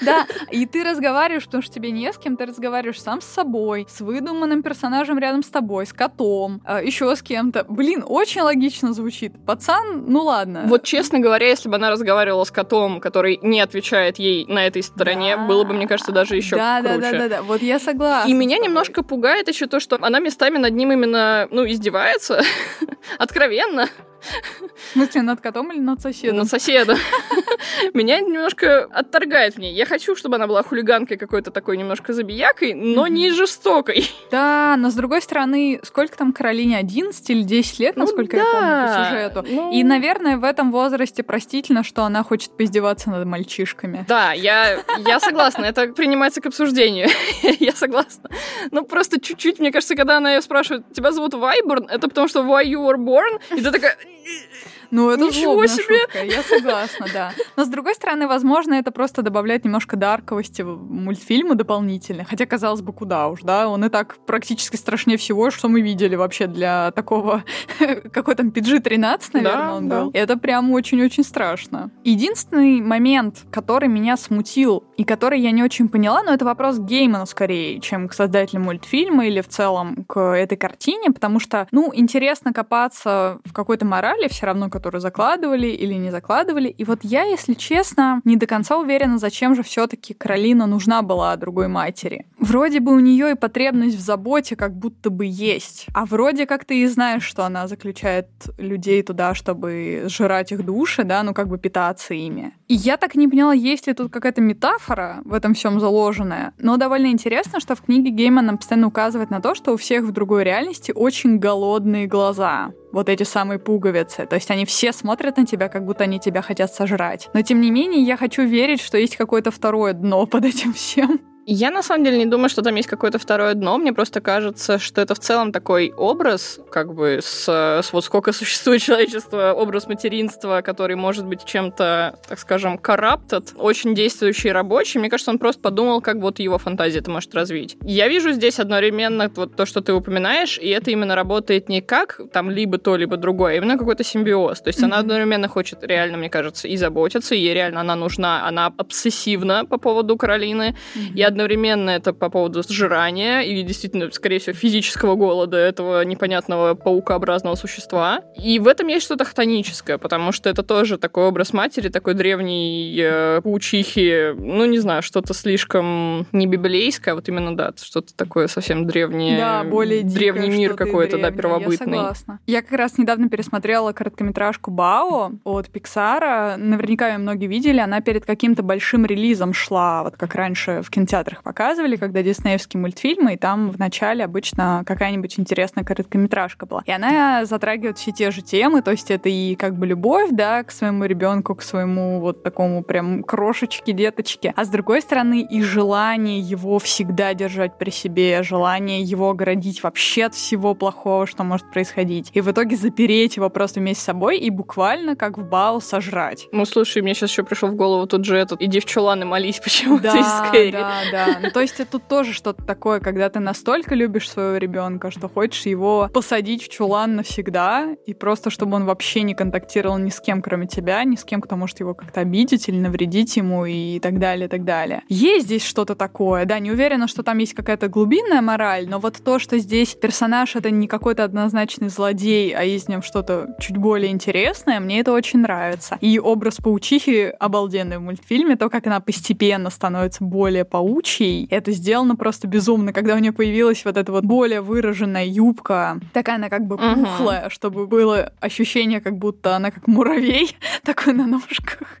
Да. 0.00 0.26
И 0.50 0.66
ты 0.66 0.84
разговариваешь, 0.84 1.44
потому 1.44 1.62
что 1.62 1.74
тебе 1.74 1.90
не 1.90 2.12
с 2.12 2.18
кем, 2.18 2.36
ты 2.36 2.46
разговариваешь 2.46 3.00
сам 3.00 3.20
с 3.20 3.26
собой, 3.26 3.86
с 3.88 4.00
выдуманным 4.00 4.62
персонажем 4.62 5.18
рядом 5.18 5.42
с 5.42 5.48
тобой, 5.48 5.86
с 5.86 5.92
котом, 5.92 6.62
еще 6.76 7.14
с 7.14 7.22
кем-то. 7.22 7.64
Блин, 7.68 8.04
очень 8.06 8.42
логично 8.42 8.92
звучит. 8.92 9.32
Пацан, 9.46 10.04
ну 10.06 10.24
ладно. 10.24 10.64
Вот, 10.66 10.84
честно 10.84 11.18
говоря, 11.18 11.48
если 11.48 11.68
бы 11.68 11.76
она 11.76 11.90
разговаривала 11.90 12.44
с 12.44 12.50
котом, 12.50 13.00
который 13.00 13.38
не 13.42 13.60
отвечает 13.60 14.18
ей 14.18 14.46
на 14.46 14.66
этой 14.66 14.82
стороне, 14.82 15.36
да. 15.36 15.46
было 15.46 15.64
бы, 15.64 15.74
мне 15.74 15.86
кажется, 15.86 16.12
даже 16.12 16.36
еще 16.36 16.56
да, 16.56 16.80
круче. 16.80 16.98
Да, 16.98 17.10
да, 17.10 17.18
да, 17.18 17.28
да. 17.28 17.42
Вот 17.42 17.62
я 17.62 17.78
согласна. 17.78 18.28
И 18.28 18.34
меня 18.34 18.58
немножко 18.58 19.02
пугает 19.02 19.48
еще 19.48 19.66
то, 19.66 19.80
что 19.80 19.98
она 20.00 20.20
местами 20.20 20.58
над 20.58 20.74
ним 20.74 20.92
именно, 20.92 21.48
ну, 21.50 21.66
издевается 21.66 22.42
откровенно. 23.18 23.88
В 24.20 24.92
смысле, 24.92 25.22
над 25.22 25.40
котом 25.40 25.72
или 25.72 25.80
над 25.80 26.00
соседом? 26.00 26.38
Над 26.38 26.48
соседом. 26.48 26.98
Меня 27.94 28.20
немножко 28.20 28.84
отторгает 28.84 29.54
в 29.54 29.58
ней. 29.58 29.74
Я 29.74 29.86
хочу, 29.86 30.16
чтобы 30.16 30.36
она 30.36 30.46
была 30.46 30.62
хулиганкой 30.62 31.16
какой-то 31.16 31.50
такой 31.50 31.76
немножко 31.76 32.12
забиякой, 32.12 32.74
но 32.74 33.06
не 33.06 33.30
жестокой. 33.30 34.10
Да, 34.30 34.76
но 34.76 34.90
с 34.90 34.94
другой 34.94 35.22
стороны, 35.22 35.80
сколько 35.82 36.16
там 36.16 36.32
Каролине, 36.32 36.76
11 36.76 37.30
или 37.30 37.42
10 37.42 37.78
лет, 37.78 37.96
ну 37.96 38.02
насколько 38.02 38.36
я 38.36 38.44
помню 38.44 38.86
по 38.86 39.04
сюжету. 39.04 39.44
Ну. 39.48 39.72
И, 39.72 39.82
наверное, 39.82 40.36
в 40.36 40.44
этом 40.44 40.70
возрасте 40.70 41.22
простительно, 41.22 41.82
что 41.82 42.04
она 42.04 42.22
хочет 42.22 42.54
поиздеваться 42.56 43.10
над 43.10 43.24
мальчишками. 43.24 44.04
Да, 44.06 44.32
я, 44.32 44.82
я 44.98 45.18
согласна, 45.18 45.64
это 45.64 45.88
принимается 45.88 46.42
к 46.42 46.46
обсуждению. 46.46 47.08
я 47.58 47.72
согласна. 47.72 48.28
Ну, 48.70 48.84
просто 48.84 49.18
чуть-чуть, 49.18 49.60
мне 49.60 49.72
кажется, 49.72 49.96
когда 49.96 50.18
она 50.18 50.34
ее 50.34 50.42
спрашивает, 50.42 50.84
тебя 50.92 51.10
зовут 51.12 51.34
Вайборн, 51.34 51.86
это 51.88 52.08
потому 52.08 52.28
что 52.28 52.40
why 52.40 52.64
you 52.64 52.86
were 52.86 52.96
born, 52.96 53.40
и 53.56 53.62
ты 53.62 53.70
такая, 53.70 53.96
Ugh. 54.28 54.77
Ну, 54.90 55.10
это 55.10 55.24
Ничего 55.24 55.66
себе! 55.66 56.00
Шутка, 56.02 56.24
я 56.24 56.42
согласна, 56.42 57.06
да. 57.12 57.32
Но, 57.56 57.64
с 57.64 57.68
другой 57.68 57.94
стороны, 57.94 58.26
возможно, 58.26 58.74
это 58.74 58.90
просто 58.90 59.22
добавляет 59.22 59.64
немножко 59.64 59.96
дарковости 59.96 60.62
в 60.62 60.90
мультфильму 60.90 61.54
дополнительно. 61.54 62.24
Хотя, 62.24 62.46
казалось 62.46 62.80
бы, 62.80 62.92
куда 62.92 63.28
уж, 63.28 63.42
да? 63.42 63.68
Он 63.68 63.84
и 63.84 63.88
так 63.88 64.16
практически 64.26 64.76
страшнее 64.76 65.18
всего, 65.18 65.50
что 65.50 65.68
мы 65.68 65.80
видели 65.80 66.16
вообще 66.16 66.46
для 66.46 66.90
такого... 66.92 67.44
Какой 68.12 68.34
там 68.34 68.48
PG-13, 68.48 69.20
наверное, 69.32 69.42
да, 69.42 69.74
он 69.74 69.88
да. 69.88 70.00
был. 70.00 70.10
Это 70.14 70.36
прям 70.38 70.72
очень-очень 70.72 71.24
страшно. 71.24 71.90
Единственный 72.04 72.80
момент, 72.80 73.44
который 73.50 73.88
меня 73.88 74.16
смутил 74.16 74.84
и 74.96 75.04
который 75.04 75.40
я 75.40 75.50
не 75.50 75.62
очень 75.62 75.88
поняла, 75.88 76.22
но 76.22 76.32
это 76.32 76.44
вопрос 76.44 76.76
к 76.76 76.82
Гейману 76.82 77.26
скорее, 77.26 77.80
чем 77.80 78.08
к 78.08 78.14
создателю 78.14 78.60
мультфильма 78.62 79.26
или 79.26 79.40
в 79.40 79.48
целом 79.48 80.04
к 80.04 80.18
этой 80.20 80.56
картине, 80.56 81.10
потому 81.10 81.40
что, 81.40 81.68
ну, 81.70 81.92
интересно 81.94 82.52
копаться 82.52 83.38
в 83.44 83.52
какой-то 83.52 83.84
морали 83.84 84.28
все 84.28 84.46
равно, 84.46 84.70
которую 84.78 85.00
закладывали 85.00 85.66
или 85.66 85.94
не 85.94 86.10
закладывали. 86.10 86.68
И 86.68 86.84
вот 86.84 87.00
я, 87.02 87.24
если 87.24 87.54
честно, 87.54 88.20
не 88.24 88.36
до 88.36 88.46
конца 88.46 88.78
уверена, 88.78 89.18
зачем 89.18 89.56
же 89.56 89.64
все-таки 89.64 90.14
Каролина 90.14 90.66
нужна 90.66 91.02
была 91.02 91.34
другой 91.36 91.66
матери. 91.66 92.26
Вроде 92.38 92.78
бы 92.78 92.94
у 92.94 93.00
нее 93.00 93.32
и 93.32 93.34
потребность 93.34 93.96
в 93.96 94.00
заботе 94.00 94.54
как 94.54 94.72
будто 94.76 95.10
бы 95.10 95.26
есть. 95.26 95.86
А 95.94 96.04
вроде 96.04 96.46
как 96.46 96.64
ты 96.64 96.82
и 96.82 96.86
знаешь, 96.86 97.24
что 97.24 97.44
она 97.44 97.66
заключает 97.66 98.28
людей 98.56 99.02
туда, 99.02 99.34
чтобы 99.34 100.04
сжирать 100.06 100.52
их 100.52 100.64
души, 100.64 101.02
да, 101.02 101.24
ну 101.24 101.34
как 101.34 101.48
бы 101.48 101.58
питаться 101.58 102.14
ими. 102.14 102.54
И 102.68 102.74
я 102.74 102.96
так 102.96 103.16
не 103.16 103.26
поняла, 103.26 103.52
есть 103.52 103.88
ли 103.88 103.94
тут 103.94 104.12
какая-то 104.12 104.40
метафора 104.40 105.22
в 105.24 105.34
этом 105.34 105.54
всем 105.54 105.80
заложенная. 105.80 106.52
Но 106.58 106.76
довольно 106.76 107.08
интересно, 107.08 107.58
что 107.58 107.74
в 107.74 107.82
книге 107.82 108.10
Гейман 108.10 108.46
нам 108.46 108.58
постоянно 108.58 108.86
указывает 108.86 109.30
на 109.30 109.40
то, 109.40 109.56
что 109.56 109.72
у 109.72 109.76
всех 109.76 110.04
в 110.04 110.12
другой 110.12 110.44
реальности 110.44 110.92
очень 110.94 111.38
голодные 111.38 112.06
глаза 112.06 112.72
вот 112.92 113.08
эти 113.08 113.22
самые 113.22 113.58
пуговицы. 113.58 114.26
То 114.26 114.36
есть 114.36 114.50
они 114.50 114.64
все 114.64 114.92
смотрят 114.92 115.36
на 115.36 115.46
тебя, 115.46 115.68
как 115.68 115.84
будто 115.84 116.04
они 116.04 116.18
тебя 116.18 116.42
хотят 116.42 116.72
сожрать. 116.72 117.28
Но 117.34 117.42
тем 117.42 117.60
не 117.60 117.70
менее, 117.70 118.02
я 118.02 118.16
хочу 118.16 118.42
верить, 118.44 118.80
что 118.80 118.98
есть 118.98 119.16
какое-то 119.16 119.50
второе 119.50 119.92
дно 119.92 120.26
под 120.26 120.44
этим 120.44 120.72
всем. 120.72 121.20
Я 121.50 121.70
на 121.70 121.82
самом 121.82 122.04
деле 122.04 122.18
не 122.18 122.26
думаю, 122.26 122.50
что 122.50 122.60
там 122.60 122.74
есть 122.74 122.90
какое-то 122.90 123.18
второе 123.18 123.54
дно. 123.54 123.78
Мне 123.78 123.94
просто 123.94 124.20
кажется, 124.20 124.78
что 124.78 125.00
это 125.00 125.14
в 125.14 125.18
целом 125.18 125.50
такой 125.50 125.94
образ, 125.96 126.60
как 126.70 126.92
бы 126.92 127.20
с, 127.22 127.48
с 127.48 127.90
вот 127.90 128.04
сколько 128.04 128.32
существует 128.32 128.82
человечество, 128.88 129.54
образ 129.54 129.86
материнства, 129.86 130.60
который 130.60 130.96
может 130.96 131.24
быть 131.24 131.46
чем-то, 131.46 132.18
так 132.28 132.38
скажем, 132.38 132.74
corrupted, 132.74 133.56
очень 133.56 133.94
действующий 133.94 134.52
рабочий. 134.52 134.98
Мне 134.98 135.08
кажется, 135.08 135.30
он 135.30 135.38
просто 135.38 135.62
подумал, 135.62 136.02
как 136.02 136.16
вот 136.18 136.38
его 136.38 136.58
фантазия 136.58 136.98
это 136.98 137.10
может 137.10 137.34
развить. 137.34 137.78
Я 137.80 138.08
вижу 138.08 138.32
здесь 138.32 138.58
одновременно 138.58 139.32
вот 139.34 139.56
то, 139.56 139.64
что 139.64 139.80
ты 139.80 139.94
упоминаешь, 139.94 140.58
и 140.58 140.68
это 140.68 140.90
именно 140.90 141.14
работает 141.14 141.70
не 141.70 141.80
как 141.80 142.20
там 142.30 142.50
либо 142.50 142.76
то, 142.76 142.94
либо 142.94 143.16
другое, 143.16 143.54
а 143.54 143.56
именно 143.56 143.78
какой-то 143.78 144.04
симбиоз. 144.04 144.60
То 144.60 144.68
есть 144.68 144.80
mm-hmm. 144.80 144.84
она 144.84 144.98
одновременно 144.98 145.48
хочет 145.48 145.82
реально, 145.82 146.18
мне 146.18 146.28
кажется, 146.28 146.68
и 146.68 146.76
заботиться, 146.76 147.34
и 147.34 147.38
ей 147.38 147.54
реально 147.54 147.80
она 147.80 147.96
нужна, 147.96 148.46
она 148.46 148.66
обсессивна 148.76 149.64
по 149.64 149.78
поводу 149.78 150.18
Каролины, 150.18 150.76
mm-hmm. 150.94 151.14
и 151.14 151.22
одновременно 151.38 151.90
это 151.90 152.12
по 152.12 152.30
поводу 152.30 152.64
сжирания 152.68 153.42
и 153.42 153.62
действительно, 153.62 154.10
скорее 154.10 154.40
всего, 154.40 154.54
физического 154.54 155.14
голода 155.14 155.56
этого 155.56 156.02
непонятного 156.02 156.74
паукообразного 156.74 157.54
существа. 157.54 158.22
И 158.34 158.58
в 158.58 158.66
этом 158.66 158.88
есть 158.88 159.04
что-то 159.04 159.24
хтоническое, 159.24 159.98
потому 159.98 160.32
что 160.32 160.50
это 160.50 160.64
тоже 160.64 160.98
такой 160.98 161.28
образ 161.28 161.52
матери, 161.52 161.90
такой 161.90 162.14
древней 162.14 162.96
э, 163.00 163.40
паучихи, 163.42 164.34
ну, 164.36 164.64
не 164.64 164.80
знаю, 164.80 165.02
что-то 165.02 165.32
слишком 165.32 166.26
не 166.32 166.48
библейское, 166.48 167.12
а 167.12 167.14
вот 167.14 167.28
именно, 167.28 167.56
да, 167.56 167.72
что-то 167.80 168.12
такое 168.16 168.48
совсем 168.48 168.86
древнее. 168.86 169.38
Да, 169.38 169.62
более 169.62 170.02
Древний 170.02 170.50
мир 170.50 170.74
какой-то, 170.74 171.18
да, 171.18 171.30
первобытный. 171.30 171.98
Я 171.98 171.98
согласна. 171.98 172.40
Я 172.46 172.62
как 172.62 172.72
раз 172.72 172.98
недавно 172.98 173.28
пересмотрела 173.28 173.92
короткометражку 173.92 174.72
Бао 174.72 175.32
от 175.44 175.68
Пиксара. 175.68 176.56
Наверняка 176.56 177.10
ее 177.10 177.18
многие 177.18 177.46
видели. 177.46 177.78
Она 177.78 178.00
перед 178.00 178.24
каким-то 178.24 178.64
большим 178.64 179.06
релизом 179.06 179.52
шла, 179.52 180.02
вот 180.02 180.16
как 180.16 180.34
раньше 180.34 180.82
в 180.82 180.90
кинотеатре 180.90 181.27
кинотеатрах 181.28 181.42
показывали, 181.42 181.96
когда 181.96 182.22
диснеевские 182.22 182.80
мультфильмы, 182.80 183.34
и 183.34 183.36
там 183.36 183.70
в 183.70 183.78
начале 183.78 184.24
обычно 184.24 184.82
какая-нибудь 184.86 185.38
интересная 185.38 185.84
короткометражка 185.84 186.66
была. 186.66 186.82
И 186.86 186.90
она 186.90 187.44
затрагивает 187.44 187.98
все 187.98 188.12
те 188.12 188.30
же 188.30 188.42
темы, 188.42 188.82
то 188.82 188.90
есть 188.90 189.10
это 189.10 189.28
и 189.28 189.54
как 189.54 189.76
бы 189.76 189.86
любовь, 189.86 190.30
да, 190.32 190.62
к 190.62 190.70
своему 190.70 191.04
ребенку, 191.04 191.54
к 191.54 191.62
своему 191.62 192.20
вот 192.20 192.42
такому 192.42 192.82
прям 192.82 193.22
крошечке, 193.22 193.92
деточке, 193.92 194.52
а 194.56 194.64
с 194.64 194.68
другой 194.68 195.02
стороны 195.02 195.42
и 195.42 195.62
желание 195.62 196.40
его 196.40 196.78
всегда 196.78 197.34
держать 197.34 197.78
при 197.78 197.90
себе, 197.90 198.42
желание 198.42 199.02
его 199.02 199.30
оградить 199.30 199.82
вообще 199.82 200.24
от 200.24 200.34
всего 200.34 200.74
плохого, 200.74 201.26
что 201.26 201.44
может 201.44 201.70
происходить. 201.70 202.30
И 202.34 202.40
в 202.40 202.50
итоге 202.50 202.76
запереть 202.76 203.36
его 203.36 203.50
просто 203.50 203.80
вместе 203.80 204.02
с 204.02 204.06
собой 204.06 204.38
и 204.38 204.50
буквально 204.50 205.16
как 205.16 205.38
в 205.38 205.44
бал 205.44 205.80
сожрать. 205.80 206.48
Ну, 206.52 206.64
слушай, 206.64 207.02
мне 207.02 207.14
сейчас 207.14 207.30
еще 207.30 207.42
пришел 207.42 207.68
в 207.68 207.74
голову 207.74 208.06
тут 208.06 208.24
же 208.24 208.36
этот 208.36 208.60
«Иди 208.62 208.80
в 208.80 208.84
чулан 208.84 209.22
и 209.22 209.24
молись 209.24 209.58
почему-то 209.58 210.12
да, 210.12 210.18
из 210.18 210.50
Кэрри». 210.50 210.72
Да, 210.72 211.00
да, 211.10 211.17
Ну, 211.40 211.50
то 211.50 211.60
есть 211.60 211.80
тут 211.90 212.08
тоже 212.08 212.32
что-то 212.32 212.64
такое, 212.64 213.00
когда 213.00 213.28
ты 213.28 213.40
настолько 213.40 213.94
любишь 213.94 214.28
своего 214.28 214.56
ребенка, 214.56 215.10
что 215.10 215.28
хочешь 215.28 215.66
его 215.66 216.10
посадить 216.12 216.64
в 216.64 216.68
чулан 216.68 217.16
навсегда, 217.16 217.94
и 218.06 218.14
просто 218.14 218.50
чтобы 218.50 218.76
он 218.76 218.84
вообще 218.84 219.22
не 219.22 219.34
контактировал 219.34 219.98
ни 219.98 220.10
с 220.10 220.20
кем, 220.20 220.42
кроме 220.42 220.66
тебя, 220.66 221.02
ни 221.04 221.16
с 221.16 221.24
кем, 221.24 221.40
кто 221.40 221.56
может 221.56 221.80
его 221.80 221.94
как-то 221.94 222.20
обидеть 222.20 222.68
или 222.68 222.76
навредить 222.76 223.36
ему 223.36 223.64
и 223.64 224.00
так 224.00 224.18
далее, 224.18 224.46
и 224.46 224.48
так 224.48 224.64
далее. 224.64 225.02
Есть 225.08 225.46
здесь 225.46 225.64
что-то 225.64 225.94
такое, 225.94 226.44
да, 226.44 226.58
не 226.58 226.70
уверена, 226.70 227.08
что 227.08 227.22
там 227.22 227.38
есть 227.38 227.54
какая-то 227.54 227.88
глубинная 227.88 228.42
мораль, 228.42 228.88
но 228.88 228.98
вот 228.98 229.16
то, 229.24 229.38
что 229.38 229.58
здесь 229.58 229.94
персонаж 229.94 230.56
это 230.56 230.70
не 230.70 230.88
какой-то 230.88 231.24
однозначный 231.24 231.88
злодей, 231.88 232.52
а 232.54 232.62
есть 232.64 232.86
в 232.86 232.88
нем 232.88 233.02
что-то 233.02 233.56
чуть 233.60 233.76
более 233.76 234.10
интересное, 234.10 234.80
мне 234.80 235.00
это 235.00 235.12
очень 235.12 235.40
нравится. 235.40 235.96
И 236.00 236.18
образ 236.18 236.56
паучихи 236.56 237.32
обалденный 237.38 237.98
в 237.98 238.02
мультфильме, 238.02 238.56
то, 238.56 238.68
как 238.68 238.86
она 238.86 239.00
постепенно 239.00 239.70
становится 239.70 240.24
более 240.24 240.64
паук 240.64 240.97
кручей. 240.98 241.46
Это 241.50 241.72
сделано 241.72 242.16
просто 242.16 242.48
безумно, 242.48 242.92
когда 242.92 243.14
у 243.14 243.18
нее 243.18 243.32
появилась 243.32 243.84
вот 243.84 243.96
эта 243.96 244.10
вот 244.10 244.24
более 244.24 244.60
выраженная 244.60 245.26
юбка, 245.26 246.00
такая 246.12 246.36
она 246.36 246.48
как 246.48 246.66
бы 246.66 246.76
пухлая, 246.76 247.46
uh-huh. 247.46 247.50
чтобы 247.50 247.86
было 247.86 248.32
ощущение, 248.40 249.00
как 249.00 249.16
будто 249.16 249.56
она 249.56 249.70
как 249.70 249.86
муравей 249.86 250.56
такой 250.82 251.12
на 251.12 251.26
ножках. 251.26 252.00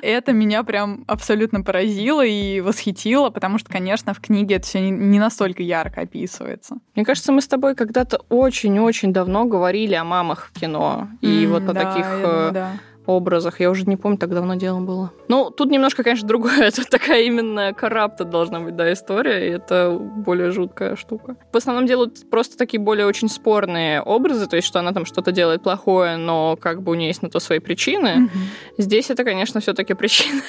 Это 0.00 0.32
меня 0.32 0.62
прям 0.62 1.04
абсолютно 1.06 1.60
поразило 1.60 2.24
и 2.24 2.60
восхитило, 2.60 3.28
потому 3.28 3.58
что, 3.58 3.70
конечно, 3.70 4.14
в 4.14 4.20
книге 4.20 4.54
это 4.54 4.66
все 4.66 4.80
не 4.80 5.18
настолько 5.18 5.62
ярко 5.62 6.02
описывается. 6.02 6.76
Мне 6.94 7.04
кажется, 7.04 7.32
мы 7.32 7.42
с 7.42 7.48
тобой 7.48 7.74
когда-то 7.74 8.22
очень-очень 8.30 9.12
давно 9.12 9.44
говорили 9.44 9.94
о 9.94 10.04
мамах 10.04 10.50
в 10.50 10.58
кино. 10.58 11.08
И 11.20 11.44
mm, 11.44 11.48
вот 11.48 11.68
о 11.68 11.72
да, 11.74 11.84
таких 11.84 12.06
думаю, 12.22 12.52
да 12.52 12.72
образах. 13.08 13.60
Я 13.60 13.70
уже 13.70 13.84
не 13.86 13.96
помню, 13.96 14.18
так 14.18 14.30
давно 14.30 14.54
дело 14.54 14.80
было. 14.80 15.12
Ну, 15.28 15.50
тут 15.50 15.70
немножко, 15.70 16.02
конечно, 16.02 16.28
другое. 16.28 16.70
Тут 16.78 16.88
такая 16.90 17.22
именно 17.22 17.72
карапта 17.72 18.24
должна 18.24 18.60
быть, 18.60 18.76
да, 18.76 18.92
история, 18.92 19.48
и 19.48 19.50
это 19.52 19.98
более 19.98 20.50
жуткая 20.50 20.96
штука. 20.96 21.36
В 21.52 21.56
основном 21.56 21.86
делают 21.86 22.30
просто 22.30 22.56
такие 22.56 22.80
более 22.80 23.06
очень 23.06 23.28
спорные 23.28 24.02
образы, 24.02 24.46
то 24.46 24.56
есть, 24.56 24.68
что 24.68 24.78
она 24.78 24.92
там 24.92 25.06
что-то 25.06 25.32
делает 25.32 25.62
плохое, 25.62 26.16
но 26.16 26.56
как 26.56 26.82
бы 26.82 26.92
у 26.92 26.94
нее 26.94 27.08
есть 27.08 27.22
на 27.22 27.30
то 27.30 27.40
свои 27.40 27.58
причины. 27.58 28.08
Mm-hmm. 28.08 28.82
Здесь 28.82 29.10
это, 29.10 29.24
конечно, 29.24 29.60
все 29.60 29.72
таки 29.72 29.94
причина 29.94 30.42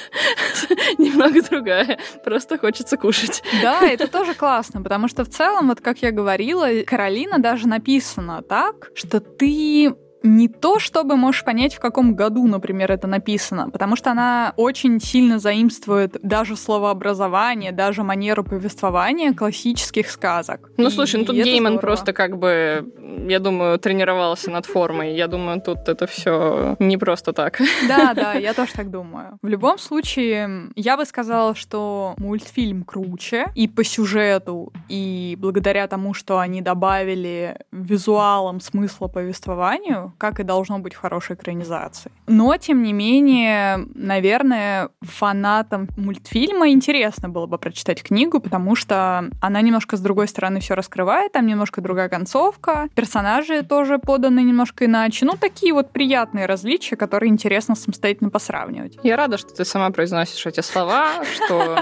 немного 0.98 1.42
другая. 1.42 1.98
Просто 2.24 2.58
хочется 2.58 2.96
кушать. 2.96 3.42
Да, 3.62 3.82
это 3.82 4.06
тоже 4.06 4.34
классно, 4.34 4.82
потому 4.82 5.08
что 5.08 5.24
в 5.24 5.28
целом, 5.28 5.68
вот 5.68 5.80
как 5.80 5.98
я 6.02 6.10
говорила, 6.10 6.68
Каролина 6.86 7.38
даже 7.38 7.66
написана 7.66 8.42
так, 8.42 8.90
что 8.94 9.20
ты 9.20 9.94
не 10.22 10.48
то, 10.48 10.78
чтобы 10.78 11.16
можешь 11.16 11.44
понять, 11.44 11.74
в 11.74 11.80
каком 11.80 12.14
году, 12.14 12.46
например, 12.46 12.92
это 12.92 13.06
написано, 13.06 13.70
потому 13.70 13.96
что 13.96 14.10
она 14.10 14.52
очень 14.56 15.00
сильно 15.00 15.38
заимствует 15.38 16.16
даже 16.22 16.56
словообразование, 16.56 17.72
даже 17.72 18.02
манеру 18.02 18.44
повествования 18.44 19.32
классических 19.32 20.10
сказок. 20.10 20.70
Ну, 20.76 20.90
слушай, 20.90 21.20
ну 21.20 21.26
тут 21.26 21.36
Гейман 21.36 21.78
просто 21.78 22.12
как 22.12 22.38
бы, 22.38 22.92
я 23.28 23.38
думаю, 23.38 23.78
тренировался 23.78 24.50
над 24.50 24.66
формой. 24.66 25.14
Я 25.14 25.26
думаю, 25.26 25.60
тут 25.60 25.88
это 25.88 26.06
все 26.06 26.76
не 26.78 26.96
просто 26.96 27.32
так. 27.32 27.60
Да, 27.88 28.12
да, 28.14 28.34
я 28.34 28.54
тоже 28.54 28.72
так 28.72 28.90
думаю. 28.90 29.38
В 29.42 29.48
любом 29.48 29.78
случае, 29.78 30.70
я 30.76 30.96
бы 30.96 31.04
сказала, 31.04 31.54
что 31.54 32.14
мультфильм 32.18 32.84
круче 32.84 33.46
и 33.54 33.68
по 33.68 33.84
сюжету, 33.84 34.72
и 34.88 35.36
благодаря 35.38 35.86
тому, 35.86 36.14
что 36.14 36.38
они 36.38 36.60
добавили 36.60 37.56
визуалом 37.72 38.60
смысла 38.60 39.08
повествованию, 39.08 40.09
как 40.18 40.40
и 40.40 40.42
должно 40.42 40.78
быть 40.78 40.94
в 40.94 40.98
хорошей 40.98 41.36
экранизации. 41.36 42.10
Но, 42.26 42.56
тем 42.56 42.82
не 42.82 42.92
менее, 42.92 43.86
наверное, 43.94 44.90
фанатам 45.02 45.88
мультфильма 45.96 46.70
интересно 46.70 47.28
было 47.28 47.46
бы 47.46 47.58
прочитать 47.58 48.02
книгу, 48.02 48.40
потому 48.40 48.76
что 48.76 49.30
она 49.40 49.60
немножко 49.60 49.96
с 49.96 50.00
другой 50.00 50.28
стороны 50.28 50.60
все 50.60 50.74
раскрывает, 50.74 51.32
там 51.32 51.46
немножко 51.46 51.80
другая 51.80 52.08
концовка, 52.08 52.88
персонажи 52.94 53.62
тоже 53.62 53.98
поданы 53.98 54.40
немножко 54.40 54.86
иначе. 54.86 55.24
Ну, 55.24 55.36
такие 55.36 55.72
вот 55.72 55.92
приятные 55.92 56.46
различия, 56.46 56.96
которые 56.96 57.30
интересно 57.30 57.74
самостоятельно 57.74 58.30
посравнивать. 58.30 58.98
Я 59.02 59.16
рада, 59.16 59.38
что 59.38 59.54
ты 59.54 59.64
сама 59.64 59.90
произносишь 59.90 60.44
эти 60.46 60.60
слова, 60.60 61.24
что, 61.24 61.78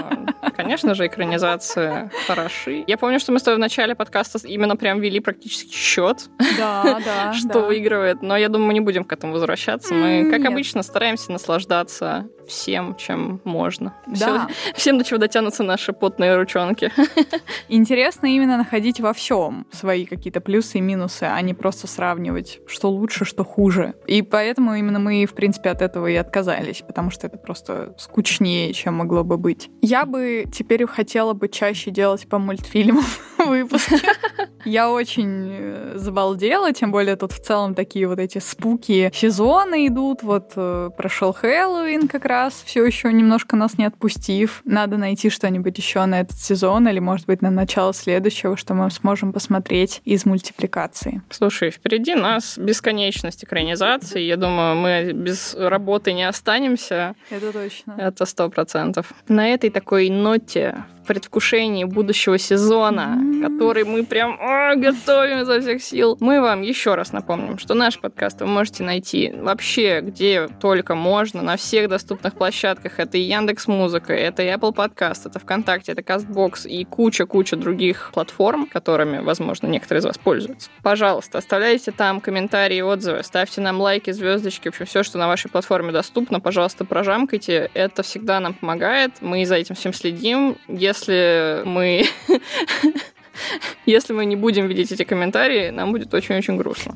конечно 0.55 0.95
же, 0.95 1.07
экранизация 1.07 2.11
хороши. 2.27 2.83
Я 2.87 2.97
помню, 2.97 3.19
что 3.19 3.31
мы 3.31 3.39
с 3.39 3.43
тобой 3.43 3.57
в 3.57 3.59
начале 3.59 3.95
подкаста 3.95 4.39
именно 4.47 4.75
прям 4.75 4.99
вели 4.99 5.19
практически 5.19 5.73
счет, 5.73 6.29
да, 6.57 6.99
да, 7.03 7.33
что 7.39 7.61
выигрывает 7.61 8.18
но 8.21 8.37
я 8.37 8.49
думаю, 8.49 8.67
мы 8.67 8.73
не 8.73 8.81
будем 8.81 9.03
к 9.03 9.13
этому 9.13 9.33
возвращаться. 9.33 9.93
Мы, 9.93 10.29
как 10.29 10.45
обычно, 10.45 10.83
стараемся 10.83 11.31
наслаждаться 11.31 12.27
всем, 12.49 12.95
чем 12.95 13.39
можно. 13.45 13.93
Да. 14.07 14.47
Все, 14.47 14.73
всем, 14.75 14.97
до 14.97 15.05
чего 15.05 15.17
дотянутся 15.19 15.63
наши 15.63 15.93
потные 15.93 16.35
ручонки. 16.35 16.91
Интересно 17.69 18.25
именно 18.25 18.57
находить 18.57 18.99
во 18.99 19.13
всем 19.13 19.65
свои 19.71 20.05
какие-то 20.05 20.41
плюсы 20.41 20.79
и 20.79 20.81
минусы, 20.81 21.23
а 21.23 21.39
не 21.41 21.53
просто 21.53 21.87
сравнивать, 21.87 22.59
что 22.67 22.89
лучше, 22.89 23.23
что 23.23 23.45
хуже. 23.45 23.93
И 24.07 24.21
поэтому 24.21 24.75
именно 24.75 24.99
мы, 24.99 25.25
в 25.25 25.33
принципе, 25.33 25.69
от 25.69 25.81
этого 25.81 26.07
и 26.07 26.15
отказались, 26.15 26.83
потому 26.85 27.11
что 27.11 27.27
это 27.27 27.37
просто 27.37 27.93
скучнее, 27.97 28.73
чем 28.73 28.95
могло 28.95 29.23
бы 29.23 29.37
быть. 29.37 29.69
Я 29.81 30.05
бы 30.05 30.45
теперь 30.51 30.85
хотела 30.87 31.33
бы 31.33 31.47
чаще 31.47 31.91
делать 31.91 32.27
по 32.27 32.39
мультфильмам 32.39 33.05
выпуски. 33.37 33.99
Я 34.65 34.91
очень 34.91 35.49
э, 35.51 35.93
забалдела, 35.95 36.73
тем 36.73 36.91
более 36.91 37.15
тут 37.15 37.31
в 37.31 37.39
целом 37.39 37.75
такие 37.75 38.07
вот 38.07 38.19
эти 38.19 38.39
спуки 38.39 39.11
сезоны 39.13 39.87
идут. 39.87 40.23
Вот 40.23 40.53
э, 40.55 40.89
прошел 40.97 41.33
Хэллоуин 41.33 42.07
как 42.07 42.25
раз, 42.25 42.38
все 42.47 42.85
еще 42.85 43.11
немножко 43.11 43.55
нас 43.55 43.77
не 43.77 43.85
отпустив. 43.85 44.61
Надо 44.65 44.97
найти 44.97 45.29
что-нибудь 45.29 45.77
еще 45.77 46.05
на 46.05 46.21
этот 46.21 46.37
сезон 46.37 46.87
или, 46.87 46.99
может 46.99 47.25
быть, 47.25 47.41
на 47.41 47.49
начало 47.49 47.93
следующего, 47.93 48.55
что 48.55 48.73
мы 48.73 48.89
сможем 48.91 49.33
посмотреть 49.33 50.01
из 50.05 50.25
мультипликации. 50.25 51.21
Слушай, 51.29 51.71
впереди 51.71 52.15
нас 52.15 52.57
бесконечность 52.57 53.43
экранизации. 53.43 54.21
Я 54.21 54.37
думаю, 54.37 54.75
мы 54.75 55.11
без 55.13 55.55
работы 55.55 56.13
не 56.13 56.23
останемся. 56.23 57.15
Это 57.29 57.51
точно. 57.51 57.95
Это 57.97 58.25
сто 58.25 58.49
процентов. 58.49 59.11
На 59.27 59.49
этой 59.49 59.69
такой 59.69 60.09
ноте 60.09 60.85
предвкушении 61.09 61.85
будущего 61.85 62.37
сезона, 62.37 63.17
mm-hmm. 63.17 63.41
который 63.41 63.83
мы 63.83 64.05
прям 64.05 64.39
о, 64.39 64.75
готовим 64.75 65.39
изо 65.39 65.59
всех 65.59 65.81
сил. 65.81 66.15
Мы 66.19 66.39
вам 66.39 66.61
еще 66.61 66.93
раз 66.93 67.11
напомним, 67.11 67.57
что 67.57 67.73
наш 67.73 67.99
подкаст 67.99 68.41
вы 68.41 68.45
можете 68.45 68.83
найти 68.83 69.33
вообще 69.35 70.01
где 70.01 70.47
только 70.61 70.93
можно, 70.93 71.41
на 71.41 71.57
всех 71.57 71.89
доступных 71.89 72.35
площадках. 72.35 72.99
Это 72.99 73.17
и 73.17 73.21
Яндекс 73.21 73.65
Музыка, 73.65 74.13
это 74.13 74.43
и 74.43 74.49
Apple 74.49 74.71
Podcast, 74.71 75.21
это 75.25 75.39
ВКонтакте, 75.39 75.93
это 75.93 76.03
Castbox 76.03 76.67
и 76.67 76.85
куча-куча 76.85 77.55
других 77.55 78.11
платформ, 78.13 78.67
которыми, 78.67 79.17
возможно, 79.17 79.65
некоторые 79.65 80.01
из 80.01 80.05
вас 80.05 80.19
пользуются. 80.19 80.69
Пожалуйста, 80.83 81.39
оставляйте 81.39 81.89
там 81.89 82.21
комментарии, 82.21 82.81
отзывы, 82.81 83.23
ставьте 83.23 83.61
нам 83.61 83.81
лайки, 83.81 84.11
звездочки, 84.11 84.67
в 84.67 84.73
общем, 84.73 84.85
все, 84.85 85.01
что 85.01 85.17
на 85.17 85.27
вашей 85.27 85.49
платформе 85.49 85.91
доступно, 85.91 86.39
пожалуйста, 86.39 86.85
прожамкайте. 86.85 87.71
Это 87.73 88.03
всегда 88.03 88.39
нам 88.39 88.53
помогает. 88.53 89.13
Мы 89.21 89.43
за 89.47 89.55
этим 89.55 89.73
всем 89.73 89.91
следим. 89.91 90.55
Если 90.67 90.98
если 90.99 91.61
мы 91.65 92.05
если 93.85 94.13
мы 94.13 94.25
не 94.25 94.35
будем 94.35 94.67
видеть 94.67 94.91
эти 94.91 95.03
комментарии, 95.03 95.69
нам 95.69 95.91
будет 95.91 96.13
очень-очень 96.13 96.57
грустно. 96.57 96.95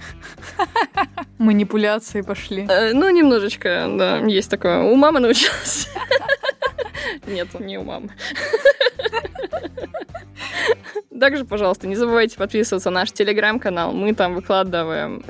Манипуляции 1.38 2.22
пошли. 2.22 2.66
Э, 2.70 2.94
ну, 2.94 3.10
немножечко, 3.10 3.88
да, 3.98 4.18
есть 4.20 4.50
такое. 4.50 4.82
У 4.82 4.96
мамы 4.96 5.20
научилась. 5.20 5.90
Нет, 7.28 7.48
не 7.60 7.78
у 7.78 7.84
мамы. 7.84 8.10
Также, 11.20 11.46
пожалуйста, 11.46 11.88
не 11.88 11.96
забывайте 11.96 12.38
подписываться 12.38 12.90
на 12.90 13.02
наш 13.02 13.12
телеграм-канал. 13.12 13.92
Мы 13.92 14.14
там 14.14 14.34
выкладываем 14.34 15.24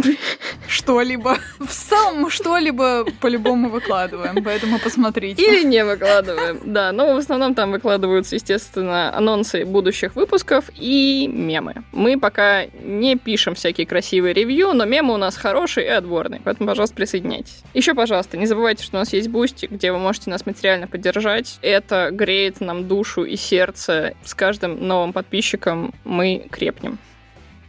что-либо. 0.67 1.37
В 1.59 1.67
целом 1.67 2.29
что-либо 2.29 3.05
по-любому 3.19 3.69
выкладываем, 3.69 4.43
поэтому 4.43 4.79
посмотрите. 4.79 5.43
Или 5.43 5.63
не 5.63 5.83
выкладываем, 5.83 6.59
да. 6.65 6.91
Но 6.91 7.13
в 7.13 7.17
основном 7.17 7.55
там 7.55 7.71
выкладываются, 7.71 8.35
естественно, 8.35 9.15
анонсы 9.15 9.65
будущих 9.65 10.15
выпусков 10.15 10.65
и 10.75 11.27
мемы. 11.27 11.83
Мы 11.91 12.19
пока 12.19 12.65
не 12.83 13.17
пишем 13.17 13.55
всякие 13.55 13.85
красивые 13.85 14.33
ревью, 14.33 14.73
но 14.73 14.85
мемы 14.85 15.13
у 15.13 15.17
нас 15.17 15.35
хорошие 15.35 15.87
и 15.87 15.89
отборные, 15.89 16.41
поэтому, 16.43 16.69
пожалуйста, 16.69 16.95
присоединяйтесь. 16.95 17.63
Еще, 17.73 17.93
пожалуйста, 17.93 18.37
не 18.37 18.45
забывайте, 18.45 18.83
что 18.83 18.97
у 18.97 18.99
нас 18.99 19.11
есть 19.13 19.27
Boosty, 19.27 19.67
где 19.69 19.91
вы 19.91 19.99
можете 19.99 20.29
нас 20.29 20.45
материально 20.45 20.87
поддержать. 20.87 21.57
Это 21.61 22.09
греет 22.11 22.61
нам 22.61 22.87
душу 22.87 23.23
и 23.23 23.35
сердце. 23.35 24.13
С 24.23 24.33
каждым 24.33 24.87
новым 24.87 25.13
подписчиком 25.13 25.72
мы 26.03 26.47
крепнем. 26.51 26.97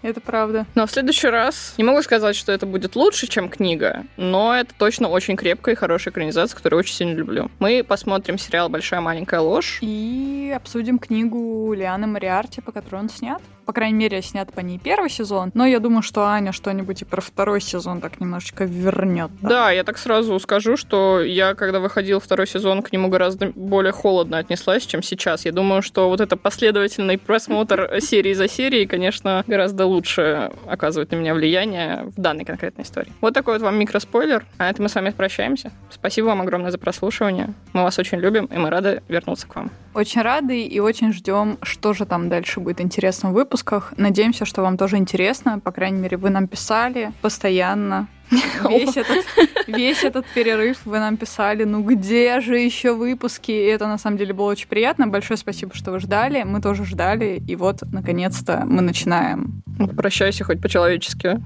Это 0.04 0.20
правда. 0.20 0.66
Но 0.74 0.86
в 0.86 0.90
следующий 0.90 1.28
раз 1.28 1.72
не 1.78 1.84
могу 1.84 2.02
сказать, 2.02 2.36
что 2.36 2.52
это 2.52 2.66
будет 2.66 2.94
лучше, 2.94 3.26
чем 3.26 3.48
книга, 3.48 4.04
но 4.18 4.54
это 4.54 4.74
точно 4.76 5.08
очень 5.08 5.34
крепкая 5.34 5.74
и 5.74 5.78
хорошая 5.78 6.12
экранизация, 6.12 6.54
которую 6.54 6.80
очень 6.80 6.94
сильно 6.94 7.14
люблю. 7.14 7.50
Мы 7.58 7.82
посмотрим 7.82 8.36
сериал 8.36 8.68
«Большая 8.68 9.00
маленькая 9.00 9.40
ложь». 9.40 9.78
И 9.80 10.52
обсудим 10.54 10.98
книгу 10.98 11.72
Лианы 11.72 12.06
Мариарти, 12.06 12.60
по 12.60 12.70
которой 12.70 12.96
он 12.96 13.08
снят. 13.08 13.40
По 13.66 13.72
крайней 13.72 13.98
мере, 13.98 14.22
снят 14.22 14.52
по 14.52 14.60
ней 14.60 14.78
первый 14.78 15.10
сезон, 15.10 15.50
но 15.54 15.66
я 15.66 15.80
думаю, 15.80 16.02
что 16.02 16.26
Аня 16.26 16.52
что-нибудь 16.52 17.02
и 17.02 17.04
про 17.04 17.20
второй 17.20 17.60
сезон 17.60 18.00
так 18.00 18.20
немножечко 18.20 18.64
вернет. 18.64 19.30
Да? 19.40 19.48
да, 19.48 19.70
я 19.70 19.84
так 19.84 19.98
сразу 19.98 20.38
скажу, 20.38 20.76
что 20.76 21.20
я, 21.20 21.54
когда 21.54 21.80
выходил 21.80 22.20
второй 22.20 22.46
сезон, 22.46 22.82
к 22.82 22.92
нему 22.92 23.08
гораздо 23.08 23.52
более 23.54 23.92
холодно 23.92 24.38
отнеслась, 24.38 24.86
чем 24.86 25.02
сейчас. 25.02 25.44
Я 25.44 25.52
думаю, 25.52 25.82
что 25.82 26.08
вот 26.08 26.20
это 26.20 26.36
последовательный 26.36 27.18
просмотр 27.18 27.90
серии 28.00 28.34
за 28.34 28.48
серией, 28.48 28.86
конечно, 28.86 29.44
гораздо 29.46 29.86
лучше 29.86 30.50
оказывает 30.66 31.10
на 31.10 31.16
меня 31.16 31.34
влияние 31.34 32.04
в 32.16 32.20
данной 32.20 32.44
конкретной 32.44 32.84
истории. 32.84 33.12
Вот 33.20 33.34
такой 33.34 33.54
вот 33.54 33.62
вам 33.62 33.78
микроспойлер. 33.78 34.44
А 34.58 34.64
на 34.64 34.70
этом 34.70 34.84
мы 34.84 34.88
с 34.88 34.94
вами 34.94 35.10
прощаемся. 35.10 35.72
Спасибо 35.90 36.26
вам 36.26 36.42
огромное 36.42 36.70
за 36.70 36.78
прослушивание. 36.78 37.54
Мы 37.72 37.82
вас 37.82 37.98
очень 37.98 38.18
любим, 38.18 38.44
и 38.46 38.58
мы 38.58 38.70
рады 38.70 39.02
вернуться 39.08 39.46
к 39.46 39.56
вам. 39.56 39.70
Очень 39.94 40.22
рады 40.22 40.62
и 40.62 40.80
очень 40.80 41.12
ждем, 41.12 41.56
что 41.62 41.92
же 41.92 42.04
там 42.04 42.28
дальше 42.28 42.58
будет 42.60 42.80
интересного 42.80 43.32
выпуска 43.32 43.53
выпусках. 43.54 43.94
Надеемся, 43.96 44.44
что 44.44 44.62
вам 44.62 44.76
тоже 44.76 44.96
интересно. 44.96 45.60
По 45.60 45.70
крайней 45.70 46.00
мере, 46.00 46.16
вы 46.16 46.30
нам 46.30 46.48
писали 46.48 47.12
постоянно. 47.22 48.08
Весь 48.68 48.96
этот, 48.96 49.24
весь 49.68 50.02
этот 50.02 50.26
перерыв 50.34 50.78
вы 50.86 50.98
нам 50.98 51.16
писали, 51.16 51.64
ну 51.64 51.82
где 51.82 52.40
же 52.40 52.58
еще 52.58 52.94
выпуски? 52.94 53.52
И 53.52 53.66
это 53.66 53.86
на 53.86 53.98
самом 53.98 54.16
деле 54.16 54.32
было 54.32 54.50
очень 54.50 54.66
приятно. 54.66 55.06
Большое 55.06 55.36
спасибо, 55.36 55.72
что 55.74 55.92
вы 55.92 56.00
ждали. 56.00 56.42
Мы 56.42 56.60
тоже 56.60 56.84
ждали. 56.84 57.40
И 57.46 57.54
вот, 57.54 57.82
наконец-то, 57.92 58.64
мы 58.66 58.82
начинаем. 58.82 59.62
Прощайся 59.96 60.42
хоть 60.42 60.60
по-человечески. 60.60 61.40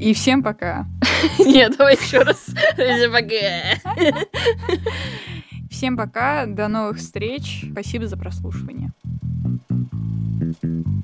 И 0.00 0.14
всем 0.14 0.42
пока. 0.42 0.86
Нет, 1.38 1.76
давай 1.78 1.94
еще 1.94 2.22
раз. 2.22 2.44
Всем 2.74 3.12
пока. 3.12 4.24
Всем 5.70 5.96
пока. 5.96 6.46
До 6.46 6.66
новых 6.66 6.96
встреч. 6.96 7.66
Спасибо 7.70 8.08
за 8.08 8.16
прослушивание. 8.16 8.90
Mm-hmm. 10.50 10.99